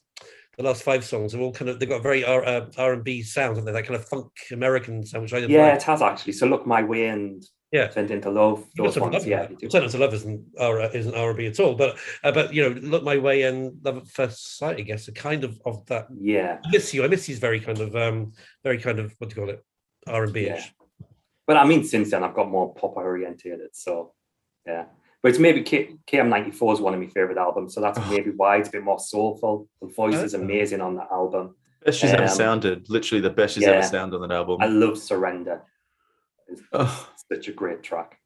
the 0.58 0.64
last 0.64 0.84
five 0.84 1.06
songs 1.06 1.34
are 1.34 1.40
all 1.40 1.54
kind 1.54 1.70
of 1.70 1.80
they've 1.80 1.88
got 1.88 2.02
very 2.02 2.26
R 2.26 2.44
uh, 2.44 2.66
and 2.78 3.04
B 3.04 3.22
sounds 3.22 3.58
and 3.58 3.68
they're 3.68 3.74
that 3.76 3.86
kind 3.86 3.96
of 3.96 4.08
funk 4.08 4.32
American 4.52 5.06
sound, 5.06 5.24
which 5.24 5.34
I 5.34 5.38
yeah, 5.38 5.68
like. 5.68 5.76
it 5.76 5.84
has 5.84 6.02
actually. 6.02 6.34
So 6.34 6.48
look 6.48 6.66
my 6.66 6.84
way 6.84 7.08
and 7.08 7.44
yeah, 7.74 7.88
turned 7.88 8.12
into 8.12 8.30
love. 8.30 8.64
Those 8.78 9.00
ones, 9.00 9.14
love 9.16 9.26
yeah. 9.26 9.48
Turn 9.48 9.84
into 9.84 9.98
love 9.98 10.14
isn't 10.14 10.46
R 10.60 10.80
isn't 10.96 11.16
R 11.16 11.30
and 11.30 11.38
B 11.38 11.48
at 11.48 11.60
all, 11.60 11.74
but 11.74 11.98
uh, 12.24 12.32
but 12.32 12.54
you 12.54 12.62
know, 12.62 12.80
look 12.82 13.04
my 13.04 13.18
way 13.18 13.42
and 13.42 13.80
love 13.84 13.98
at 13.98 14.08
first 14.08 14.60
sight. 14.60 14.78
I 14.78 14.82
guess 14.82 15.08
a 15.08 15.12
kind 15.12 15.44
of 15.44 15.60
of 15.66 15.84
that. 15.88 16.08
Yeah, 16.16 16.60
I 16.64 16.70
miss 16.70 16.94
you. 16.94 17.04
I 17.04 17.08
miss 17.08 17.28
you's 17.28 17.40
very 17.40 17.60
kind 17.60 17.80
of 17.80 17.96
um 17.96 18.34
very 18.64 18.78
kind 18.78 19.00
of 19.00 19.12
what 19.18 19.32
do 19.32 19.36
you 19.36 19.42
call 19.42 19.50
it 19.56 19.66
R 20.06 20.24
and 20.26 20.32
B 20.32 20.42
ish. 20.46 20.72
But 21.48 21.58
I 21.58 21.66
mean, 21.66 21.84
since 21.84 22.12
then 22.12 22.24
I've 22.24 22.36
got 22.36 22.52
more 22.52 22.76
pop 22.76 22.96
oriented. 22.96 23.60
So 23.74 24.14
yeah, 24.68 24.86
but 25.24 25.30
it's 25.30 25.40
maybe 25.40 25.64
K- 25.64 25.96
KM94 26.06 26.74
is 26.74 26.80
one 26.80 26.94
of 26.94 27.00
my 27.00 27.08
favorite 27.08 27.40
albums, 27.40 27.74
so 27.74 27.82
that's 27.82 28.00
maybe 28.08 28.30
why 28.30 28.58
it's 28.58 28.70
a 28.70 28.72
bit 28.72 28.84
more 28.84 29.00
soulful. 29.00 29.68
The 29.82 29.88
voice 29.88 30.22
is 30.22 30.36
amazing 30.36 30.80
on 30.80 30.96
that 30.98 31.08
album. 31.12 31.56
Best 31.84 32.00
she's 32.00 32.12
um, 32.12 32.18
ever 32.18 32.28
sounded. 32.28 32.88
Literally 32.92 33.20
the 33.20 33.32
best 33.32 33.56
she's 33.56 33.64
yeah, 33.64 33.70
ever 33.72 33.88
sounded 33.88 34.22
on 34.22 34.30
that 34.30 34.36
album. 34.36 34.60
I 34.62 34.68
love 34.68 35.00
Surrender. 35.00 35.64
Oh. 36.72 37.10
Such 37.32 37.48
a 37.48 37.52
great 37.52 37.84
track. 37.84 38.18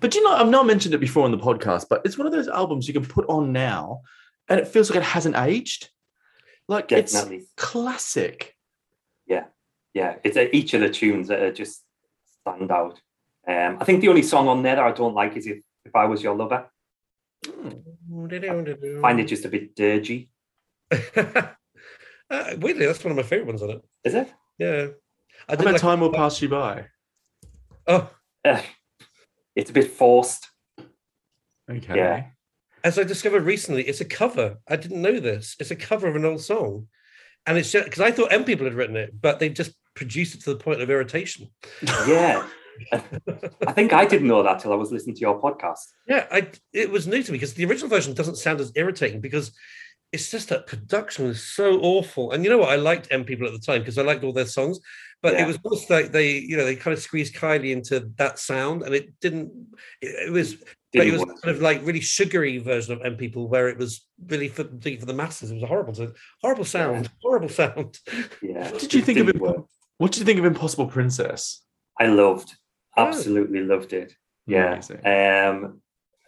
But 0.00 0.14
you 0.14 0.22
know, 0.22 0.32
I've 0.32 0.48
not 0.48 0.66
mentioned 0.66 0.94
it 0.94 0.98
before 0.98 1.24
on 1.24 1.30
the 1.30 1.38
podcast, 1.38 1.86
but 1.88 2.02
it's 2.04 2.18
one 2.18 2.26
of 2.26 2.32
those 2.32 2.48
albums 2.48 2.86
you 2.86 2.94
can 2.94 3.04
put 3.04 3.26
on 3.28 3.52
now 3.52 4.02
and 4.48 4.60
it 4.60 4.68
feels 4.68 4.90
like 4.90 4.98
it 4.98 5.04
hasn't 5.04 5.36
aged. 5.36 5.88
Like 6.68 6.88
Definitely. 6.88 7.36
it's 7.38 7.52
classic. 7.56 8.54
Yeah. 9.26 9.44
Yeah. 9.92 10.16
It's 10.24 10.36
uh, 10.36 10.46
each 10.52 10.74
of 10.74 10.80
the 10.80 10.90
tunes 10.90 11.28
that 11.28 11.42
are 11.42 11.52
just 11.52 11.82
stand 12.40 12.70
out. 12.70 13.00
Um, 13.46 13.78
I 13.80 13.84
think 13.84 14.00
the 14.00 14.08
only 14.08 14.22
song 14.22 14.48
on 14.48 14.62
there 14.62 14.76
that 14.76 14.84
I 14.84 14.92
don't 14.92 15.14
like 15.14 15.36
is 15.36 15.46
If, 15.46 15.62
if 15.84 15.94
I 15.94 16.06
Was 16.06 16.22
Your 16.22 16.34
Lover. 16.34 16.66
I 17.46 19.00
find 19.02 19.20
it 19.20 19.28
just 19.28 19.44
a 19.44 19.48
bit 19.48 19.76
dirgy. 19.76 20.28
uh, 20.90 22.54
weirdly, 22.56 22.86
that's 22.86 23.04
one 23.04 23.10
of 23.10 23.16
my 23.16 23.22
favorite 23.22 23.48
ones 23.48 23.62
on 23.62 23.70
it. 23.70 23.84
Is 24.04 24.14
it? 24.14 24.32
Yeah. 24.58 24.88
I 25.48 25.56
did 25.56 25.66
like 25.66 25.80
time 25.80 26.00
will 26.00 26.12
pass 26.12 26.40
you 26.40 26.48
by. 26.48 26.86
Oh, 27.86 28.08
uh, 28.44 28.60
it's 29.56 29.70
a 29.70 29.74
bit 29.74 29.90
forced. 29.90 30.48
Okay. 31.70 31.96
Yeah. 31.96 32.24
As 32.82 32.98
I 32.98 33.04
discovered 33.04 33.44
recently, 33.44 33.82
it's 33.84 34.02
a 34.02 34.04
cover. 34.04 34.58
I 34.68 34.76
didn't 34.76 35.00
know 35.00 35.18
this. 35.18 35.56
It's 35.58 35.70
a 35.70 35.76
cover 35.76 36.06
of 36.06 36.16
an 36.16 36.24
old 36.26 36.42
song, 36.42 36.88
and 37.46 37.56
it's 37.56 37.72
just 37.72 37.86
because 37.86 38.02
I 38.02 38.10
thought 38.10 38.32
M 38.32 38.44
people 38.44 38.66
had 38.66 38.74
written 38.74 38.96
it, 38.96 39.18
but 39.18 39.38
they 39.38 39.48
just 39.48 39.72
produced 39.94 40.34
it 40.34 40.42
to 40.42 40.50
the 40.50 40.62
point 40.62 40.82
of 40.82 40.90
irritation. 40.90 41.48
Yeah. 42.06 42.46
I 42.92 43.72
think 43.72 43.92
I 43.92 44.04
didn't 44.04 44.26
know 44.26 44.42
that 44.42 44.58
till 44.58 44.72
I 44.72 44.76
was 44.76 44.90
listening 44.90 45.14
to 45.14 45.20
your 45.20 45.40
podcast. 45.40 45.92
Yeah, 46.08 46.26
I 46.30 46.48
it 46.72 46.90
was 46.90 47.06
new 47.06 47.22
to 47.22 47.30
me 47.32 47.36
because 47.36 47.54
the 47.54 47.64
original 47.64 47.88
version 47.88 48.14
doesn't 48.14 48.36
sound 48.36 48.60
as 48.60 48.72
irritating 48.74 49.20
because 49.20 49.52
it's 50.14 50.30
just 50.30 50.48
that 50.50 50.68
production 50.68 51.26
was 51.26 51.42
so 51.42 51.80
awful. 51.80 52.30
And 52.30 52.44
you 52.44 52.50
know 52.50 52.58
what? 52.58 52.70
I 52.70 52.76
liked 52.76 53.08
M 53.10 53.24
People 53.24 53.46
at 53.48 53.52
the 53.52 53.58
time 53.58 53.80
because 53.80 53.98
I 53.98 54.02
liked 54.02 54.22
all 54.22 54.32
their 54.32 54.46
songs, 54.46 54.78
but 55.20 55.32
yeah. 55.32 55.42
it 55.42 55.46
was 55.46 55.58
almost 55.64 55.90
like 55.90 56.12
they, 56.12 56.38
you 56.38 56.56
know, 56.56 56.64
they 56.64 56.76
kind 56.76 56.96
of 56.96 57.02
squeezed 57.02 57.34
Kylie 57.34 57.72
into 57.72 58.10
that 58.16 58.38
sound, 58.38 58.82
and 58.82 58.94
it 58.94 59.18
didn't. 59.20 59.50
It, 60.00 60.28
it 60.28 60.30
was, 60.30 60.54
but 60.92 61.06
it 61.08 61.12
was 61.12 61.20
work. 61.20 61.42
kind 61.42 61.56
of 61.56 61.60
like 61.60 61.84
really 61.84 62.00
sugary 62.00 62.58
version 62.58 62.94
of 62.94 63.02
M 63.04 63.16
People, 63.16 63.48
where 63.48 63.68
it 63.68 63.76
was 63.76 64.06
really 64.26 64.48
for, 64.48 64.62
for 64.64 65.06
the 65.06 65.12
masses. 65.12 65.50
It 65.50 65.54
was 65.54 65.64
a 65.64 65.66
horrible, 65.66 66.12
horrible 66.40 66.64
sound, 66.64 67.04
yeah. 67.04 67.10
horrible 67.20 67.48
sound. 67.48 67.98
Yeah. 68.40 68.70
What 68.70 68.80
did 68.80 68.94
you 68.94 69.02
think 69.02 69.18
of 69.18 69.28
it? 69.28 69.40
Work. 69.40 69.66
What 69.98 70.12
did 70.12 70.20
you 70.20 70.26
think 70.26 70.38
of 70.38 70.44
Impossible 70.44 70.86
Princess? 70.86 71.62
I 71.98 72.06
loved, 72.06 72.54
absolutely 72.96 73.60
oh. 73.60 73.64
loved 73.64 73.92
it. 73.92 74.14
Yeah. 74.46 74.80
Um, 75.04 75.80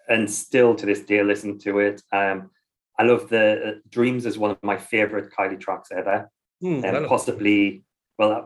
and 0.08 0.30
still 0.30 0.74
to 0.74 0.86
this 0.86 1.02
day, 1.02 1.22
listen 1.22 1.58
to 1.60 1.78
it. 1.78 2.02
Um, 2.12 2.50
I 2.98 3.04
love 3.04 3.28
the 3.28 3.68
uh, 3.68 3.72
Dreams 3.90 4.26
is 4.26 4.38
one 4.38 4.50
of 4.50 4.58
my 4.62 4.76
favorite 4.76 5.32
Kylie 5.36 5.60
tracks 5.60 5.90
ever. 5.90 6.30
Mm, 6.62 6.84
and 6.84 7.06
possibly, 7.06 7.84
well, 8.18 8.32
uh, 8.32 8.42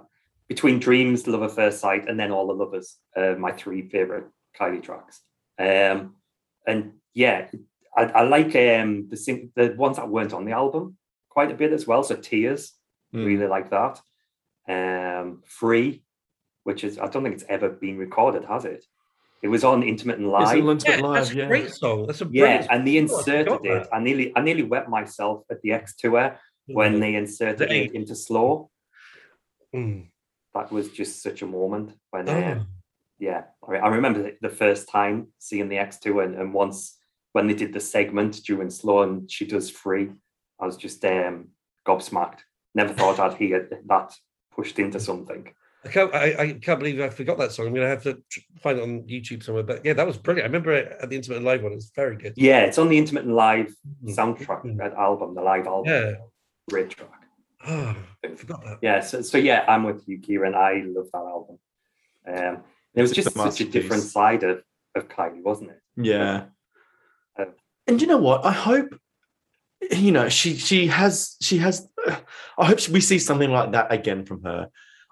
between 0.49 0.81
Dreams, 0.81 1.29
Love 1.29 1.45
at 1.45 1.53
First 1.53 1.79
Sight, 1.79 2.09
and 2.09 2.19
then 2.19 2.33
All 2.33 2.49
the 2.49 2.53
Lovers, 2.53 2.97
uh, 3.17 3.35
my 3.39 3.53
three 3.53 3.89
favorite 3.89 4.25
Kylie 4.59 4.83
tracks. 4.83 5.21
Um, 5.59 6.17
and 6.67 6.95
yeah, 7.15 7.47
I, 7.97 8.05
I 8.05 8.23
like 8.23 8.57
um, 8.57 9.09
the 9.09 9.17
sing- 9.17 9.53
the 9.55 9.75
ones 9.77 9.97
that 9.97 10.09
weren't 10.09 10.33
on 10.33 10.45
the 10.45 10.53
album 10.53 10.97
quite 11.29 11.53
a 11.53 11.55
bit 11.55 11.73
as 11.73 11.87
well. 11.87 12.03
So 12.03 12.17
Tears, 12.17 12.73
mm. 13.15 13.25
really 13.25 13.47
like 13.47 13.71
that. 13.71 14.01
Um, 14.69 15.43
Free, 15.47 16.03
which 16.65 16.83
is 16.83 16.99
I 16.99 17.07
don't 17.07 17.23
think 17.23 17.37
it's 17.37 17.45
ever 17.49 17.69
been 17.69 17.99
recorded, 17.99 18.45
has 18.45 18.65
it? 18.65 18.85
It 19.43 19.49
was 19.49 19.65
on 19.65 19.83
Intimate 19.83 20.19
and 20.19 20.29
Live. 20.29 20.59
It's 20.59 20.85
yeah, 20.87 20.97
live, 20.97 21.15
that's 21.15 21.33
yeah. 21.33 21.45
a 21.45 21.49
great 21.49 21.71
song. 21.71 22.07
That's 22.07 22.21
a 22.21 22.29
yeah, 22.31 22.67
and 22.71 22.87
they 22.87 22.99
inserted 22.99 23.65
it. 23.65 23.89
I 23.93 23.99
nearly, 23.99 24.33
I 24.37 24.43
nearly 24.43 24.65
wet 24.65 24.91
myself 24.91 25.45
at 25.51 25.63
the 25.63 25.73
X 25.73 25.97
tour 25.97 26.39
when 26.67 27.01
they 27.01 27.15
inserted 27.15 27.69
The 27.69 27.75
it 27.75 27.95
into 27.95 28.15
slow. 28.15 28.71
Mm. 29.75 30.09
That 30.55 30.71
was 30.71 30.91
just 30.91 31.23
such 31.23 31.43
a 31.43 31.47
moment 31.47 31.93
when, 32.11 32.29
uh, 32.29 32.59
Oh. 32.61 32.67
yeah, 33.19 33.45
I, 33.67 33.77
I 33.77 33.89
remember 33.89 34.23
the- 34.23 34.37
the 34.43 34.55
first 34.55 34.89
time 34.89 35.29
seeing 35.39 35.69
the 35.69 35.77
X2 35.77 36.25
and, 36.25 36.35
and 36.35 36.53
once 36.53 36.99
when 37.33 37.47
they 37.47 37.55
did 37.55 37.73
the 37.73 37.81
segment 37.81 38.43
during 38.45 38.71
slow 38.71 39.03
and 39.03 39.31
she 39.31 39.47
does 39.47 39.71
free, 39.71 40.11
I 40.61 40.67
was 40.67 40.77
just 40.77 41.05
um, 41.05 41.51
gobsmacked. 41.87 42.41
Never 42.75 42.93
thought 42.93 43.21
I'd 43.21 43.35
hear 43.39 43.69
that 43.87 44.13
pushed 44.53 44.79
into 44.79 45.01
something. 45.01 45.55
I 45.85 45.89
can't. 45.89 46.15
I, 46.15 46.35
I 46.39 46.53
can't 46.61 46.79
believe 46.79 47.01
I 47.01 47.09
forgot 47.09 47.39
that 47.39 47.53
song. 47.53 47.67
I'm 47.67 47.75
gonna 47.75 47.89
have 47.89 48.03
to 48.03 48.19
find 48.61 48.79
it 48.79 48.83
on 48.83 49.03
YouTube 49.05 49.43
somewhere. 49.43 49.63
But 49.63 49.85
yeah, 49.85 49.95
that 49.95 50.07
was 50.07 50.19
brilliant. 50.19 50.45
I 50.45 50.49
remember 50.49 50.73
it 50.73 50.97
at 51.01 51.09
the 51.09 51.17
Intimate 51.17 51.37
and 51.37 51.47
Live 51.47 51.63
one. 51.63 51.73
It 51.73 51.77
was 51.77 51.91
very 51.97 52.17
good. 52.17 52.35
Yeah, 52.37 52.61
it's 52.61 52.77
on 52.79 52.89
the 52.91 52.99
Intimate 52.99 53.25
and 53.25 53.35
Live 53.35 53.75
Mm. 54.05 54.15
soundtrack 54.15 54.63
Mm. 54.65 54.77
that 54.79 54.93
album, 54.95 55.35
the 55.35 55.41
live 55.43 55.67
album. 55.67 55.91
Yeah. 55.93 56.13
Great 56.69 56.91
track. 56.91 57.09
Oh, 57.67 57.97
I 58.25 58.29
forgot 58.35 58.63
that. 58.65 58.79
Yeah, 58.83 59.01
so, 59.01 59.23
so 59.23 59.37
yeah, 59.39 59.65
I'm 59.69 59.85
with 59.85 60.07
you, 60.09 60.19
Kieran. 60.19 60.55
I 60.55 60.83
love 60.87 61.09
that 61.13 61.19
album. 61.19 61.59
Um, 62.27 62.63
it 62.95 63.03
was 63.03 63.11
It's 63.13 63.19
a 63.21 63.23
just 63.25 63.37
such 63.37 63.61
a 63.61 63.71
different 63.71 64.03
side 64.03 64.43
of, 64.45 64.63
of 64.95 65.09
Kylie, 65.09 65.43
wasn't 65.43 65.71
it? 65.71 65.81
Yeah. 65.97 66.45
Uh, 67.39 67.47
and 67.87 68.01
you 68.01 68.07
know 68.07 68.19
what? 68.19 68.45
I 68.45 68.53
hope 68.53 68.95
you 69.91 70.13
know 70.13 70.29
she 70.29 70.57
she 70.57 70.87
has 70.89 71.37
she 71.41 71.59
has. 71.59 71.89
I 72.59 72.65
hope 72.67 72.87
we 72.89 73.01
see 73.01 73.19
something 73.19 73.51
like 73.51 73.73
that 73.73 73.91
again 73.93 74.25
from 74.27 74.43
her. 74.45 74.69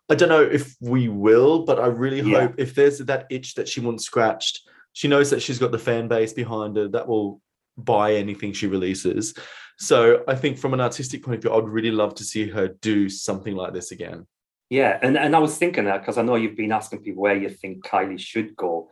I 0.09 0.15
don't 0.15 0.29
know 0.29 0.43
if 0.43 0.75
we 0.81 1.09
will, 1.09 1.65
but 1.65 1.79
I 1.79 1.87
really 1.87 2.21
Yeah. 2.21 2.41
hope 2.43 2.55
if 2.59 2.75
there's 2.75 2.99
that 2.99 3.27
itch 3.31 3.55
that 3.55 3.69
she 3.69 3.81
wants 3.81 4.05
scratched, 4.05 4.69
she 4.93 5.09
knows 5.09 5.31
that 5.31 5.43
she's 5.43 5.59
got 5.59 5.71
the 5.71 5.79
fan 5.79 6.09
base 6.09 6.33
behind 6.33 6.77
her 6.77 6.89
that 6.89 7.07
will 7.07 7.41
buy 7.77 8.15
anything 8.15 8.53
she 8.53 8.67
releases. 8.67 9.35
So 9.79 10.25
I 10.27 10.35
think 10.35 10.59
from 10.59 10.75
an 10.75 10.81
artistic 10.81 11.23
point 11.23 11.37
of 11.37 11.43
view, 11.43 11.53
I'd 11.53 11.69
really 11.69 11.93
love 11.93 12.15
to 12.17 12.25
see 12.25 12.49
her 12.49 12.69
do 12.69 13.09
something 13.09 13.55
like 13.55 13.73
this 13.73 13.93
again. 13.93 14.27
Yeah, 14.71 14.99
and, 15.01 15.17
and 15.17 15.37
I 15.37 15.39
was 15.39 15.57
thinking 15.57 15.85
that 15.85 16.01
because 16.01 16.19
I 16.19 16.23
know 16.23 16.35
you've 16.35 16.57
been 16.57 16.73
asking 16.73 17.03
people 17.03 17.23
where 17.23 17.37
you 17.37 17.49
think 17.49 17.85
Kylie 17.85 18.19
should 18.19 18.57
go. 18.57 18.91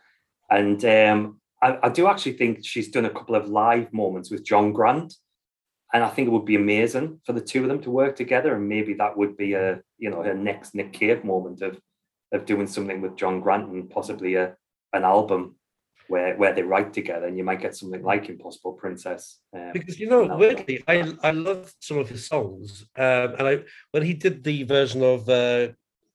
And 0.48 0.82
um, 0.84 1.40
I, 1.62 1.78
I 1.82 1.88
do 1.88 2.06
actually 2.06 2.34
think 2.34 2.64
she's 2.64 2.90
done 2.90 3.04
a 3.04 3.10
couple 3.10 3.34
of 3.34 3.48
live 3.48 3.92
moments 3.92 4.30
with 4.30 4.44
John 4.44 4.72
Grant. 4.72 5.14
And 5.92 6.02
I 6.02 6.08
think 6.08 6.26
it 6.28 6.32
would 6.32 6.44
be 6.44 6.56
amazing 6.56 7.20
for 7.24 7.32
the 7.32 7.40
two 7.40 7.62
of 7.62 7.68
them 7.68 7.80
to 7.82 7.90
work 7.90 8.16
together. 8.16 8.54
And 8.54 8.68
maybe 8.68 8.94
that 8.94 9.16
would 9.16 9.36
be 9.36 9.54
a, 9.54 9.80
you 9.98 10.10
know, 10.10 10.22
her 10.22 10.34
next 10.34 10.74
Nick 10.74 10.92
Cave 10.92 11.24
moment 11.24 11.62
of 11.62 11.78
of 12.32 12.44
doing 12.44 12.66
something 12.66 13.00
with 13.00 13.16
John 13.16 13.40
Grant 13.40 13.70
and 13.70 13.88
possibly 13.88 14.34
a 14.34 14.56
an 14.92 15.04
album 15.04 15.56
where 16.08 16.36
where 16.36 16.52
they 16.54 16.62
write 16.62 16.92
together 16.92 17.26
and 17.26 17.38
you 17.38 17.44
might 17.44 17.60
get 17.60 17.76
something 17.76 18.02
like 18.02 18.28
Impossible 18.28 18.72
Princess. 18.72 19.38
Um, 19.54 19.70
Because 19.72 19.98
you 20.00 20.08
know, 20.08 20.24
No. 20.24 20.36
weirdly, 20.36 20.82
I 20.88 21.14
I 21.22 21.30
love 21.30 21.72
some 21.80 21.98
of 21.98 22.08
his 22.08 22.26
songs. 22.26 22.84
Um, 22.96 23.28
and 23.38 23.46
I 23.48 23.64
when 23.92 24.02
he 24.02 24.14
did 24.14 24.42
the 24.42 24.64
version 24.64 25.02
of 25.02 25.28
uh, 25.28 25.68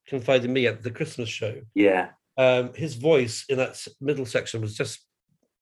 "Confide 0.06 0.44
in 0.46 0.54
Me" 0.54 0.68
at 0.68 0.84
the 0.84 0.92
Christmas 0.92 1.30
show, 1.30 1.62
yeah, 1.74 2.10
um, 2.38 2.74
his 2.74 2.96
voice 2.96 3.46
in 3.50 3.58
that 3.58 3.76
middle 4.00 4.26
section 4.26 4.62
was 4.62 4.76
just 4.76 5.00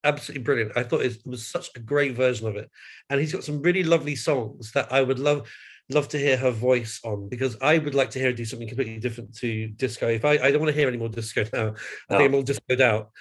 absolutely 0.04 0.44
brilliant. 0.44 0.72
I 0.76 0.84
thought 0.84 1.02
it 1.02 1.18
was 1.26 1.48
such 1.48 1.70
a 1.76 1.80
great 1.80 2.16
version 2.16 2.48
of 2.48 2.56
it, 2.56 2.70
and 3.10 3.20
he's 3.20 3.34
got 3.34 3.44
some 3.44 3.62
really 3.62 3.84
lovely 3.84 4.16
songs 4.16 4.72
that 4.74 4.92
I 4.92 5.02
would 5.02 5.20
love 5.20 5.50
love 5.92 6.08
to 6.08 6.20
hear 6.20 6.38
her 6.38 6.52
voice 6.52 7.00
on 7.04 7.28
because 7.30 7.58
I 7.62 7.80
would 7.80 7.96
like 7.96 8.12
to 8.12 8.20
hear 8.20 8.28
her 8.30 8.34
do 8.34 8.46
something 8.46 8.68
completely 8.68 9.00
different 9.00 9.36
to 9.38 9.68
disco. 9.70 10.08
If 10.08 10.26
I 10.26 10.34
I 10.34 10.52
don't 10.52 10.62
want 10.62 10.74
to 10.74 10.80
hear 10.80 10.88
any 10.88 10.98
more 10.98 11.10
disco 11.10 11.44
now, 11.54 11.76
I 12.10 12.18
think 12.18 12.30
I'm 12.30 12.36
all 12.36 12.44
discoed 12.44 12.82
out. 12.82 13.12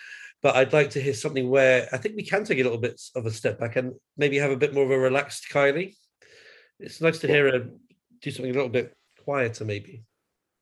But 0.40 0.54
I'd 0.54 0.72
like 0.72 0.90
to 0.90 1.00
hear 1.02 1.14
something 1.14 1.50
where 1.50 1.88
I 1.92 1.96
think 1.96 2.14
we 2.14 2.22
can 2.24 2.44
take 2.44 2.60
a 2.60 2.62
little 2.62 2.78
bit 2.78 3.00
of 3.16 3.26
a 3.26 3.30
step 3.30 3.58
back 3.58 3.74
and 3.74 3.94
maybe 4.16 4.38
have 4.38 4.52
a 4.52 4.56
bit 4.56 4.72
more 4.72 4.84
of 4.84 4.90
a 4.92 4.98
relaxed 4.98 5.46
Kylie. 5.50 5.96
It's 6.78 7.00
nice 7.00 7.18
to 7.20 7.26
Yeah. 7.26 7.34
hear 7.34 7.50
her 7.52 7.70
do 8.22 8.30
something 8.30 8.50
a 8.52 8.54
little 8.54 8.68
bit 8.68 8.96
quieter, 9.24 9.64
maybe. 9.64 10.04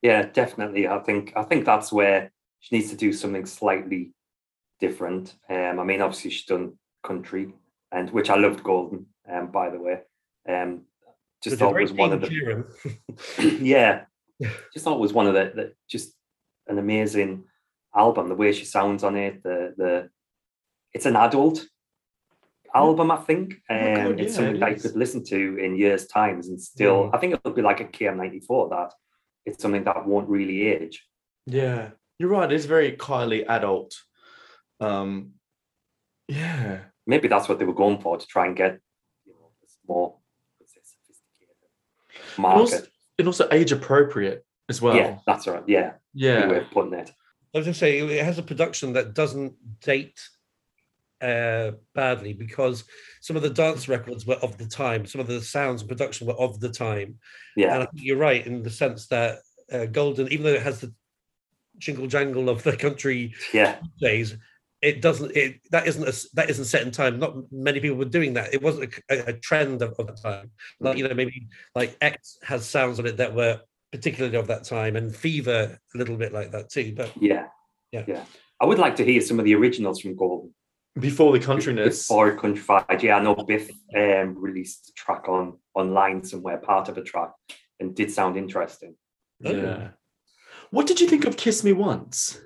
Yeah, 0.03 0.23
definitely. 0.23 0.89
I 0.89 0.99
think 1.01 1.33
I 1.37 1.43
think 1.43 1.65
that's 1.67 1.93
where 1.93 2.33
she 2.61 2.77
needs 2.77 2.91
to 2.91 2.97
do 2.97 3.13
something 3.13 3.45
slightly 3.47 4.13
different. 4.81 5.35
Um, 5.49 5.81
I 5.81 5.85
mean, 5.85 6.01
obviously 6.01 6.31
she's 6.31 6.45
done 6.45 6.75
country, 7.03 7.55
and 7.93 8.11
which 8.11 8.31
I 8.31 8.37
loved 8.37 8.63
Golden. 8.63 9.07
Um, 9.31 9.51
by 9.51 9.71
the 9.71 9.81
way, 9.81 10.01
um, 10.49 10.83
just 11.43 11.57
thought 11.57 11.77
it 11.77 11.83
was 11.83 11.93
one 11.93 12.13
of 12.13 12.21
the 12.21 12.65
yeah, 13.61 14.05
just 14.73 14.85
thought 14.85 15.01
was 15.01 15.13
one 15.13 15.27
of 15.27 15.35
the, 15.35 15.53
the 15.55 15.73
just 15.89 16.13
an 16.67 16.79
amazing 16.79 17.45
album. 17.95 18.29
The 18.29 18.35
way 18.35 18.53
she 18.53 18.65
sounds 18.65 19.05
on 19.05 19.17
it, 19.17 19.43
the 19.43 19.75
the 19.77 20.11
it's 20.93 21.07
an 21.07 21.17
adult 21.17 21.65
album, 22.75 23.11
I 23.11 23.17
think. 23.17 23.55
Um, 23.71 23.79
Oh, 23.79 23.95
God, 23.95 24.21
it's 24.21 24.35
something 24.35 24.57
it 24.57 24.61
that 24.61 24.71
you 24.71 24.83
could 24.83 24.97
listen 24.97 25.25
to 25.25 25.57
in 25.59 25.77
years' 25.77 26.07
times 26.07 26.49
and 26.49 26.61
still. 26.61 27.05
Mm. 27.05 27.15
I 27.15 27.19
think 27.19 27.35
it'll 27.35 27.53
be 27.53 27.63
like 27.63 27.81
a 27.81 27.85
KM94 27.85 28.71
that 28.71 28.93
it's 29.45 29.63
something 29.63 29.85
that 29.85 30.07
won't 30.07 30.29
really 30.29 30.69
age. 30.69 31.05
Yeah, 31.47 31.91
you're 32.19 32.31
right. 32.31 32.51
It's 32.51 32.65
very 32.65 32.93
Kylie 32.93 33.47
adult. 33.49 33.95
Um, 34.81 35.33
yeah, 36.29 36.81
maybe 37.07 37.29
that's 37.29 37.49
what 37.49 37.59
they 37.59 37.65
were 37.65 37.75
going 37.75 38.01
for 38.01 38.19
to 38.19 38.27
try 38.27 38.47
and 38.47 38.57
get 38.57 38.79
you 39.25 39.33
know 39.33 39.51
this 39.63 39.77
more 39.89 40.17
what's 40.59 40.77
it, 40.77 40.83
sophisticated 40.85 41.57
And 42.37 42.45
also, 42.47 42.77
market. 42.77 42.91
and 43.19 43.27
also 43.29 43.49
age 43.53 43.73
appropriate 43.73 44.45
as 44.69 44.83
well. 44.83 44.97
yeah, 44.97 45.19
that's 45.27 45.47
right. 45.47 45.63
Yeah, 45.67 45.93
yeah. 46.15 46.43
good 46.43 46.51
way 46.51 46.59
of 46.59 46.71
putting 46.71 46.95
it. 46.95 47.13
I 47.55 47.59
was 47.59 47.67
going 47.67 47.73
to 47.75 47.79
say 47.79 47.99
it 47.99 48.25
has 48.25 48.39
a 48.39 48.43
production 48.43 48.93
that 48.95 49.15
doesn't 49.15 49.55
date 49.81 50.21
uh, 51.23 51.71
badly 51.95 52.35
because 52.35 52.85
some 53.23 53.37
of 53.37 53.43
the 53.43 53.49
dance 53.51 53.89
records 53.89 54.27
were 54.27 54.35
of 54.37 54.59
the 54.59 54.67
time, 54.67 55.07
some 55.07 55.21
of 55.21 55.27
the 55.27 55.41
sounds 55.41 55.81
and 55.81 55.89
production 55.89 56.27
were 56.27 56.35
of 56.35 56.61
the 56.61 56.69
time, 56.69 57.19
Yeah, 57.57 57.73
and 57.73 57.83
I 57.85 57.87
think 57.87 58.03
you're 58.05 58.19
right 58.19 58.47
in 58.47 58.63
the 58.63 58.69
sense 58.71 59.07
that 59.09 59.39
uh, 59.73 59.87
Golden, 59.87 60.31
even 60.31 60.45
though 60.45 60.53
it 60.53 60.63
has 60.63 60.81
the 60.81 60.93
jingle 61.79 62.07
jangle 62.07 62.49
of 62.51 62.63
the 62.63 62.77
country 62.77 63.35
yeah, 63.55 63.77
days, 64.01 64.37
it 64.83 65.01
doesn't. 65.03 65.37
It 65.37 65.61
that 65.71 65.87
isn't 65.87 66.07
a, 66.07 66.15
that 66.35 66.51
isn't 66.51 66.65
set 66.67 66.83
in 66.83 66.91
time. 66.91 67.19
Not 67.19 67.37
many 67.51 67.81
people 67.81 67.97
were 67.97 68.05
doing 68.05 68.35
that. 68.35 68.53
It 68.55 68.63
wasn't 68.63 68.95
a, 69.11 69.29
a 69.29 69.33
trend 69.33 69.83
of, 69.83 69.95
of 69.99 70.07
the 70.07 70.13
time. 70.13 70.51
Like 70.81 70.99
you 70.99 71.09
know, 71.09 71.15
maybe 71.15 71.49
like 71.75 71.97
X 72.01 72.39
has 72.43 72.69
sounds 72.69 72.99
on 72.99 73.07
it 73.07 73.17
that 73.17 73.35
were 73.35 73.61
particularly 73.93 74.37
of 74.37 74.49
that 74.49 74.65
time, 74.65 74.97
and 74.97 75.15
Fever 75.15 75.79
a 75.95 75.99
little 75.99 76.17
bit 76.17 76.33
like 76.33 76.53
that 76.53 76.69
too. 76.71 76.93
But 76.97 77.11
yeah, 77.21 77.47
Yeah. 77.93 78.05
yeah. 78.07 78.25
I 78.61 78.67
would 78.67 78.79
like 78.79 78.97
to 78.97 79.05
hear 79.05 79.21
some 79.21 79.39
of 79.39 79.45
the 79.45 79.55
originals 79.55 80.01
from 80.01 80.17
Golden 80.17 80.55
Before 80.99 81.33
the 81.33 81.45
countryness. 81.45 82.09
before 82.09 82.37
Countrified. 82.39 83.03
Yeah, 83.03 83.17
I 83.17 83.23
know 83.23 83.35
Biff 83.35 83.71
um, 83.95 84.35
released 84.39 84.91
a 84.91 84.93
track 84.95 85.29
on 85.29 85.59
online 85.75 86.25
somewhere, 86.25 86.57
part 86.59 86.89
of 86.89 86.97
a 86.99 87.03
track, 87.03 87.31
and 87.81 87.95
did 87.95 88.11
sound 88.11 88.37
interesting. 88.37 88.95
Yeah. 89.41 89.91
What 90.71 90.87
did 90.87 91.01
you 91.01 91.07
think 91.07 91.27
of 91.27 91.37
Kiss 91.37 91.63
Me 91.63 91.73
Once? 91.73 92.41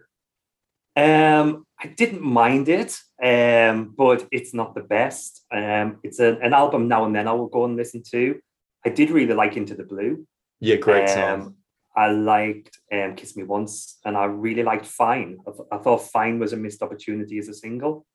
Um, 0.96 1.64
I 1.82 1.86
didn't 1.86 2.22
mind 2.22 2.68
it, 2.68 3.00
um, 3.22 3.94
but 3.96 4.26
it's 4.30 4.52
not 4.52 4.74
the 4.74 4.82
best. 4.82 5.44
Um, 5.50 5.98
it's 6.02 6.20
a, 6.20 6.36
an 6.38 6.52
album 6.52 6.88
now 6.88 7.04
and 7.06 7.14
then 7.14 7.26
I 7.26 7.32
will 7.32 7.48
go 7.48 7.64
and 7.64 7.76
listen 7.76 8.02
to. 8.10 8.38
I 8.84 8.90
did 8.90 9.10
really 9.10 9.34
like 9.34 9.56
Into 9.56 9.74
the 9.74 9.84
Blue. 9.84 10.26
Yeah, 10.60 10.76
great 10.76 11.08
song. 11.08 11.40
Um, 11.40 11.56
I 11.96 12.10
liked 12.10 12.78
um, 12.92 13.16
Kiss 13.16 13.36
Me 13.36 13.42
Once, 13.42 13.98
and 14.04 14.16
I 14.16 14.24
really 14.24 14.62
liked 14.62 14.86
Fine. 14.86 15.38
I, 15.46 15.50
th- 15.50 15.68
I 15.72 15.78
thought 15.78 16.10
Fine 16.10 16.38
was 16.38 16.52
a 16.52 16.56
missed 16.56 16.82
opportunity 16.82 17.38
as 17.38 17.48
a 17.48 17.54
single. 17.54 18.06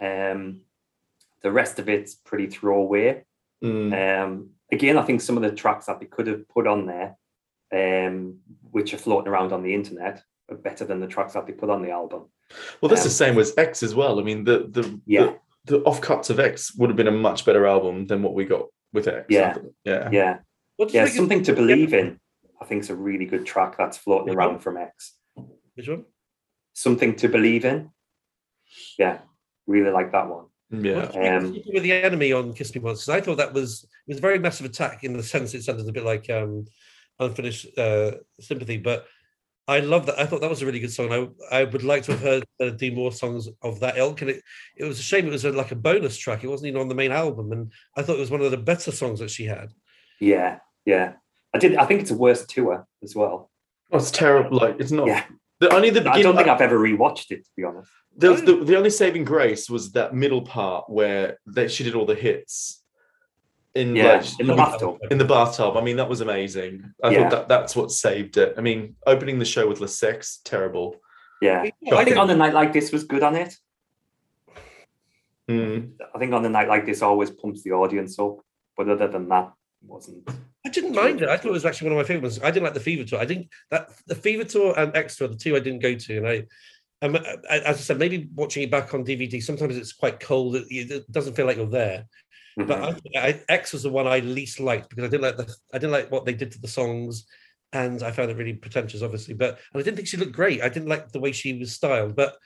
Um, 0.00 0.60
the 1.42 1.50
rest 1.50 1.78
of 1.78 1.88
it's 1.88 2.14
pretty 2.14 2.46
throwaway. 2.46 3.24
Mm. 3.64 4.22
Um, 4.24 4.50
again, 4.70 4.98
I 4.98 5.02
think 5.02 5.20
some 5.20 5.36
of 5.36 5.42
the 5.42 5.52
tracks 5.52 5.86
that 5.86 5.98
they 5.98 6.06
could 6.06 6.26
have 6.26 6.48
put 6.48 6.66
on 6.66 6.86
there, 6.86 7.16
um, 7.72 8.38
which 8.70 8.94
are 8.94 8.98
floating 8.98 9.28
around 9.28 9.52
on 9.52 9.62
the 9.62 9.74
internet, 9.74 10.22
better 10.56 10.84
than 10.84 11.00
the 11.00 11.06
tracks 11.06 11.34
that 11.34 11.46
they 11.46 11.52
put 11.52 11.70
on 11.70 11.82
the 11.82 11.90
album. 11.90 12.24
Well, 12.80 12.88
that's 12.88 13.02
the 13.02 13.08
um, 13.08 13.12
same 13.12 13.34
with 13.34 13.58
X 13.58 13.82
as 13.82 13.94
well. 13.94 14.18
I 14.18 14.22
mean, 14.22 14.44
the 14.44 14.66
the 14.70 15.00
Yeah. 15.06 15.34
the, 15.66 15.78
the 15.78 15.84
offcuts 15.84 16.30
of 16.30 16.40
X 16.40 16.74
would 16.76 16.88
have 16.90 16.96
been 16.96 17.08
a 17.08 17.12
much 17.12 17.44
better 17.44 17.66
album 17.66 18.06
than 18.06 18.22
what 18.22 18.34
we 18.34 18.44
got 18.44 18.66
with 18.92 19.06
X. 19.08 19.26
Yeah. 19.28 19.56
yeah. 19.84 20.08
Yeah, 20.10 20.38
what 20.76 20.92
yeah, 20.92 21.06
something 21.06 21.42
to 21.44 21.52
believe 21.52 21.92
in. 21.92 22.18
I 22.60 22.64
think 22.64 22.80
it's 22.80 22.90
a 22.90 22.96
really 22.96 23.26
good 23.26 23.46
track 23.46 23.76
that's 23.76 23.98
floating 23.98 24.28
Which 24.28 24.36
around 24.36 24.52
one? 24.54 24.60
from 24.60 24.76
X. 24.78 25.14
Which 25.74 25.88
one? 25.88 26.04
Something 26.72 27.14
to 27.16 27.28
believe 27.28 27.64
in. 27.64 27.90
Yeah, 28.98 29.18
really 29.66 29.90
like 29.90 30.12
that 30.12 30.28
one. 30.28 30.46
Yeah. 30.70 30.96
What 30.96 31.12
do 31.12 31.18
you 31.20 31.26
Um, 31.26 31.62
with 31.72 31.82
the 31.82 31.92
enemy 31.92 32.32
on 32.32 32.52
Kiss 32.52 32.74
Me 32.74 32.80
Once? 32.80 33.04
'Cause 33.04 33.14
I 33.14 33.20
thought 33.20 33.36
that 33.36 33.52
was 33.54 33.84
it 33.84 34.08
was 34.12 34.18
a 34.18 34.22
very 34.22 34.38
massive 34.38 34.66
attack 34.66 35.04
in 35.04 35.12
the 35.14 35.22
sense 35.22 35.54
it 35.54 35.62
sounded 35.62 35.88
a 35.88 35.92
bit 35.92 36.04
like 36.04 36.28
um, 36.30 36.64
unfinished 37.18 37.76
uh, 37.78 38.12
sympathy, 38.40 38.76
but 38.78 39.06
I 39.68 39.80
love 39.80 40.06
that. 40.06 40.18
I 40.18 40.24
thought 40.24 40.40
that 40.40 40.48
was 40.50 40.62
a 40.62 40.66
really 40.66 40.80
good 40.80 40.92
song. 40.92 41.12
I 41.12 41.58
I 41.60 41.64
would 41.64 41.84
like 41.84 42.02
to 42.04 42.12
have 42.12 42.22
heard 42.22 42.44
uh, 42.60 42.70
do 42.70 42.90
more 42.90 43.12
songs 43.12 43.48
of 43.62 43.80
that 43.80 43.98
ilk. 43.98 44.22
And 44.22 44.30
it 44.30 44.42
it 44.76 44.84
was 44.84 44.98
a 44.98 45.02
shame 45.02 45.26
it 45.26 45.30
was 45.30 45.44
a, 45.44 45.52
like 45.52 45.72
a 45.72 45.76
bonus 45.76 46.16
track. 46.16 46.42
It 46.42 46.48
wasn't 46.48 46.68
even 46.68 46.80
on 46.80 46.88
the 46.88 46.94
main 46.94 47.12
album, 47.12 47.52
and 47.52 47.70
I 47.96 48.02
thought 48.02 48.16
it 48.16 48.20
was 48.20 48.30
one 48.30 48.40
of 48.40 48.50
the 48.50 48.56
better 48.56 48.90
songs 48.90 49.20
that 49.20 49.30
she 49.30 49.44
had. 49.44 49.72
Yeah, 50.20 50.58
yeah. 50.86 51.12
I 51.54 51.58
did. 51.58 51.76
I 51.76 51.84
think 51.84 52.00
it's 52.00 52.10
a 52.10 52.16
worse 52.16 52.46
tour 52.46 52.86
as 53.02 53.14
well. 53.14 53.50
Oh, 53.92 53.98
it's 53.98 54.10
terrible. 54.10 54.56
Like 54.58 54.76
it's 54.80 54.90
not. 54.90 55.06
Yeah. 55.06 55.24
The 55.60 55.74
only 55.74 55.90
the 55.90 56.08
I 56.08 56.22
don't 56.22 56.36
think 56.36 56.48
I've 56.48 56.60
ever 56.60 56.78
rewatched 56.78 57.30
it 57.30 57.44
to 57.44 57.50
be 57.56 57.64
honest. 57.64 57.90
there 58.16 58.30
was 58.30 58.42
the, 58.42 58.64
the 58.64 58.76
only 58.76 58.90
saving 58.90 59.24
grace 59.24 59.68
was 59.68 59.92
that 59.92 60.14
middle 60.14 60.42
part 60.42 60.88
where 60.88 61.38
they, 61.46 61.66
she 61.68 61.84
did 61.84 61.94
all 61.94 62.06
the 62.06 62.14
hits. 62.14 62.82
In 63.78 63.94
Yeah, 63.96 64.16
like, 64.16 64.40
in 64.40 64.46
the 64.46 64.54
bathtub. 64.54 64.98
in 65.10 65.18
the 65.18 65.24
bathtub. 65.24 65.76
I 65.76 65.80
mean, 65.82 65.96
that 65.96 66.08
was 66.08 66.20
amazing. 66.20 66.92
I 67.02 67.10
Yeah. 67.10 67.22
thought 67.22 67.30
that 67.30 67.48
that's 67.48 67.76
what 67.76 67.90
saved 67.90 68.36
it. 68.36 68.54
I 68.58 68.60
mean, 68.60 68.96
opening 69.06 69.38
the 69.38 69.44
show 69.44 69.68
with 69.68 69.80
Le 69.80 69.88
Sex, 69.88 70.40
terrible. 70.44 70.96
Yeah. 71.40 71.70
Yeah, 71.80 71.96
I 71.96 72.04
think 72.04 72.16
on 72.16 72.28
a 72.30 72.36
night 72.36 72.52
like 72.54 72.72
this 72.72 72.90
was 72.92 73.04
good 73.04 73.22
on 73.22 73.36
it. 73.36 73.54
Mm. 75.48 75.92
I 76.14 76.18
think 76.18 76.32
on 76.32 76.44
a 76.44 76.48
night 76.48 76.68
like 76.68 76.84
this 76.84 77.00
always 77.02 77.30
pumps 77.30 77.62
the 77.62 77.72
audience 77.72 78.18
up. 78.18 78.38
But 78.76 78.88
other 78.88 79.08
than 79.08 79.28
that, 79.28 79.52
it 79.82 79.88
wasn't. 79.88 80.28
I 80.66 80.68
didn't 80.70 80.94
mind 80.94 81.22
it. 81.22 81.28
I 81.28 81.36
thought 81.36 81.48
it 81.48 81.52
was 81.52 81.64
actually 81.64 81.90
one 81.90 81.98
of 81.98 82.06
my 82.06 82.12
favorites. 82.14 82.38
I 82.42 82.50
didn't 82.50 82.64
like 82.64 82.74
the 82.74 82.80
Fever 82.80 83.04
Tour. 83.04 83.20
I 83.20 83.26
think 83.26 83.50
that 83.70 83.88
the 84.06 84.14
Fever 84.14 84.44
Tour 84.44 84.74
and 84.76 84.94
Extra, 84.94 85.28
the 85.28 85.36
two 85.36 85.56
I 85.56 85.60
didn't 85.60 85.80
go 85.80 85.94
to, 85.94 86.16
and 86.18 86.28
I. 86.28 86.44
Um, 87.00 87.14
as 87.48 87.62
I 87.64 87.72
said, 87.74 87.98
maybe 88.00 88.28
watching 88.34 88.64
it 88.64 88.72
back 88.72 88.92
on 88.92 89.04
DVD, 89.04 89.40
sometimes 89.40 89.76
it's 89.76 89.92
quite 89.92 90.18
cold. 90.18 90.56
It, 90.56 90.66
it 90.68 91.12
doesn't 91.12 91.34
feel 91.34 91.46
like 91.46 91.56
you're 91.56 91.66
there. 91.66 92.06
But 92.66 92.80
Mhm. 92.80 93.00
I, 93.16 93.28
I, 93.28 93.40
X 93.48 93.72
was 93.72 93.84
the 93.84 93.90
one 93.90 94.06
I 94.06 94.18
least 94.18 94.58
liked 94.58 94.88
because 94.90 95.04
I 95.04 95.08
didn't 95.08 95.22
like 95.22 95.36
the 95.36 95.54
I 95.72 95.78
didn't 95.78 95.92
like 95.92 96.10
what 96.10 96.24
they 96.24 96.34
did 96.34 96.50
to 96.52 96.60
the 96.60 96.68
songs, 96.68 97.26
and 97.72 98.02
I 98.02 98.10
found 98.10 98.30
it 98.30 98.36
really 98.36 98.54
pretentious, 98.54 99.02
obviously. 99.02 99.34
But 99.34 99.58
and 99.72 99.80
I 99.80 99.84
didn't 99.84 99.96
think 99.96 100.08
she 100.08 100.16
looked 100.16 100.32
great. 100.32 100.60
I 100.62 100.68
didn't 100.68 100.88
like 100.88 101.12
the 101.12 101.20
way 101.20 101.32
she 101.32 101.56
was 101.58 101.72
styled. 101.72 102.16
But 102.16 102.36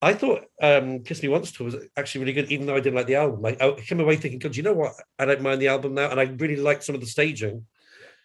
I 0.00 0.14
thought 0.14 0.44
um, 0.62 1.02
"Kiss 1.02 1.22
Me 1.22 1.28
Once" 1.28 1.52
tour 1.52 1.66
was 1.66 1.76
actually 1.96 2.22
really 2.22 2.32
good, 2.32 2.50
even 2.50 2.66
though 2.66 2.76
I 2.76 2.80
didn't 2.80 2.96
like 2.96 3.06
the 3.06 3.16
album. 3.16 3.42
Like 3.42 3.60
I 3.60 3.72
came 3.72 4.00
away 4.00 4.16
thinking, 4.16 4.38
God, 4.38 4.56
you 4.56 4.62
know 4.62 4.72
what? 4.72 4.94
I 5.18 5.26
don't 5.26 5.42
mind 5.42 5.60
the 5.60 5.68
album 5.68 5.94
now, 5.94 6.10
and 6.10 6.18
I 6.18 6.24
really 6.24 6.56
liked 6.56 6.84
some 6.84 6.94
of 6.94 7.00
the 7.00 7.06
staging. 7.06 7.66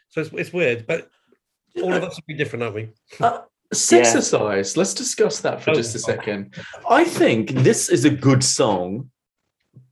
So 0.09 0.21
it's, 0.21 0.31
it's 0.33 0.53
weird, 0.53 0.87
but 0.87 1.09
all 1.81 1.93
of 1.93 2.03
us 2.03 2.17
are 2.19 2.23
be 2.27 2.33
different, 2.35 2.63
aren't 2.63 2.75
we? 2.75 2.89
Uh, 3.19 3.41
Sexercise. 3.73 4.75
Let's 4.75 4.93
discuss 4.93 5.39
that 5.41 5.61
for 5.61 5.71
Oh, 5.71 5.73
just 5.73 5.95
a 5.95 5.99
second. 5.99 6.53
I 6.89 7.03
think 7.05 7.51
this 7.51 7.89
is 7.89 8.03
a 8.05 8.09
good 8.09 8.43
song, 8.43 9.10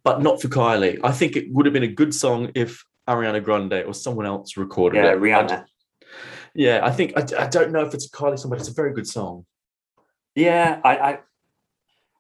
but 0.10 0.22
not 0.24 0.42
for 0.42 0.48
Kylie. 0.48 1.00
I 1.04 1.12
think 1.12 1.36
it 1.36 1.46
would 1.54 1.66
have 1.68 1.74
been 1.74 1.84
a 1.84 1.88
good 2.02 2.14
song 2.16 2.52
if 2.56 2.84
Ariana 3.08 3.44
Grande 3.44 3.84
or 3.86 3.94
someone 3.94 4.26
else 4.26 4.58
recorded 4.58 4.98
Yeah, 4.98 5.12
it. 5.12 5.20
Rihanna. 5.20 5.66
Yeah, 6.56 6.80
I 6.84 6.92
think 6.92 7.14
I, 7.16 7.22
I 7.44 7.48
don't 7.48 7.72
know 7.72 7.82
if 7.86 7.94
it's 7.94 8.08
a 8.08 8.10
Kylie 8.10 8.40
song, 8.40 8.50
but 8.50 8.60
it's 8.60 8.70
a 8.70 8.74
very 8.74 8.94
good 8.94 9.08
song. 9.08 9.46
Yeah, 10.36 10.80
I, 10.84 10.94
I 11.10 11.20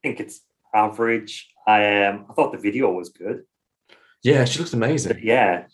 think 0.03 0.19
it's 0.19 0.41
average. 0.73 1.49
I 1.65 2.05
um, 2.05 2.25
I 2.29 2.33
thought 2.33 2.51
the 2.51 2.59
video 2.59 2.91
was 2.91 3.09
good. 3.09 3.43
Yeah, 4.21 4.45
she 4.45 4.59
looks 4.59 4.73
amazing. 4.73 5.19
Yeah, 5.23 5.65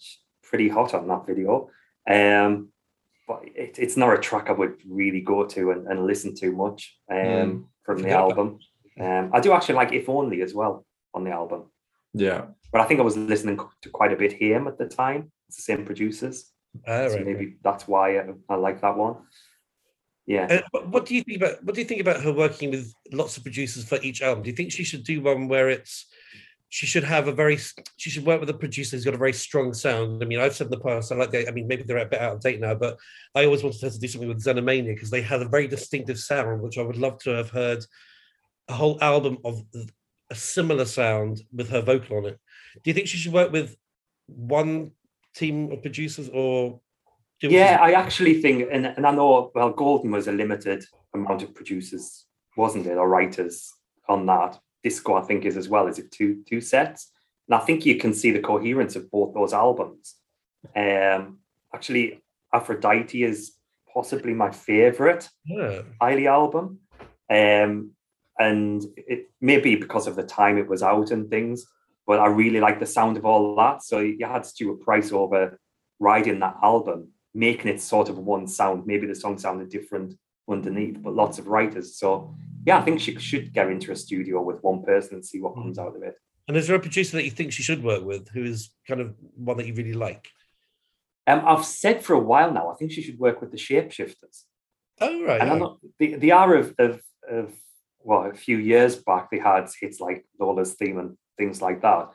pretty 0.43 0.69
hot 0.69 0.93
on 0.93 1.07
that 1.09 1.25
video. 1.25 1.69
Um, 2.09 2.69
but 3.27 3.41
it, 3.43 3.77
it's 3.79 3.97
not 3.97 4.13
a 4.13 4.19
track 4.19 4.49
I 4.49 4.53
would 4.53 4.75
really 4.87 5.21
go 5.21 5.45
to 5.45 5.71
and, 5.71 5.87
and 5.87 6.05
listen 6.05 6.33
to 6.35 6.51
much 6.51 6.97
um, 7.11 7.17
Mm. 7.17 7.63
from 7.85 7.97
the 8.03 8.11
album. 8.11 8.59
Um, 8.99 9.31
I 9.33 9.39
do 9.41 9.51
actually 9.51 9.75
like 9.75 9.91
If 9.91 10.07
Only 10.07 10.41
as 10.43 10.53
well 10.53 10.85
on 11.13 11.23
the 11.25 11.31
album. 11.31 11.63
Yeah. 12.15 12.45
But 12.71 12.81
I 12.81 12.85
think 12.85 12.99
I 12.99 13.03
was 13.03 13.17
listening 13.17 13.59
to 13.81 13.89
quite 13.89 14.13
a 14.13 14.15
bit 14.15 14.33
him 14.33 14.67
at 14.67 14.77
the 14.77 14.85
time. 14.87 15.31
It's 15.47 15.57
the 15.57 15.63
same 15.63 15.85
producers. 15.85 16.51
Ah, 16.87 17.07
so 17.07 17.15
right, 17.15 17.25
maybe 17.25 17.55
that's 17.63 17.87
why 17.87 18.17
I, 18.17 18.25
I 18.49 18.55
like 18.55 18.81
that 18.81 18.97
one. 18.97 19.15
Yeah. 20.25 20.47
Uh, 20.49 20.61
what- 20.71 20.87
what 20.89 21.05
do 21.05 21.15
you 21.15 21.23
think 21.23 21.37
about 21.41 21.63
what 21.63 21.75
do 21.75 21.81
you 21.81 21.87
think 21.87 22.01
about 22.01 22.21
her 22.23 22.33
working 22.33 22.71
with 22.71 22.93
lots 23.11 23.37
of 23.37 23.43
producers 23.43 23.83
for 23.85 23.99
each 24.01 24.21
album? 24.21 24.43
Do 24.43 24.49
you 24.49 24.55
think 24.55 24.71
she 24.71 24.83
should 24.83 25.03
do 25.03 25.21
one 25.21 25.47
where 25.47 25.69
it's 25.69 26.07
she 26.69 26.85
should 26.85 27.03
have 27.03 27.27
a 27.27 27.31
very 27.31 27.57
she 27.97 28.09
should 28.09 28.25
work 28.25 28.39
with 28.39 28.49
a 28.49 28.53
producer 28.53 28.95
who's 28.95 29.05
got 29.05 29.13
a 29.13 29.25
very 29.25 29.33
strong 29.33 29.73
sound. 29.73 30.21
I 30.21 30.25
mean, 30.25 30.39
I've 30.39 30.55
said 30.55 30.67
in 30.67 30.71
the 30.71 30.79
past, 30.79 31.11
I 31.11 31.15
like 31.15 31.31
the, 31.31 31.47
I 31.47 31.51
mean, 31.51 31.67
maybe 31.67 31.83
they're 31.83 31.97
a 31.99 32.05
bit 32.05 32.19
out 32.19 32.33
of 32.33 32.41
date 32.41 32.59
now, 32.59 32.75
but 32.75 32.97
I 33.35 33.45
always 33.45 33.63
wanted 33.63 33.81
her 33.81 33.89
to 33.89 33.99
do 33.99 34.07
something 34.07 34.27
with 34.27 34.43
Xenomania 34.43 34.93
because 34.95 35.11
they 35.11 35.21
had 35.21 35.41
a 35.41 35.47
very 35.47 35.67
distinctive 35.67 36.19
sound, 36.19 36.61
which 36.61 36.77
I 36.77 36.81
would 36.81 36.97
love 36.97 37.19
to 37.19 37.29
have 37.31 37.49
heard 37.49 37.85
a 38.67 38.73
whole 38.73 38.97
album 39.01 39.37
of 39.45 39.61
a 40.29 40.35
similar 40.35 40.85
sound 40.85 41.41
with 41.53 41.69
her 41.69 41.81
vocal 41.81 42.17
on 42.17 42.25
it. 42.25 42.39
Do 42.83 42.89
you 42.89 42.93
think 42.93 43.07
she 43.07 43.17
should 43.17 43.33
work 43.33 43.51
with 43.51 43.75
one 44.27 44.91
team 45.35 45.71
of 45.71 45.81
producers 45.81 46.29
or 46.33 46.79
do 47.39 47.49
Yeah, 47.49 47.77
I 47.81 47.91
actually 47.91 48.41
think, 48.41 48.67
and, 48.71 48.85
and 48.85 49.05
I 49.05 49.11
know, 49.11 49.51
well, 49.53 49.71
Golden 49.71 50.11
was 50.11 50.27
a 50.27 50.31
limited 50.31 50.83
amount 51.13 51.43
of 51.43 51.53
producers, 51.53 52.25
wasn't 52.57 52.87
it, 52.87 52.97
or 52.97 53.07
writers 53.07 53.73
on 54.07 54.25
that. 54.27 54.57
Disco, 54.83 55.15
I 55.15 55.21
think, 55.21 55.45
is 55.45 55.57
as 55.57 55.67
well. 55.67 55.87
Is 55.87 55.97
it 55.97 56.11
two 56.11 56.43
two 56.47 56.61
sets? 56.61 57.11
And 57.47 57.55
I 57.55 57.65
think 57.65 57.85
you 57.85 57.97
can 57.97 58.13
see 58.13 58.31
the 58.31 58.39
coherence 58.39 58.95
of 58.95 59.09
both 59.09 59.33
those 59.33 59.51
albums. 59.51 60.15
Um, 60.75 61.39
actually, 61.73 62.23
Aphrodite 62.53 63.23
is 63.23 63.53
possibly 63.91 64.33
my 64.33 64.51
favorite 64.51 65.27
yeah. 65.45 65.81
Kylie 65.99 66.27
album. 66.27 66.79
Um, 67.29 67.94
and 68.39 68.83
it 68.95 69.29
may 69.41 69.59
be 69.59 69.75
because 69.75 70.07
of 70.07 70.15
the 70.15 70.23
time 70.23 70.57
it 70.57 70.67
was 70.67 70.83
out 70.83 71.11
and 71.11 71.29
things, 71.29 71.65
but 72.05 72.19
I 72.19 72.27
really 72.27 72.59
like 72.59 72.79
the 72.79 72.85
sound 72.85 73.17
of 73.17 73.25
all 73.25 73.55
that. 73.55 73.83
So 73.83 73.99
you 73.99 74.25
had 74.25 74.45
Stuart 74.45 74.81
Price 74.81 75.11
over 75.11 75.59
writing 75.99 76.39
that 76.39 76.57
album, 76.61 77.09
making 77.33 77.71
it 77.71 77.81
sort 77.81 78.09
of 78.09 78.17
one 78.17 78.47
sound. 78.47 78.85
Maybe 78.85 79.07
the 79.07 79.15
song 79.15 79.37
sounded 79.37 79.69
different 79.69 80.15
underneath, 80.49 81.01
but 81.01 81.15
lots 81.15 81.39
of 81.39 81.47
writers. 81.47 81.97
So 81.97 82.35
yeah, 82.65 82.77
I 82.77 82.81
think 82.81 82.99
she 82.99 83.17
should 83.19 83.53
get 83.53 83.69
into 83.69 83.91
a 83.91 83.95
studio 83.95 84.41
with 84.41 84.63
one 84.63 84.83
person 84.83 85.15
and 85.15 85.25
see 85.25 85.39
what 85.39 85.55
comes 85.55 85.79
out 85.79 85.95
of 85.95 86.03
it. 86.03 86.15
And 86.47 86.55
is 86.55 86.67
there 86.67 86.75
a 86.75 86.79
producer 86.79 87.17
that 87.17 87.23
you 87.23 87.31
think 87.31 87.53
she 87.53 87.63
should 87.63 87.83
work 87.83 88.03
with 88.03 88.29
who 88.29 88.43
is 88.43 88.71
kind 88.87 89.01
of 89.01 89.15
one 89.35 89.57
that 89.57 89.65
you 89.65 89.73
really 89.73 89.93
like? 89.93 90.29
Um, 91.27 91.41
I've 91.45 91.65
said 91.65 92.03
for 92.03 92.13
a 92.13 92.19
while 92.19 92.51
now, 92.51 92.69
I 92.69 92.75
think 92.75 92.91
she 92.91 93.01
should 93.01 93.17
work 93.17 93.41
with 93.41 93.51
the 93.51 93.57
Shapeshifters. 93.57 94.43
Oh, 95.01 95.23
right. 95.23 95.41
And 95.41 95.49
I'm 95.49 95.59
not, 95.59 95.79
the, 95.97 96.15
the 96.15 96.31
hour 96.33 96.55
of, 96.55 96.75
of, 96.77 97.01
of, 97.29 97.53
well, 98.05 98.29
a 98.29 98.33
few 98.33 98.57
years 98.57 98.95
back, 98.95 99.29
they 99.29 99.39
had 99.39 99.67
hits 99.81 99.99
like 99.99 100.25
Lola's 100.39 100.73
theme 100.75 100.99
and 100.99 101.17
things 101.37 101.61
like 101.61 101.81
that. 101.81 102.09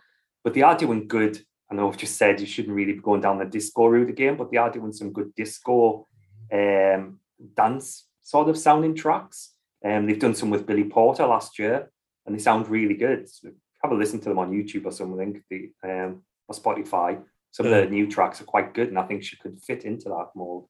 But 0.45 0.55
they 0.55 0.62
are 0.62 0.76
doing 0.76 1.09
good. 1.09 1.43
I 1.70 1.74
know 1.74 1.88
I've 1.88 1.97
just 1.97 2.16
said 2.16 2.41
you 2.41 2.47
shouldn't 2.47 2.74
really 2.74 2.93
be 2.93 3.01
going 3.01 3.20
down 3.20 3.38
the 3.38 3.45
disco 3.45 3.86
route 3.86 4.09
again, 4.09 4.36
but 4.36 4.51
they 4.51 4.57
are 4.57 4.70
doing 4.70 4.93
some 4.93 5.12
good 5.12 5.34
disco 5.34 6.07
um, 6.53 7.18
dance 7.57 8.07
sort 8.22 8.49
of 8.49 8.57
sounding 8.57 8.95
tracks. 8.95 9.55
Um, 9.84 10.07
they've 10.07 10.18
done 10.18 10.34
some 10.34 10.51
with 10.51 10.66
Billy 10.66 10.84
Porter 10.84 11.26
last 11.26 11.59
year, 11.59 11.91
and 12.24 12.34
they 12.34 12.41
sound 12.41 12.68
really 12.68 12.95
good. 12.95 13.28
So 13.28 13.51
have 13.82 13.93
a 13.93 13.95
listen 13.95 14.20
to 14.20 14.28
them 14.28 14.38
on 14.38 14.53
YouTube 14.53 14.86
or 14.86 14.93
something, 14.93 15.43
the 15.51 15.72
um, 15.82 16.22
or 16.49 16.55
Spotify. 16.55 17.20
Some 17.51 17.66
of 17.66 17.72
the 17.72 17.86
new 17.86 18.09
tracks 18.09 18.41
are 18.41 18.45
quite 18.45 18.74
good, 18.74 18.88
and 18.88 18.99
I 18.99 19.03
think 19.03 19.24
she 19.24 19.36
could 19.36 19.61
fit 19.61 19.84
into 19.84 20.09
that 20.11 20.28
mold. 20.36 20.68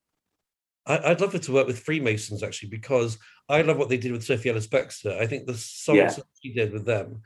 I, 0.98 1.08
would 1.10 1.20
love 1.20 1.32
her 1.32 1.38
to 1.38 1.52
work 1.52 1.66
with 1.66 1.80
Freemasons 1.80 2.42
actually, 2.42 2.70
because 2.70 3.18
I 3.48 3.62
love 3.62 3.76
what 3.78 3.88
they 3.88 3.96
did 3.96 4.12
with 4.12 4.24
Sophie 4.24 4.50
Ellis 4.50 4.66
Bextor. 4.66 5.18
I 5.20 5.26
think 5.26 5.46
the 5.46 5.54
songs 5.54 5.96
Yeah. 5.96 6.10
that 6.10 6.24
she 6.42 6.52
did 6.52 6.72
with 6.72 6.84
them 6.84 7.22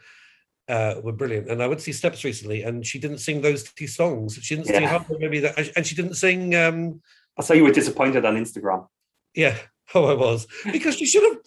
uh, 0.68 0.96
were 1.02 1.12
brilliant. 1.12 1.50
And 1.50 1.62
I 1.62 1.66
went 1.66 1.80
to 1.80 1.84
see 1.84 1.92
Steps 1.92 2.24
recently, 2.24 2.62
and 2.62 2.84
she 2.86 2.98
didn't 2.98 3.18
sing 3.18 3.40
those 3.40 3.64
two 3.64 3.86
songs. 3.86 4.38
She 4.40 4.56
didn't 4.56 4.68
sing 4.68 4.82
half 4.82 5.08
of 5.10 5.20
maybe 5.20 5.40
that, 5.40 5.70
and 5.76 5.86
she 5.86 5.94
didn't 5.94 6.14
sing. 6.14 6.54
Um, 6.54 7.02
I 7.38 7.42
saw 7.42 7.54
you 7.54 7.64
were 7.64 7.72
disappointed 7.72 8.24
on 8.24 8.36
Instagram. 8.36 8.86
yeah, 9.34 9.56
oh, 9.94 10.06
I 10.06 10.14
was 10.14 10.46
because 10.72 10.96
she 10.96 11.06
should 11.06 11.22
have. 11.24 11.38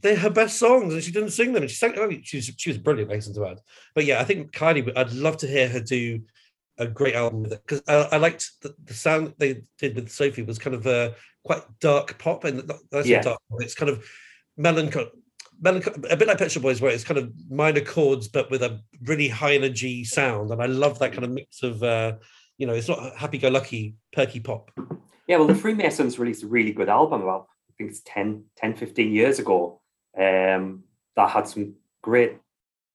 They're 0.00 0.16
her 0.16 0.30
best 0.30 0.58
songs, 0.58 0.92
and 0.92 1.02
she 1.02 1.12
didn't 1.12 1.30
sing 1.30 1.52
them. 1.52 1.62
And 1.62 1.70
she 1.70 1.76
sang. 1.76 1.94
Mean, 2.08 2.22
she 2.22 2.36
was 2.36 2.52
she 2.56 2.70
was 2.70 2.78
brilliant. 2.78 3.10
Hasten 3.10 3.34
to 3.34 3.46
add, 3.46 3.58
but 3.94 4.04
yeah, 4.04 4.20
I 4.20 4.24
think 4.24 4.52
Kylie. 4.52 4.92
I'd 4.96 5.12
love 5.12 5.38
to 5.38 5.46
hear 5.48 5.68
her 5.68 5.80
do 5.80 6.20
a 6.78 6.86
great 6.86 7.14
album 7.14 7.42
with 7.42 7.52
it 7.52 7.62
because 7.66 7.82
I, 7.88 8.16
I 8.16 8.16
liked 8.18 8.50
the, 8.62 8.74
the 8.84 8.94
sound 8.94 9.34
they 9.38 9.62
did 9.78 9.94
with 9.94 10.10
Sophie 10.10 10.42
was 10.42 10.58
kind 10.58 10.74
of 10.74 10.86
a 10.86 11.14
quite 11.44 11.62
dark 11.80 12.18
pop 12.18 12.44
and 12.44 12.70
that's 12.90 13.06
Yeah. 13.06 13.22
dark 13.22 13.38
pop, 13.50 13.62
it's 13.62 13.74
kind 13.74 13.90
of 13.90 14.04
melancholy. 14.56 15.10
Melancholy, 15.60 15.96
a 16.10 16.16
bit 16.16 16.26
like 16.26 16.38
Pet 16.38 16.50
Shop 16.50 16.62
Boys, 16.62 16.80
where 16.80 16.90
it's 16.90 17.04
kind 17.04 17.18
of 17.18 17.32
minor 17.48 17.80
chords 17.80 18.26
but 18.26 18.50
with 18.50 18.62
a 18.62 18.80
really 19.04 19.28
high 19.28 19.54
energy 19.54 20.04
sound, 20.04 20.50
and 20.50 20.60
I 20.60 20.66
love 20.66 20.98
that 20.98 21.12
kind 21.12 21.24
of 21.24 21.30
mix 21.30 21.62
of, 21.62 21.82
uh, 21.82 22.14
you 22.58 22.66
know, 22.66 22.74
it's 22.74 22.88
not 22.88 23.16
happy-go-lucky, 23.16 23.94
perky 24.12 24.40
pop. 24.40 24.70
Yeah, 25.28 25.36
well, 25.36 25.46
the 25.46 25.54
Freemasons 25.54 26.18
released 26.18 26.42
a 26.42 26.48
really 26.48 26.72
good 26.72 26.88
album 26.88 27.22
about, 27.22 27.46
I 27.70 27.72
think 27.78 27.90
it's 27.90 28.02
10, 28.04 28.44
10 28.56 28.74
15 28.74 29.12
years 29.12 29.38
ago, 29.38 29.80
um, 30.18 30.82
that 31.16 31.30
had 31.30 31.46
some 31.46 31.74
great 32.02 32.38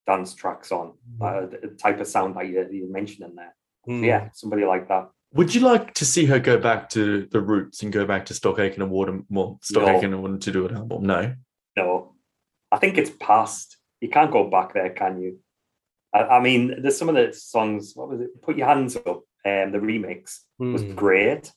dance 0.06 0.34
tracks 0.36 0.72
on, 0.72 0.94
uh, 1.22 1.46
the 1.46 1.76
type 1.78 2.00
of 2.02 2.08
sound 2.08 2.36
that 2.36 2.48
you, 2.48 2.68
you 2.72 2.92
mentioned 2.92 3.30
in 3.30 3.36
there. 3.36 3.56
Mm. 3.88 4.06
Yeah, 4.06 4.30
somebody 4.34 4.66
like 4.66 4.90
that. 4.90 5.10
Would 5.34 5.54
you 5.54 5.62
like 5.62 5.94
to 5.96 6.06
see 6.06 6.26
her 6.26 6.40
go 6.40 6.58
back 6.58 6.90
to 6.92 7.28
the 7.32 7.40
roots 7.40 7.84
and 7.84 7.94
go 7.94 8.06
back 8.06 8.26
to 8.28 8.34
Stock 8.34 8.58
Aitken 8.60 8.82
and 8.82 8.92
Water? 8.92 9.20
Well, 9.30 9.60
Stock 9.62 9.84
No. 9.84 9.96
Aitken 9.96 10.14
and 10.14 10.22
wanted 10.24 10.42
to 10.42 10.52
do 10.52 10.66
an 10.68 10.76
album. 10.76 11.04
No. 11.06 11.36
No, 11.78 12.16
I 12.72 12.78
think 12.78 12.98
it's 12.98 13.12
past. 13.20 13.78
You 14.02 14.10
can't 14.10 14.32
go 14.32 14.50
back 14.50 14.74
there, 14.74 14.90
can 14.90 15.22
you? 15.22 15.40
I, 16.14 16.24
I 16.24 16.40
mean, 16.42 16.82
there's 16.82 16.98
some 16.98 17.10
of 17.10 17.16
the 17.16 17.32
songs. 17.34 17.94
What 17.96 18.10
was 18.10 18.22
it? 18.22 18.42
Put 18.42 18.58
your 18.58 18.68
hands 18.68 18.96
up. 18.96 19.24
Um, 19.46 19.72
the 19.72 19.80
remix 19.80 20.40
was 20.58 20.84
Mm. 20.84 20.96
great. 20.96 21.52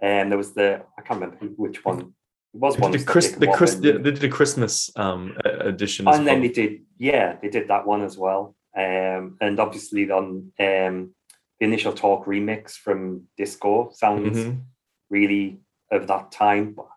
And 0.00 0.30
there 0.30 0.38
was 0.38 0.54
the 0.54 0.82
I 0.98 1.02
can't 1.02 1.20
remember 1.20 1.44
which 1.56 1.84
one. 1.84 1.98
It 2.00 2.06
was 2.54 2.78
one. 2.78 2.92
that 2.92 3.06
Chris, 3.06 3.32
the 3.32 3.48
Chris, 3.48 3.74
they 3.74 3.92
did 3.92 4.24
a 4.24 4.28
Christmas 4.28 4.90
um, 4.96 5.36
edition. 5.44 6.08
and 6.08 6.26
then 6.26 6.40
well. 6.40 6.48
they 6.48 6.54
did 6.54 6.80
yeah 6.98 7.36
they 7.42 7.48
did 7.50 7.68
that 7.68 7.86
one 7.86 8.02
as 8.02 8.16
well 8.18 8.56
um 8.76 9.36
and 9.40 9.58
obviously 9.60 10.10
on 10.10 10.50
um 10.58 11.14
the 11.60 11.66
initial 11.66 11.92
talk 11.92 12.24
remix 12.26 12.72
from 12.72 13.24
disco 13.36 13.90
sounds 13.92 14.38
Mhm. 14.38 14.62
really 15.10 15.60
of 15.90 16.06
that 16.08 16.32
time 16.32 16.72
but 16.72 16.88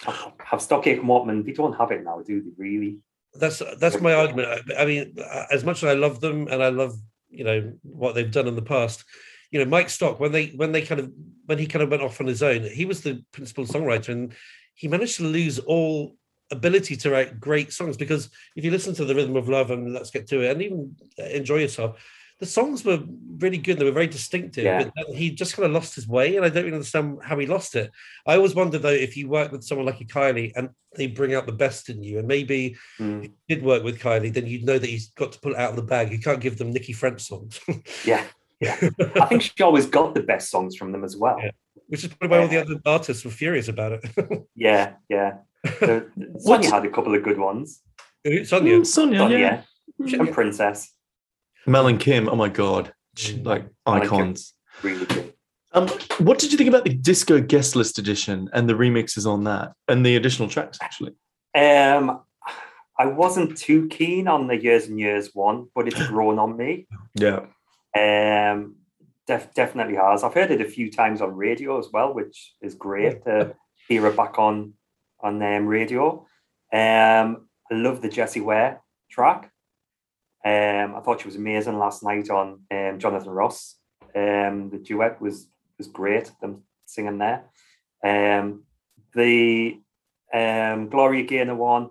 have- 0.00 0.32
have 0.44 0.60
Stock 0.62 0.86
Aitken 0.86 1.00
and 1.00 1.08
Waterman 1.08 1.44
they 1.44 1.52
don't 1.52 1.74
have 1.74 1.92
it 1.92 2.02
now 2.04 2.20
do 2.20 2.42
they 2.42 2.50
really 2.58 2.98
That's 3.34 3.62
that's 3.78 3.98
my 4.00 4.12
argument. 4.12 4.48
I, 4.76 4.82
I 4.82 4.84
mean, 4.84 5.16
as 5.50 5.64
much 5.64 5.78
as 5.82 5.88
I 5.88 5.94
love 5.94 6.20
them 6.20 6.48
and 6.52 6.62
I 6.62 6.68
love 6.68 6.94
you 7.30 7.44
know 7.44 7.72
what 7.82 8.14
they've 8.14 8.30
done 8.38 8.46
in 8.46 8.56
the 8.56 8.68
past, 8.74 8.98
you 9.50 9.58
know, 9.58 9.64
Mike 9.76 9.88
Stock 9.88 10.20
when 10.20 10.32
they 10.32 10.46
when 10.60 10.72
they 10.72 10.82
kind 10.82 11.00
of 11.00 11.10
when 11.46 11.58
he 11.58 11.66
kind 11.66 11.82
of 11.82 11.88
went 11.90 12.02
off 12.02 12.20
on 12.20 12.26
his 12.26 12.42
own, 12.42 12.60
he 12.80 12.84
was 12.84 13.00
the 13.00 13.14
principal 13.32 13.64
songwriter, 13.64 14.10
and 14.10 14.34
he 14.74 14.86
managed 14.88 15.16
to 15.16 15.22
lose 15.38 15.58
all 15.60 16.14
ability 16.50 16.94
to 16.96 17.10
write 17.10 17.40
great 17.40 17.72
songs 17.72 17.96
because 17.96 18.28
if 18.56 18.64
you 18.64 18.70
listen 18.70 18.94
to 18.96 19.06
the 19.06 19.14
Rhythm 19.14 19.36
of 19.36 19.48
Love 19.48 19.70
and 19.70 19.94
Let's 19.94 20.10
Get 20.10 20.26
to 20.28 20.42
It, 20.42 20.50
and 20.50 20.60
even 20.60 20.94
Enjoy 21.16 21.56
Yourself, 21.64 21.90
the 22.42 22.46
songs 22.58 22.84
were 22.84 23.00
really 23.38 23.56
good. 23.66 23.78
They 23.78 23.84
were 23.84 23.92
very 24.02 24.08
distinctive, 24.18 24.64
Yeah. 24.64 24.90
but 24.96 25.14
he 25.14 25.30
just 25.30 25.54
kind 25.54 25.66
of 25.66 25.72
lost 25.72 25.94
his 25.94 26.08
way, 26.08 26.34
and 26.36 26.44
I 26.44 26.48
don't 26.48 26.64
really 26.64 26.76
understand 26.76 27.18
how 27.22 27.38
he 27.38 27.46
lost 27.46 27.76
it. 27.76 27.90
I 28.26 28.34
always 28.36 28.54
wonder 28.54 28.78
though 28.78 28.88
if 29.06 29.16
you 29.16 29.28
work 29.28 29.52
with 29.52 29.62
someone 29.64 29.86
like 29.86 30.00
a 30.00 30.04
Kylie 30.04 30.52
and 30.56 30.70
they 30.96 31.06
bring 31.06 31.34
out 31.34 31.46
the 31.46 31.52
best 31.64 31.88
in 31.88 32.02
you, 32.02 32.18
and 32.18 32.26
maybe 32.26 32.76
Mm, 33.00 33.18
if 33.24 33.30
you 33.30 33.56
did 33.56 33.64
work 33.64 33.82
with 33.84 34.00
Kylie, 34.00 34.32
then 34.34 34.46
you'd 34.46 34.64
know 34.64 34.78
that 34.78 34.90
he's 34.94 35.10
got 35.10 35.30
to 35.32 35.40
pull 35.40 35.52
it 35.52 35.58
out 35.58 35.70
of 35.70 35.76
the 35.76 35.82
bag. 35.94 36.10
You 36.12 36.18
can't 36.18 36.40
give 36.40 36.58
them 36.58 36.72
Nicky 36.72 36.92
French 36.92 37.20
songs, 37.22 37.60
yeah, 38.04 38.24
yeah. 38.60 38.76
I 39.20 39.26
think 39.26 39.42
she 39.42 39.62
always 39.62 39.86
got 39.86 40.14
the 40.14 40.22
best 40.32 40.50
songs 40.50 40.74
from 40.76 40.90
them 40.92 41.04
as 41.04 41.16
well. 41.16 41.38
Yeah. 41.38 41.52
which 41.88 42.02
is 42.04 42.10
probably 42.14 42.28
why 42.38 42.42
all 42.42 42.48
the 42.48 42.60
other 42.62 42.80
artists 42.86 43.24
were 43.24 43.30
furious 43.42 43.68
about 43.68 43.92
it. 43.92 44.02
Yeah, 44.56 44.94
yeah. 45.08 45.30
So, 45.78 46.04
Sonia 46.38 46.70
had 46.70 46.84
a 46.86 46.90
couple 46.90 47.14
of 47.14 47.22
good 47.22 47.38
ones. 47.38 47.82
Sonia, 48.24 48.78
Mm, 48.80 48.86
Sonia, 48.86 49.18
Sonia 49.18 49.38
yeah. 49.38 50.18
and 50.20 50.32
Princess, 50.32 50.92
Mel 51.66 51.86
and 51.86 51.98
Kim, 52.00 52.28
oh 52.28 52.36
my 52.36 52.48
god, 52.48 52.92
Mm. 53.16 53.44
like 53.44 53.64
Mel 53.86 53.94
and 53.96 54.02
Kim. 54.04 54.14
icons. 54.14 54.54
really 54.82 55.04
good. 55.06 55.34
Um, 55.74 55.88
what 56.18 56.38
did 56.38 56.50
you 56.52 56.58
think 56.58 56.68
about 56.68 56.84
the 56.84 56.94
disco 56.94 57.40
guest 57.40 57.76
list 57.76 57.98
edition 57.98 58.48
and 58.52 58.68
the 58.68 58.74
remixes 58.74 59.26
on 59.26 59.44
that 59.44 59.72
and 59.88 60.04
the 60.04 60.16
additional 60.16 60.48
tracks? 60.48 60.78
Actually, 60.82 61.14
Um, 61.54 62.20
I 62.98 63.06
wasn't 63.06 63.56
too 63.56 63.88
keen 63.88 64.28
on 64.28 64.46
the 64.48 64.56
Years 64.62 64.86
and 64.88 64.98
Years 64.98 65.30
one, 65.34 65.68
but 65.74 65.88
it's 65.88 66.06
grown 66.08 66.38
on 66.38 66.56
me. 66.56 66.86
yeah, 67.14 67.40
Um, 67.96 68.76
def- 69.26 69.52
definitely 69.54 69.96
has. 69.96 70.24
I've 70.24 70.34
heard 70.34 70.50
it 70.50 70.60
a 70.60 70.64
few 70.68 70.90
times 70.90 71.20
on 71.20 71.34
radio 71.36 71.78
as 71.78 71.88
well, 71.92 72.12
which 72.14 72.54
is 72.60 72.74
great 72.74 73.24
to 73.24 73.54
hear 73.88 74.06
it 74.06 74.16
back 74.16 74.38
on 74.38 74.74
on 75.20 75.40
um, 75.42 75.66
radio. 75.66 76.26
Um, 76.72 77.48
I 77.70 77.74
love 77.74 78.02
the 78.02 78.08
Jessie 78.08 78.40
Ware 78.40 78.80
track. 79.10 79.51
Um, 80.44 80.96
I 80.96 81.00
thought 81.00 81.20
she 81.20 81.28
was 81.28 81.36
amazing 81.36 81.78
last 81.78 82.02
night 82.02 82.28
on 82.30 82.60
um, 82.70 82.98
Jonathan 82.98 83.30
Ross. 83.30 83.76
Um, 84.14 84.70
the 84.70 84.80
duet 84.82 85.20
was 85.20 85.48
was 85.78 85.86
great. 85.86 86.30
Them 86.40 86.62
singing 86.86 87.18
there. 87.18 87.44
Um, 88.04 88.64
the 89.14 89.80
um, 90.32 90.88
Gloria 90.88 91.24
Gaynor 91.24 91.54
one, 91.54 91.90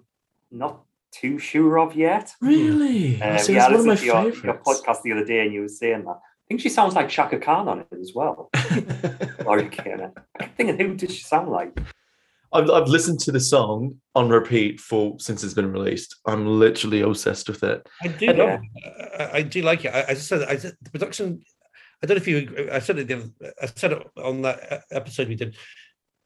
not 0.51 0.81
too 1.11 1.39
sure 1.39 1.79
of 1.79 1.95
yet. 1.95 2.33
really. 2.41 3.15
Um, 3.15 3.19
yeah, 3.21 3.27
I 3.27 3.37
that's 3.37 3.49
one 3.49 3.55
of 3.57 3.85
my 3.85 3.91
listened 3.91 3.99
to 3.99 4.05
your, 4.05 4.45
your 4.45 4.61
podcast 4.65 5.01
the 5.03 5.11
other 5.13 5.25
day, 5.25 5.41
and 5.41 5.53
you 5.53 5.61
were 5.61 5.67
saying 5.67 6.03
that. 6.05 6.19
I 6.19 6.53
think 6.53 6.61
she 6.61 6.69
sounds 6.69 6.95
like 6.95 7.07
Chaka 7.07 7.39
Khan 7.39 7.69
on 7.69 7.79
it 7.79 7.87
as 8.01 8.11
well. 8.13 8.49
Gloria 9.39 9.69
Gaynor. 9.69 10.11
I'm 10.37 10.49
thinking, 10.49 10.77
who 10.77 10.95
does 10.95 11.15
she 11.15 11.23
sound 11.23 11.49
like? 11.49 11.79
I've, 12.53 12.69
I've 12.69 12.87
listened 12.87 13.19
to 13.21 13.31
the 13.31 13.39
song 13.39 13.95
on 14.15 14.29
repeat 14.29 14.79
for 14.79 15.15
since 15.19 15.43
it's 15.43 15.53
been 15.53 15.71
released. 15.71 16.17
I'm 16.25 16.45
literally 16.59 17.01
obsessed 17.01 17.47
with 17.49 17.63
it. 17.63 17.87
I 18.01 18.07
do 18.09 18.25
Yeah. 18.25 18.31
love. 18.31 18.59
I, 19.19 19.29
I 19.37 19.41
do 19.43 19.61
like 19.61 19.85
it. 19.85 19.93
I, 19.93 20.05
I 20.09 20.13
just 20.13 20.27
said 20.27 20.43
I 20.43 20.57
said 20.57 20.75
the 20.81 20.89
production. 20.91 21.41
I 22.03 22.07
don't 22.07 22.17
know 22.17 22.21
if 22.21 22.27
you. 22.27 22.69
I 22.71 22.79
said 22.79 22.99
it. 22.99 23.07
The 23.07 23.13
other, 23.15 23.29
I 23.61 23.65
said 23.67 23.91
it 23.93 24.07
on 24.17 24.41
that 24.41 24.83
episode 24.91 25.27
we 25.29 25.35
did. 25.35 25.55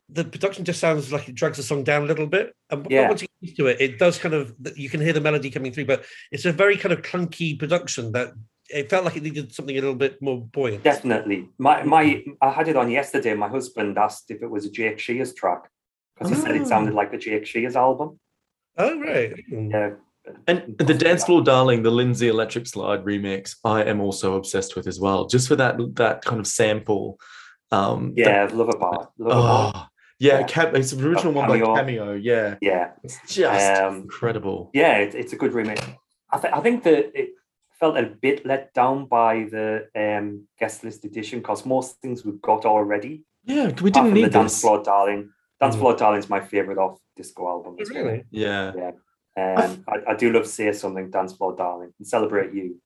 The 0.10 0.24
production 0.24 0.66
just 0.66 0.80
sounds 0.80 1.12
like 1.12 1.28
it 1.30 1.36
drags 1.36 1.58
the 1.58 1.64
song 1.64 1.84
down 1.84 2.04
a 2.04 2.06
little 2.06 2.28
bit, 2.28 2.54
and 2.70 2.86
Yeah. 2.90 3.08
once 3.10 3.22
you 3.24 3.28
get 3.28 3.48
used 3.50 3.58
to 3.58 3.68
it, 3.68 3.82
it 3.82 4.00
does 4.00 4.18
kind 4.18 4.34
of. 4.36 4.54
You 4.76 4.90
can 4.90 5.02
hear 5.02 5.14
the 5.14 5.22
melody 5.22 5.50
coming 5.50 5.72
through, 5.74 5.86
but 5.86 6.06
it's 6.32 6.46
a 6.46 6.52
very 6.52 6.78
kind 6.78 6.94
of 6.94 7.02
clunky 7.02 7.58
production 7.60 8.12
that 8.14 8.34
it 8.70 8.90
felt 8.90 9.06
like 9.06 9.16
it 9.18 9.24
needed 9.24 9.54
something 9.54 9.78
a 9.78 9.82
little 9.82 9.96
bit 9.96 10.20
more 10.22 10.42
buoyant. 10.42 10.84
Definitely. 10.84 11.50
My 11.60 11.84
my 11.84 12.24
I 12.42 12.52
had 12.52 12.68
it 12.68 12.76
on 12.76 12.90
yesterday. 12.90 13.34
My 13.36 13.48
husband 13.50 13.98
asked 13.98 14.32
if 14.32 14.42
it 14.42 14.50
was 14.50 14.66
a 14.66 14.72
Jake 14.72 14.98
Shears 15.00 15.34
track 15.34 15.70
because 16.18 16.36
he 16.36 16.42
said 16.42 16.52
Oh. 16.52 16.62
it 16.62 16.68
sounded 16.68 16.94
like 16.94 17.12
the 17.12 17.18
Jake 17.18 17.46
Shears 17.46 17.76
album. 17.76 18.20
Oh 18.78 19.00
right. 19.00 19.34
Yeah. 19.50 19.92
And 20.48 20.76
the 20.80 20.94
Dance 20.96 21.24
Floor 21.24 21.44
Darling, 21.44 21.84
the 21.84 21.92
Lindsay 21.92 22.30
Electric 22.30 22.66
Slide 22.66 23.06
remix, 23.06 23.58
I 23.64 23.84
am 23.84 24.02
also 24.02 24.36
obsessed 24.36 24.76
with 24.76 24.88
as 24.88 25.00
well. 25.00 25.28
Just 25.28 25.48
for 25.48 25.56
that 25.58 25.78
that 25.96 26.24
kind 26.26 26.40
of 26.40 26.48
sample. 26.48 27.20
Um, 27.72 28.14
that- 28.16 28.22
Yeah, 28.26 28.50
love 28.54 28.70
a 28.70 28.78
bar. 28.78 29.10
Love 29.18 29.38
a 29.38 29.42
bar. 29.42 29.74
oh, 29.76 29.88
yeah, 30.20 30.40
Yeah. 30.40 30.46
Cam- 30.48 30.76
it's 30.76 30.94
an 30.94 31.06
original 31.06 31.34
one 31.34 31.48
Cameo. 31.50 31.66
by 31.74 31.80
Cameo. 31.80 32.14
Yeah, 32.14 32.56
Yeah. 32.62 32.92
it's 33.04 33.20
just 33.28 33.82
Um, 33.82 33.96
incredible. 34.04 34.72
Yeah, 34.74 34.98
it, 34.98 35.14
it's 35.16 35.34
a 35.34 35.36
good 35.36 35.52
remix. 35.52 35.80
I, 36.32 36.40
th- 36.40 36.54
I 36.54 36.60
think 36.62 36.84
that 36.84 37.12
it 37.20 37.30
felt 37.80 37.98
a 37.98 38.04
bit 38.04 38.46
let 38.46 38.74
down 38.74 39.06
by 39.06 39.46
the 39.52 39.88
um, 39.96 40.48
guest 40.60 40.84
list 40.84 41.06
edition 41.06 41.40
because 41.40 41.66
most 41.66 42.02
things 42.02 42.26
we've 42.26 42.42
got 42.42 42.66
already. 42.66 43.24
Yeah, 43.44 43.66
we 43.66 43.70
apart 43.70 43.76
didn't 43.78 43.94
from 43.96 44.14
the 44.16 44.22
need 44.22 44.32
Dance. 44.32 44.62
Floor 44.62 44.82
Darling. 44.82 45.30
Dance 45.62 45.76
Mm. 45.76 45.80
Floor 45.80 45.96
Darling's 45.96 46.30
my 46.30 46.40
favorite 46.42 46.78
off 46.78 47.00
disco 47.16 47.48
album. 47.48 47.76
as 47.80 47.90
well. 47.92 48.04
Really? 48.04 48.24
Yeah, 48.32 48.72
Um, 49.38 49.84
I, 49.88 50.12
I 50.12 50.14
do 50.16 50.32
love 50.32 50.44
to 50.44 50.50
Say 50.50 50.72
Something, 50.74 51.10
Dance 51.10 51.34
Floor 51.34 51.56
Darling, 51.56 51.92
and 51.98 52.08
Celebrate 52.08 52.54
You. 52.54 52.80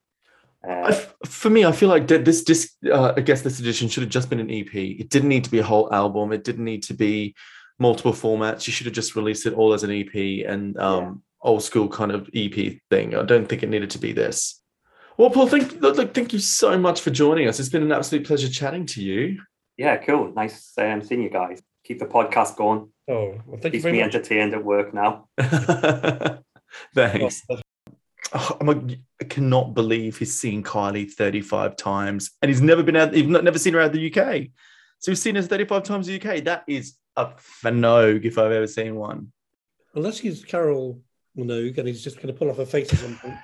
Uh, 0.67 0.88
f- 0.89 1.15
for 1.26 1.49
me, 1.49 1.63
I 1.65 1.72
feel 1.72 1.89
like 1.89 2.07
this 2.07 2.43
disc, 2.43 2.74
uh, 2.91 3.13
I 3.15 3.22
guess 3.22 3.41
this 3.41 3.59
edition 3.59 3.88
should 3.88 4.03
have 4.03 4.09
just 4.11 4.30
been 4.30 4.39
an 4.39 4.51
EP. 4.51 4.74
It 4.76 5.09
didn't 5.09 5.30
need 5.30 5.43
to 5.45 5.51
be 5.51 5.59
a 5.59 5.63
whole 5.63 5.91
album. 5.93 6.32
It 6.34 6.43
didn't 6.43 6.65
need 6.65 6.84
to 6.84 6.93
be 6.93 7.34
multiple 7.80 8.11
formats. 8.13 8.67
You 8.67 8.74
should 8.74 8.86
have 8.88 8.93
just 8.95 9.15
released 9.15 9.45
it 9.45 9.53
all 9.53 9.74
as 9.74 9.84
an 9.84 9.91
EP 9.91 10.45
and 10.47 10.78
um, 10.78 11.24
old 11.41 11.63
school 11.63 11.88
kind 11.88 12.11
of 12.11 12.30
EP 12.36 12.78
thing. 12.89 13.15
I 13.15 13.24
don't 13.24 13.47
think 13.47 13.63
it 13.63 13.70
needed 13.70 13.89
to 13.91 13.99
be 13.99 14.11
this. 14.11 14.61
Well, 15.17 15.30
Paul, 15.30 15.47
thank 15.47 15.80
look, 15.82 15.95
look, 15.97 16.13
thank 16.13 16.34
you 16.34 16.39
so 16.39 16.78
much 16.78 17.01
for 17.01 17.09
joining 17.09 17.47
us. 17.47 17.59
It's 17.59 17.70
been 17.70 17.84
an 17.84 17.91
absolute 17.91 18.26
pleasure 18.28 18.49
chatting 18.49 18.86
to 18.88 19.01
you. 19.01 19.41
yeah, 19.78 19.95
cool. 19.97 20.34
Nice 20.34 20.74
um, 20.78 21.01
seeing 21.01 21.24
you 21.24 21.30
guys. 21.30 21.61
Keep 21.90 22.00
the 22.00 22.06
podcast 22.06 22.56
going. 22.56 22.90
Oh, 23.10 23.42
well, 23.46 23.60
thank 23.60 23.66
you 23.66 23.72
Keeps 23.72 23.84
very 23.84 23.94
me 23.98 24.04
much. 24.04 24.14
entertained 24.16 24.54
at 24.54 24.64
work 24.64 24.94
now. 24.94 25.28
Thanks. 26.96 27.44
Oh, 27.50 27.60
Oh, 28.32 28.58
I'm 28.62 28.70
a, 28.70 28.96
I 29.20 29.24
cannot 29.24 29.74
believe 29.74 30.20
he's 30.20 30.40
seen 30.40 30.62
Kylie 30.62 31.10
35 31.12 31.76
times 31.76 32.30
and 32.44 32.50
he's 32.50 32.62
never 32.62 32.84
been 32.84 32.96
out, 32.96 33.12
he's 33.12 33.26
not, 33.26 33.44
never 33.44 33.58
seen 33.58 33.74
her 33.74 33.80
out 33.80 33.88
of 33.88 33.94
the 33.94 34.06
UK. 34.14 34.50
So 35.00 35.10
he's 35.12 35.20
seen 35.22 35.34
her 35.34 35.42
35 35.42 35.82
times 35.82 36.08
in 36.08 36.20
the 36.20 36.30
UK. 36.30 36.44
That 36.44 36.64
is 36.68 36.94
a 37.16 37.30
fanogue 37.64 38.26
if 38.26 38.38
I've 38.38 38.52
ever 38.52 38.68
seen 38.68 38.96
one. 38.98 39.32
Unless 39.96 40.20
he's 40.20 40.46
Carol 40.46 41.02
Minogue 41.36 41.80
and 41.80 41.88
he's 41.88 42.04
just 42.04 42.18
going 42.18 42.28
to 42.28 42.34
pull 42.34 42.52
off 42.52 42.58
her 42.58 42.68
face 42.68 42.94
at 42.94 43.00
some 43.00 43.14
something. 43.16 43.36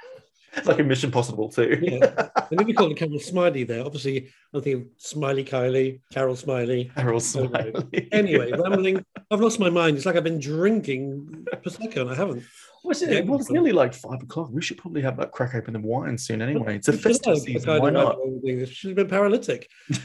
It's 0.58 0.68
like 0.68 0.80
a 0.80 0.84
Mission 0.84 1.12
Possible 1.12 1.50
too. 1.50 1.78
Yeah. 1.82 2.30
And 2.52 2.60
then 2.60 2.68
we 2.68 2.74
call 2.74 2.94
Carol 2.94 3.18
Smillie 3.18 3.68
there. 3.68 3.84
Obviously, 3.84 4.30
I'm 4.54 4.62
thinking 4.62 4.90
Smiley 4.98 5.44
Kylie, 5.44 6.02
Carol 6.14 6.36
Smillie. 6.36 6.94
Carol 6.94 7.20
Smillie. 7.20 8.08
Anyway, 8.12 8.52
rambling. 8.58 9.04
I've 9.32 9.42
lost 9.42 9.60
my 9.60 9.72
mind. 9.72 9.98
It's 9.98 10.06
like 10.06 10.16
I've 10.16 10.24
been 10.24 10.40
drinking 10.40 11.48
Prosecco 11.64 12.02
and 12.02 12.12
I 12.12 12.16
haven't. 12.16 12.44
What's 12.84 13.02
it? 13.02 13.12
Yeah. 13.12 13.22
Well, 13.22 13.40
it's 13.40 13.50
nearly 13.50 13.72
like 13.72 13.96
five 13.96 14.22
o'clock. 14.22 14.50
We 14.52 14.62
should 14.62 14.78
probably 14.78 15.02
have 15.02 15.18
that 15.18 15.32
crack 15.32 15.56
open 15.56 15.74
the 15.74 15.80
wine 15.80 16.20
soon 16.20 16.44
anyway. 16.44 16.76
It's 16.76 16.88
a 16.88 16.92
should 16.92 17.02
festive 17.02 17.34
have 17.34 17.42
season. 17.42 17.82
Why 17.82 17.90
not? 17.90 18.20
like, 18.44 18.68
She's 18.68 18.94
been 18.94 19.08
paralytic. 19.08 19.68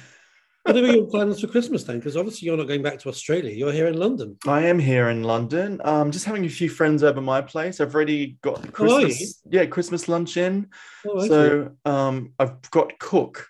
what 0.74 0.84
are 0.84 0.92
your 0.92 1.06
plans 1.06 1.40
for 1.40 1.46
Christmas 1.46 1.84
then? 1.84 1.98
Because 1.98 2.16
obviously 2.16 2.46
you're 2.46 2.56
not 2.56 2.68
going 2.68 2.82
back 2.82 2.98
to 3.00 3.08
Australia. 3.08 3.50
You're 3.52 3.72
here 3.72 3.86
in 3.86 3.98
London. 3.98 4.36
I 4.46 4.62
am 4.62 4.78
here 4.78 5.08
in 5.10 5.22
London. 5.22 5.80
Um, 5.84 6.10
just 6.10 6.24
having 6.24 6.44
a 6.44 6.48
few 6.48 6.68
friends 6.68 7.02
over 7.02 7.20
my 7.20 7.40
place. 7.40 7.80
I've 7.80 7.94
already 7.94 8.38
got 8.42 8.64
Oh. 8.66 8.70
Christmas. 8.70 9.42
Yeah, 9.50 9.66
Christmas 9.66 10.08
lunch 10.08 10.36
in. 10.36 10.68
Oh, 11.06 11.26
so 11.26 11.70
um, 11.84 12.32
I've 12.38 12.70
got 12.70 12.98
Cook, 12.98 13.46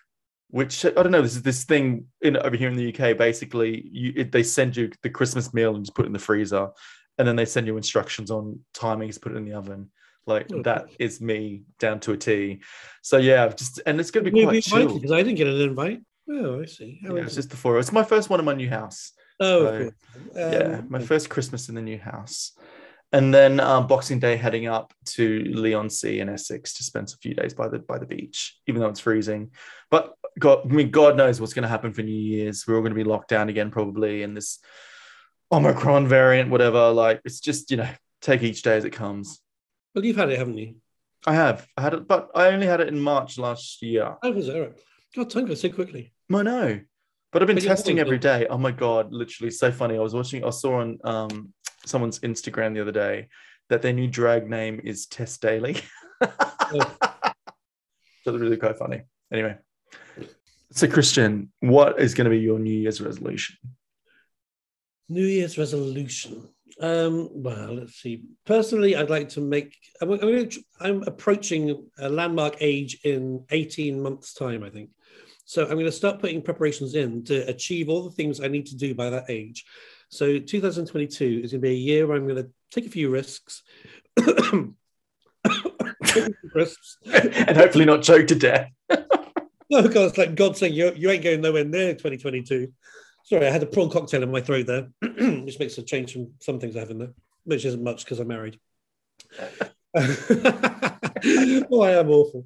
which 0.49 0.85
I 0.85 0.89
don't 0.91 1.11
know. 1.11 1.21
This 1.21 1.35
is 1.35 1.43
this 1.43 1.63
thing 1.63 2.05
in 2.21 2.37
over 2.37 2.55
here 2.55 2.69
in 2.69 2.75
the 2.75 2.93
UK. 2.93 3.17
Basically, 3.17 3.87
you, 3.91 4.13
it, 4.15 4.31
they 4.31 4.43
send 4.43 4.75
you 4.77 4.91
the 5.03 5.09
Christmas 5.09 5.53
meal 5.53 5.75
and 5.75 5.85
just 5.85 5.95
put 5.95 6.05
it 6.05 6.07
in 6.07 6.13
the 6.13 6.19
freezer, 6.19 6.69
and 7.17 7.27
then 7.27 7.35
they 7.35 7.45
send 7.45 7.67
you 7.67 7.77
instructions 7.77 8.31
on 8.31 8.59
timings 8.73 9.21
put 9.21 9.31
it 9.31 9.35
in 9.35 9.45
the 9.45 9.53
oven. 9.53 9.89
Like 10.27 10.47
Oh, 10.53 10.61
that 10.63 10.85
is 10.99 11.19
me 11.19 11.63
down 11.79 11.99
to 12.01 12.11
a 12.11 12.17
T. 12.17 12.61
So 13.01 13.17
yeah, 13.17 13.43
I've 13.43 13.55
just 13.55 13.81
and 13.85 13.99
it's 13.99 14.11
going 14.11 14.25
to 14.25 14.31
be 14.31 14.43
quite 14.43 14.63
chill. 14.63 14.93
because 14.93 15.11
I 15.11 15.23
didn't 15.23 15.35
get 15.37 15.47
an 15.47 15.59
invite. 15.59 16.01
Oh, 16.29 16.61
I 16.61 16.65
see. 16.65 16.99
How 17.01 17.09
Yeah, 17.09 17.21
it's 17.23 17.35
interesting. 17.35 17.35
just 17.35 17.49
the 17.49 17.57
four. 17.57 17.79
It's 17.79 17.91
my 17.91 18.03
first 18.03 18.29
one 18.29 18.39
in 18.39 18.45
my 18.45 18.53
new 18.53 18.69
house. 18.69 19.11
oh, 19.39 19.65
so. 19.65 19.91
Um, 20.35 20.53
yeah, 20.53 20.81
my 20.87 20.99
first 20.99 21.29
Christmas 21.29 21.69
in 21.69 21.75
the 21.75 21.81
new 21.81 21.97
house. 21.97 22.53
And 23.13 23.33
then 23.33 23.59
um, 23.59 23.87
Boxing 23.87 24.19
Day, 24.19 24.37
heading 24.37 24.67
up 24.67 24.93
to 25.05 25.43
Leigh-on-Sea 25.43 26.21
in 26.21 26.29
Essex 26.29 26.75
to 26.75 26.83
spend 26.83 27.09
a 27.09 27.17
few 27.17 27.33
days 27.33 27.53
by 27.53 27.67
the 27.67 27.79
by 27.79 27.97
the 27.97 28.05
beach, 28.05 28.57
even 28.67 28.81
though 28.81 28.87
it's 28.87 29.01
freezing. 29.01 29.51
But 29.89 30.13
God, 30.39 30.61
I 30.63 30.73
mean, 30.73 30.91
God 30.91 31.17
knows 31.17 31.41
what's 31.41 31.53
going 31.53 31.63
to 31.63 31.69
happen 31.69 31.91
for 31.91 32.03
New 32.03 32.13
Year's. 32.13 32.65
We're 32.65 32.75
all 32.75 32.81
going 32.81 32.93
to 32.93 33.03
be 33.03 33.03
locked 33.03 33.27
down 33.27 33.49
again, 33.49 33.69
probably, 33.69 34.23
in 34.23 34.33
this 34.33 34.59
Omicron 35.51 36.07
variant, 36.07 36.51
whatever. 36.51 36.89
Like, 36.91 37.19
it's 37.25 37.41
just 37.41 37.69
you 37.69 37.77
know, 37.77 37.89
take 38.21 38.43
each 38.43 38.61
day 38.61 38.77
as 38.77 38.85
it 38.85 38.91
comes. 38.91 39.41
Well, 39.93 40.05
you've 40.05 40.15
had 40.15 40.29
it, 40.29 40.39
haven't 40.39 40.57
you? 40.57 40.75
I 41.27 41.33
have, 41.33 41.67
I 41.75 41.81
had 41.81 41.93
it, 41.93 42.07
but 42.07 42.29
I 42.33 42.47
only 42.47 42.65
had 42.65 42.79
it 42.79 42.87
in 42.87 42.99
March 42.99 43.37
last 43.37 43.81
year. 43.81 44.15
I 44.23 44.29
was 44.29 44.47
there. 44.47 44.71
God, 45.15 45.29
time 45.29 45.45
goes 45.45 45.61
so 45.61 45.69
quickly. 45.69 46.13
I 46.33 46.43
know. 46.43 46.79
But 47.31 47.41
I've 47.41 47.47
been 47.47 47.55
But 47.55 47.63
testing 47.63 47.99
every 47.99 48.17
day. 48.17 48.47
Oh 48.49 48.57
my 48.57 48.71
god, 48.71 49.11
literally 49.11 49.51
so 49.51 49.71
funny. 49.71 49.95
I 49.95 49.99
was 49.99 50.13
watching, 50.13 50.43
I 50.43 50.49
saw 50.49 50.81
on 50.81 50.99
um 51.03 51.53
someone's 51.85 52.19
Instagram 52.19 52.73
the 52.73 52.81
other 52.81 52.91
day 52.91 53.27
that 53.69 53.81
their 53.81 53.93
new 53.93 54.07
drag 54.07 54.49
name 54.49 54.81
is 54.83 55.05
Test 55.05 55.41
Daily. 55.41 55.77
Oh. 56.21 56.97
That's 58.25 58.37
really 58.37 58.57
quite 58.57 58.77
funny. 58.77 59.01
Anyway. 59.33 59.57
So, 60.71 60.87
Christian, 60.87 61.51
what 61.59 61.99
is 61.99 62.13
going 62.13 62.25
to 62.25 62.31
be 62.31 62.39
your 62.39 62.59
New 62.59 62.73
Year's 62.73 63.01
resolution? 63.01 63.57
New 65.09 65.25
Year's 65.25 65.57
resolution. 65.57 66.47
Um, 66.79 67.29
well, 67.31 67.75
let's 67.75 67.95
see. 67.95 68.23
Personally, 68.45 68.95
I'd 68.95 69.09
like 69.09 69.29
to 69.29 69.41
make. 69.41 69.75
I'm, 70.01 70.11
I'm, 70.11 70.49
I'm, 70.79 71.03
approaching 71.03 71.87
a 71.99 72.09
landmark 72.09 72.55
age 72.61 72.99
in 73.03 73.45
18 73.51 74.01
months' 74.01 74.33
time, 74.33 74.63
I 74.63 74.69
think. 74.69 74.91
So 75.51 75.63
I'm 75.63 75.71
going 75.71 75.83
to 75.83 75.91
start 75.91 76.19
putting 76.19 76.41
preparations 76.41 76.95
in 76.95 77.25
to 77.25 77.45
achieve 77.49 77.89
all 77.89 78.03
the 78.03 78.11
things 78.11 78.39
I 78.39 78.47
need 78.47 78.67
to 78.67 78.77
do 78.77 78.95
by 78.95 79.09
that 79.09 79.25
age. 79.27 79.65
So 80.07 80.39
2022 80.39 81.41
is 81.43 81.51
going 81.51 81.59
to 81.61 81.67
be 81.67 81.71
a 81.71 81.73
year 81.73 82.07
where 82.07 82.15
I'm 82.15 82.25
going 82.25 82.41
to 82.41 82.49
take 82.69 82.85
a 82.85 82.89
few 82.89 83.09
risks. 83.09 83.61
risks. 86.55 86.99
and 87.03 87.57
hopefully 87.57 87.83
not 87.83 88.01
choke 88.01 88.27
to 88.27 88.35
death. 88.35 88.71
no, 89.69 89.81
because 89.81 90.11
it's 90.11 90.17
like 90.17 90.35
God 90.35 90.55
saying 90.55 90.73
you, 90.73 90.93
you 90.95 91.09
ain't 91.09 91.21
going 91.21 91.41
nowhere 91.41 91.65
near 91.65 91.95
2022. 91.95 92.71
Sorry, 93.25 93.45
I 93.45 93.51
had 93.51 93.63
a 93.63 93.65
prawn 93.65 93.89
cocktail 93.89 94.23
in 94.23 94.31
my 94.31 94.39
throat 94.39 94.67
there, 94.67 94.87
which 95.01 95.59
makes 95.59 95.77
a 95.77 95.83
change 95.83 96.13
from 96.13 96.29
some 96.39 96.61
things 96.61 96.77
I 96.77 96.79
have 96.79 96.91
in 96.91 96.99
there, 96.99 97.11
which 97.43 97.65
isn't 97.65 97.83
much 97.83 98.05
because 98.05 98.21
I'm 98.21 98.29
married. 98.29 98.57
oh, 99.97 101.81
I 101.81 101.99
am 101.99 102.09
awful. 102.09 102.45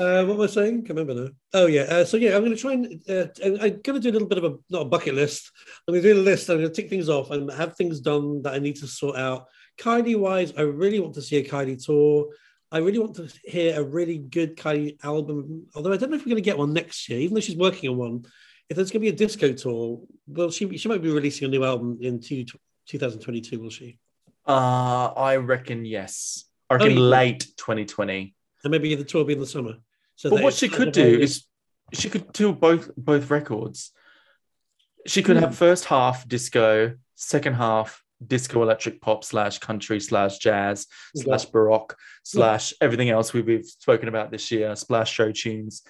Uh, 0.00 0.24
what 0.24 0.38
was 0.38 0.56
I 0.56 0.62
saying? 0.62 0.84
Can't 0.84 0.98
remember 0.98 1.24
now. 1.24 1.30
Oh 1.52 1.66
yeah. 1.66 1.82
Uh, 1.82 2.04
so 2.06 2.16
yeah, 2.16 2.34
I'm 2.34 2.42
going 2.42 2.56
to 2.56 2.60
try 2.60 2.72
and 2.72 2.86
uh, 3.06 3.26
I'm 3.44 3.82
going 3.82 4.00
to 4.00 4.00
do 4.00 4.08
a 4.08 4.12
little 4.12 4.28
bit 4.28 4.38
of 4.38 4.44
a 4.44 4.56
not 4.70 4.82
a 4.82 4.86
bucket 4.86 5.14
list. 5.14 5.52
I'm 5.86 5.92
going 5.92 6.02
to 6.02 6.14
do 6.14 6.18
a 6.18 6.22
list. 6.22 6.48
I'm 6.48 6.56
going 6.56 6.70
to 6.70 6.74
tick 6.74 6.88
things 6.88 7.10
off 7.10 7.30
and 7.30 7.52
have 7.52 7.76
things 7.76 8.00
done 8.00 8.40
that 8.42 8.54
I 8.54 8.60
need 8.60 8.76
to 8.76 8.86
sort 8.86 9.16
out. 9.16 9.48
Kylie 9.78 10.18
wise, 10.18 10.54
I 10.56 10.62
really 10.62 11.00
want 11.00 11.12
to 11.16 11.22
see 11.22 11.36
a 11.36 11.44
Kylie 11.46 11.84
tour. 11.84 12.28
I 12.72 12.78
really 12.78 12.98
want 12.98 13.16
to 13.16 13.30
hear 13.44 13.78
a 13.78 13.84
really 13.84 14.16
good 14.16 14.56
Kylie 14.56 14.96
album. 15.04 15.66
Although 15.74 15.92
I 15.92 15.98
don't 15.98 16.08
know 16.08 16.16
if 16.16 16.22
we're 16.22 16.30
going 16.30 16.42
to 16.42 16.50
get 16.50 16.56
one 16.56 16.72
next 16.72 17.06
year, 17.10 17.18
even 17.18 17.34
though 17.34 17.40
she's 17.40 17.56
working 17.56 17.90
on 17.90 17.98
one. 17.98 18.24
If 18.70 18.76
there's 18.76 18.90
going 18.90 19.02
to 19.04 19.10
be 19.10 19.14
a 19.14 19.26
disco 19.26 19.52
tour, 19.52 20.00
well, 20.28 20.50
she 20.50 20.78
she 20.78 20.88
might 20.88 21.02
be 21.02 21.10
releasing 21.10 21.46
a 21.46 21.50
new 21.50 21.64
album 21.64 21.98
in 22.00 22.20
two, 22.20 22.46
2022, 22.86 23.60
will 23.60 23.68
she? 23.68 23.98
Uh, 24.46 25.12
I 25.14 25.36
reckon 25.36 25.84
yes. 25.84 26.46
I 26.70 26.74
reckon 26.76 26.96
oh, 26.96 27.02
late 27.02 27.40
2020. 27.58 28.34
And 28.64 28.70
maybe 28.70 28.94
the 28.94 29.04
tour 29.04 29.20
will 29.20 29.26
be 29.26 29.34
in 29.34 29.40
the 29.40 29.46
summer. 29.46 29.74
So 30.20 30.28
but 30.28 30.42
what 30.42 30.52
she 30.52 30.68
could 30.68 30.92
do 30.92 31.02
is 31.02 31.46
she 31.94 32.10
could 32.10 32.30
do 32.34 32.52
both 32.52 32.94
both 32.94 33.30
records. 33.30 33.90
She 35.06 35.22
could 35.22 35.38
mm. 35.38 35.40
have 35.40 35.56
first 35.56 35.86
half 35.86 36.28
disco, 36.28 36.94
second 37.14 37.54
half 37.54 38.04
disco 38.26 38.62
electric 38.62 39.00
pop 39.00 39.24
slash 39.24 39.60
country 39.60 39.98
slash 39.98 40.36
jazz 40.36 40.86
slash 41.16 41.46
baroque 41.46 41.96
slash 42.22 42.74
everything 42.82 43.08
else 43.08 43.32
we've, 43.32 43.46
we've 43.46 43.64
spoken 43.64 44.08
about 44.10 44.30
this 44.30 44.50
year 44.50 44.76
splash 44.76 45.10
show 45.10 45.32
tunes. 45.32 45.84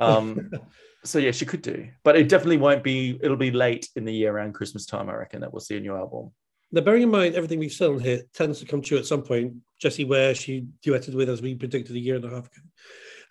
Um 0.00 0.50
so 1.04 1.18
yeah 1.18 1.32
she 1.32 1.44
could 1.44 1.60
do. 1.60 1.88
But 2.04 2.16
it 2.16 2.30
definitely 2.30 2.56
won't 2.56 2.82
be 2.82 3.20
it'll 3.22 3.36
be 3.36 3.50
late 3.50 3.86
in 3.96 4.06
the 4.06 4.14
year 4.14 4.34
around 4.34 4.54
christmas 4.54 4.86
time 4.86 5.10
i 5.10 5.14
reckon 5.14 5.42
that 5.42 5.52
we'll 5.52 5.60
see 5.60 5.76
a 5.76 5.80
new 5.80 5.94
album. 5.94 6.32
Now 6.72 6.80
bearing 6.80 7.02
in 7.02 7.10
mind 7.10 7.34
everything 7.34 7.58
we've 7.58 7.70
said 7.70 7.90
on 7.90 8.00
here 8.00 8.22
tends 8.32 8.60
to 8.60 8.64
come 8.64 8.80
true 8.80 8.96
at 8.96 9.04
some 9.04 9.22
point. 9.22 9.56
Jessie 9.78 10.06
ware 10.06 10.34
she 10.34 10.68
duetted 10.82 11.14
with 11.14 11.28
as 11.28 11.42
we 11.42 11.54
predicted 11.54 11.94
a 11.96 11.98
year 11.98 12.16
and 12.16 12.24
a 12.24 12.30
half 12.30 12.46
ago 12.46 12.62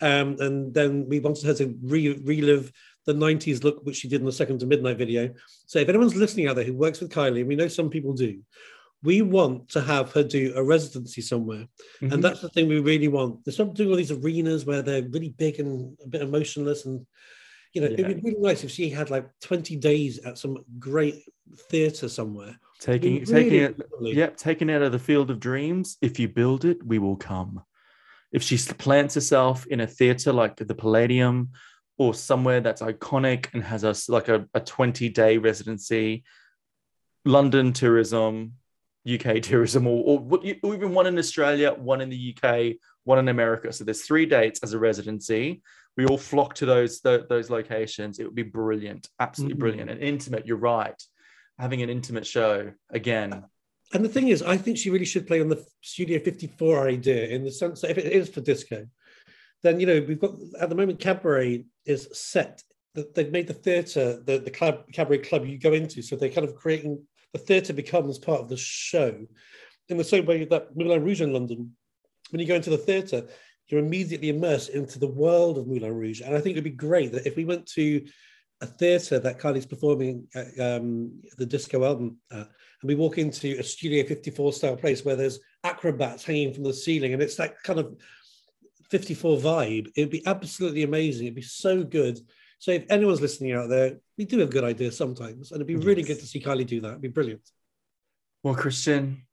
um, 0.01 0.37
and 0.39 0.73
then 0.73 1.07
we 1.07 1.19
wanted 1.19 1.45
her 1.45 1.53
to 1.55 1.77
re- 1.83 2.19
relive 2.23 2.71
the 3.05 3.13
90s 3.13 3.63
look, 3.63 3.83
which 3.83 3.97
she 3.97 4.07
did 4.07 4.21
in 4.21 4.25
the 4.25 4.31
second 4.31 4.59
to 4.59 4.65
midnight 4.65 4.97
video. 4.97 5.33
So 5.65 5.79
if 5.79 5.89
anyone's 5.89 6.15
listening 6.15 6.47
out 6.47 6.55
there 6.55 6.65
who 6.65 6.73
works 6.73 7.01
with 7.01 7.11
Kylie, 7.11 7.39
and 7.39 7.47
we 7.47 7.55
know 7.55 7.67
some 7.67 7.89
people 7.89 8.13
do, 8.13 8.39
we 9.03 9.21
want 9.21 9.69
to 9.69 9.81
have 9.81 10.11
her 10.13 10.23
do 10.23 10.53
a 10.55 10.63
residency 10.63 11.21
somewhere. 11.21 11.67
Mm-hmm. 12.01 12.13
And 12.13 12.23
that's 12.23 12.39
the 12.39 12.49
thing 12.49 12.69
we 12.69 12.79
really 12.79 13.09
want. 13.09 13.43
There's 13.43 13.57
some 13.57 13.73
doing 13.73 13.89
all 13.89 13.97
these 13.97 14.11
arenas 14.11 14.65
where 14.65 14.81
they're 14.81 15.03
really 15.03 15.29
big 15.37 15.59
and 15.59 15.97
a 16.03 16.07
bit 16.07 16.21
emotionless. 16.21 16.85
And, 16.85 17.05
you 17.73 17.81
know, 17.81 17.87
yeah. 17.87 17.93
it'd 17.99 18.21
be 18.21 18.31
really 18.31 18.41
nice 18.41 18.63
if 18.63 18.71
she 18.71 18.89
had 18.89 19.09
like 19.09 19.27
20 19.41 19.75
days 19.75 20.19
at 20.19 20.37
some 20.37 20.63
great 20.79 21.21
theatre 21.69 22.07
somewhere. 22.07 22.57
Taking, 22.79 23.19
really 23.19 23.25
taking 23.25 23.61
it, 23.61 24.15
yep, 24.15 24.37
taking 24.37 24.69
it 24.69 24.75
out 24.75 24.83
of 24.83 24.91
the 24.93 24.99
field 24.99 25.29
of 25.29 25.39
dreams. 25.39 25.97
If 26.01 26.17
you 26.17 26.29
build 26.29 26.63
it, 26.63 26.85
we 26.85 26.99
will 26.99 27.17
come. 27.17 27.61
If 28.34 28.41
she 28.43 28.57
plants 28.57 29.15
herself 29.15 29.65
in 29.67 29.79
a 29.79 29.88
theatre 29.88 30.34
like 30.34 30.55
the 30.57 30.75
Palladium 30.75 31.51
or 31.97 32.15
somewhere 32.15 32.59
that's 32.59 32.81
iconic 32.81 33.53
and 33.53 33.63
has 33.63 33.86
us 33.86 34.09
like 34.09 34.27
a, 34.27 34.47
a 34.55 34.59
20 34.59 35.07
day 35.09 35.38
residency, 35.38 36.23
London 37.25 37.71
tourism, 37.71 38.53
UK 39.11 39.41
tourism, 39.41 39.88
or, 39.88 40.03
or, 40.03 40.39
or, 40.63 40.75
even 40.75 40.93
one 40.93 41.07
in 41.07 41.17
Australia, 41.17 41.73
one 41.73 42.01
in 42.01 42.09
the 42.09 42.36
UK, 42.36 42.75
one 43.03 43.19
in 43.19 43.27
America. 43.27 43.71
So 43.71 43.84
there's 43.84 44.01
three 44.01 44.25
dates 44.25 44.61
as 44.63 44.73
a 44.73 44.79
residency. 44.79 45.61
We 45.95 46.05
all 46.05 46.17
flock 46.17 46.55
to 46.55 46.65
those 46.65 47.01
the, 47.01 47.25
those 47.29 47.51
locations. 47.51 48.17
It 48.17 48.23
would 48.23 48.36
be 48.36 48.43
brilliant, 48.43 49.07
absolutely 49.19 49.53
mm-hmm. 49.53 49.59
brilliant, 49.59 49.89
and 49.91 50.01
intimate. 50.01 50.47
You're 50.47 50.57
right, 50.57 50.99
having 51.59 51.84
an 51.84 51.89
intimate 51.89 52.25
show 52.25 52.71
again. 52.89 53.43
And 53.93 54.03
the 54.03 54.09
thing 54.09 54.29
is, 54.29 54.41
I 54.41 54.57
think 54.57 54.77
she 54.77 54.89
really 54.89 55.05
should 55.05 55.27
play 55.27 55.39
on 55.39 55.49
the 55.49 55.63
Studio 55.81 56.19
54 56.19 56.87
idea 56.87 57.27
in 57.27 57.43
the 57.43 57.51
sense 57.51 57.81
that 57.81 57.91
if 57.91 57.97
it 57.97 58.11
is 58.11 58.29
for 58.29 58.41
disco, 58.41 58.87
then 59.61 59.79
you 59.79 59.85
know 59.85 60.03
we've 60.07 60.19
got 60.19 60.33
at 60.59 60.69
the 60.69 60.75
moment 60.75 60.99
cabaret 60.99 61.65
is 61.85 62.09
set 62.11 62.61
they've 63.15 63.31
made 63.31 63.47
the 63.47 63.53
theatre 63.53 64.21
the 64.25 64.39
the 64.39 64.51
club, 64.51 64.83
cabaret 64.93 65.19
club 65.19 65.45
you 65.45 65.57
go 65.57 65.73
into. 65.73 66.01
So 66.01 66.15
they're 66.15 66.29
kind 66.29 66.47
of 66.47 66.55
creating 66.55 67.01
the 67.33 67.39
theatre 67.39 67.73
becomes 67.73 68.19
part 68.19 68.41
of 68.41 68.49
the 68.49 68.57
show. 68.57 69.25
In 69.89 69.97
the 69.97 70.03
same 70.03 70.25
way 70.25 70.45
that 70.45 70.75
Moulin 70.75 71.03
Rouge 71.03 71.21
in 71.21 71.33
London 71.33 71.75
when 72.29 72.39
you 72.39 72.47
go 72.47 72.55
into 72.55 72.69
the 72.69 72.77
theatre 72.77 73.27
you're 73.67 73.79
immediately 73.79 74.29
immersed 74.29 74.69
into 74.69 74.99
the 74.99 75.07
world 75.07 75.57
of 75.57 75.67
Moulin 75.67 75.93
Rouge. 75.93 76.21
And 76.21 76.35
I 76.35 76.39
think 76.39 76.53
it'd 76.53 76.63
be 76.63 76.69
great 76.69 77.11
that 77.13 77.25
if 77.25 77.35
we 77.35 77.45
went 77.45 77.65
to 77.67 78.05
a 78.64 78.66
theatre 78.66 79.20
that 79.20 79.39
Kylie's 79.39 79.66
performing 79.66 80.28
at, 80.34 80.47
um, 80.59 81.22
the 81.38 81.45
disco 81.45 81.84
album 81.84 82.18
at, 82.32 82.47
and 82.82 82.89
we 82.89 82.95
walk 82.95 83.18
into 83.18 83.57
a 83.59 83.64
Studio 83.64 84.05
54 84.05 84.53
style 84.53 84.76
place 84.76 85.05
where 85.05 85.16
there's 85.16 85.39
acrobats 85.64 86.24
hanging 86.24 86.53
from 86.53 86.64
the 86.64 86.74
ceiling 86.74 87.14
and 87.14 87.22
it's 87.22 87.36
that 87.36 87.61
kind 87.64 87.80
of 87.80 87.95
54 88.89 89.38
vibe, 89.38 89.91
it'd 89.95 90.11
be 90.11 90.26
absolutely 90.28 90.84
amazing. 90.84 91.26
It'd 91.26 91.36
be 91.36 91.41
so 91.41 91.84
good. 91.84 92.20
So 92.59 92.72
if 92.72 92.86
anyone's 92.89 93.22
listening 93.22 93.53
out 93.53 93.68
there, 93.68 93.97
we 94.18 94.26
do 94.26 94.38
have 94.39 94.51
good 94.51 94.64
ideas 94.64 94.95
sometimes, 94.95 95.51
and 95.51 95.57
it'd 95.57 95.68
be 95.68 95.76
really 95.76 96.03
good 96.03 96.20
to 96.20 96.28
see 96.28 96.39
Kylie 96.39 96.68
do 96.68 96.80
that. 96.82 96.89
It'd 96.89 97.01
be 97.01 97.07
brilliant. 97.07 97.41
Well, 98.43 98.53
Christian, 98.53 99.24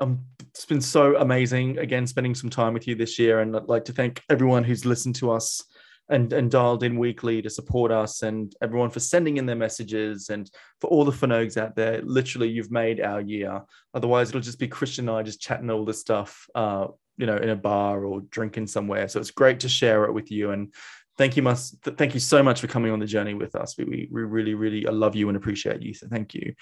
um, 0.00 0.20
it's 0.40 0.66
been 0.66 0.80
so 0.80 1.16
amazing 1.16 1.78
again 1.78 2.06
spending 2.06 2.34
some 2.34 2.50
time 2.50 2.74
with 2.74 2.88
you 2.88 2.96
this 2.96 3.18
year, 3.18 3.40
and 3.40 3.56
I'd 3.56 3.68
like 3.68 3.84
to 3.84 3.92
thank 3.92 4.22
everyone 4.28 4.64
who's 4.64 4.84
listened 4.84 5.14
to 5.16 5.30
us 5.30 5.62
and 6.08 6.32
and 6.32 6.50
dialed 6.50 6.82
in 6.82 6.98
weekly 6.98 7.42
to 7.42 7.50
support 7.50 7.90
us, 7.90 8.22
and 8.22 8.54
everyone 8.62 8.90
for 8.90 9.00
sending 9.00 9.36
in 9.36 9.46
their 9.46 9.56
messages, 9.56 10.28
and 10.28 10.50
for 10.80 10.88
all 10.88 11.04
the 11.04 11.12
Fanogues 11.12 11.56
out 11.56 11.76
there. 11.76 12.00
Literally, 12.02 12.48
you've 12.48 12.70
made 12.70 13.00
our 13.00 13.20
year. 13.20 13.62
Otherwise, 13.94 14.28
it'll 14.28 14.40
just 14.40 14.58
be 14.58 14.68
Christian 14.68 15.08
and 15.08 15.18
I 15.18 15.22
just 15.22 15.40
chatting 15.40 15.70
all 15.70 15.84
this 15.84 16.00
stuff 16.00 16.46
uh, 16.54 16.86
you 17.16 17.26
know 17.26 17.36
in 17.36 17.50
a 17.50 17.56
bar 17.56 18.04
or 18.04 18.20
drinking 18.30 18.66
somewhere. 18.66 19.08
So 19.08 19.20
it's 19.20 19.30
great 19.30 19.60
to 19.60 19.68
share 19.68 20.04
it 20.04 20.12
with 20.12 20.30
you. 20.30 20.50
And 20.50 20.72
thank 21.18 21.36
you 21.36 21.42
must 21.42 21.82
thank 21.82 22.14
you 22.14 22.20
so 22.20 22.42
much 22.42 22.60
for 22.60 22.66
coming 22.66 22.92
on 22.92 22.98
the 22.98 23.06
journey 23.06 23.34
with 23.34 23.54
us. 23.54 23.76
We, 23.76 23.84
we, 23.84 24.08
we 24.10 24.22
really 24.22 24.54
really 24.54 24.86
I 24.86 24.90
love 24.90 25.16
you 25.16 25.28
and 25.28 25.36
appreciate 25.36 25.82
you. 25.82 25.94
So 25.94 26.06
thank 26.08 26.34
you. 26.34 26.54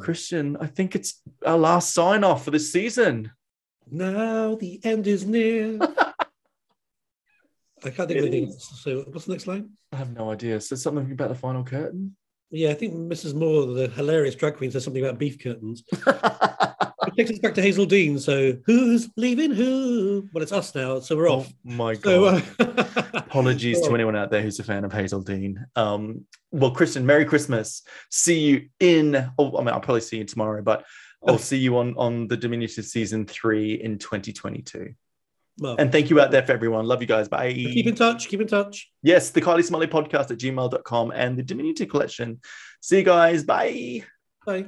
Christian 0.00 0.56
i 0.62 0.66
think 0.66 0.94
it's 0.94 1.20
our 1.44 1.58
last 1.58 1.92
sign 1.92 2.24
off 2.24 2.44
for 2.44 2.50
this 2.50 2.72
season. 2.72 3.30
Now 3.90 4.54
the 4.54 4.80
end 4.82 5.06
is 5.06 5.26
near 5.26 5.78
i 7.86 7.90
can't 7.90 8.08
think 8.08 8.20
of 8.20 8.26
anything 8.26 8.48
else 8.48 8.80
so 8.82 9.04
what's 9.10 9.26
the 9.26 9.32
next 9.32 9.46
line 9.46 9.70
i 9.92 9.96
have 9.96 10.12
no 10.12 10.30
idea 10.30 10.60
so 10.60 10.76
something 10.76 11.10
about 11.12 11.28
the 11.28 11.34
final 11.34 11.64
curtain 11.64 12.14
yeah 12.50 12.70
i 12.70 12.74
think 12.74 12.94
mrs 12.94 13.34
moore 13.34 13.66
the 13.66 13.88
hilarious 13.88 14.34
drag 14.34 14.56
queen 14.56 14.70
says 14.70 14.84
something 14.84 15.04
about 15.04 15.18
beef 15.18 15.42
curtains 15.42 15.84
it 17.06 17.16
takes 17.16 17.30
us 17.30 17.38
back 17.38 17.54
to 17.54 17.62
Hazell 17.62 17.88
Dean. 17.88 18.18
So 18.18 18.56
who's 18.66 19.10
leaving 19.16 19.52
who? 19.52 20.28
Well, 20.32 20.42
it's 20.42 20.52
us 20.52 20.74
now, 20.74 21.00
so 21.00 21.16
we're 21.16 21.30
off. 21.30 21.48
Oh 21.48 21.70
my 21.70 21.94
god! 21.94 22.42
So, 22.58 22.64
uh, 22.64 23.02
Apologies 23.14 23.80
to 23.80 23.94
anyone 23.94 24.16
out 24.16 24.30
there 24.30 24.42
who's 24.42 24.58
a 24.58 24.64
fan 24.64 24.84
of 24.84 24.92
Hazell 24.92 25.24
Dean. 25.24 25.64
Um, 25.76 26.24
well, 26.50 26.70
Christian, 26.70 27.04
Merry 27.04 27.24
Christmas. 27.24 27.82
See 28.10 28.40
you 28.40 28.68
in. 28.80 29.30
Oh, 29.38 29.56
I 29.56 29.60
mean, 29.60 29.68
I'll 29.68 29.80
probably 29.80 30.00
see 30.00 30.18
you 30.18 30.24
tomorrow, 30.24 30.62
but 30.62 30.84
I'll 31.26 31.38
see 31.38 31.58
you 31.58 31.78
on 31.78 31.94
on 31.96 32.28
the 32.28 32.36
Diminutive 32.36 32.84
season 32.84 33.26
three 33.26 33.74
in 33.74 33.98
2022. 33.98 34.94
Well, 35.58 35.76
and 35.78 35.92
thank 35.92 36.10
you 36.10 36.20
out 36.20 36.30
there 36.30 36.44
for 36.44 36.52
everyone. 36.52 36.86
Love 36.86 37.00
you 37.00 37.06
guys. 37.06 37.28
Bye. 37.28 37.52
Keep 37.52 37.86
in 37.86 37.94
touch. 37.94 38.28
Keep 38.28 38.40
in 38.40 38.48
touch. 38.48 38.90
Yes, 39.02 39.30
the 39.30 39.40
Kylie 39.40 39.64
Smalley 39.64 39.86
podcast 39.86 40.30
at 40.30 40.38
gmail.com 40.38 41.12
and 41.14 41.38
the 41.38 41.42
Diminutive 41.42 41.88
collection. 41.88 42.40
See 42.80 42.98
you 42.98 43.04
guys. 43.04 43.44
Bye. 43.44 44.04
Bye. 44.44 44.66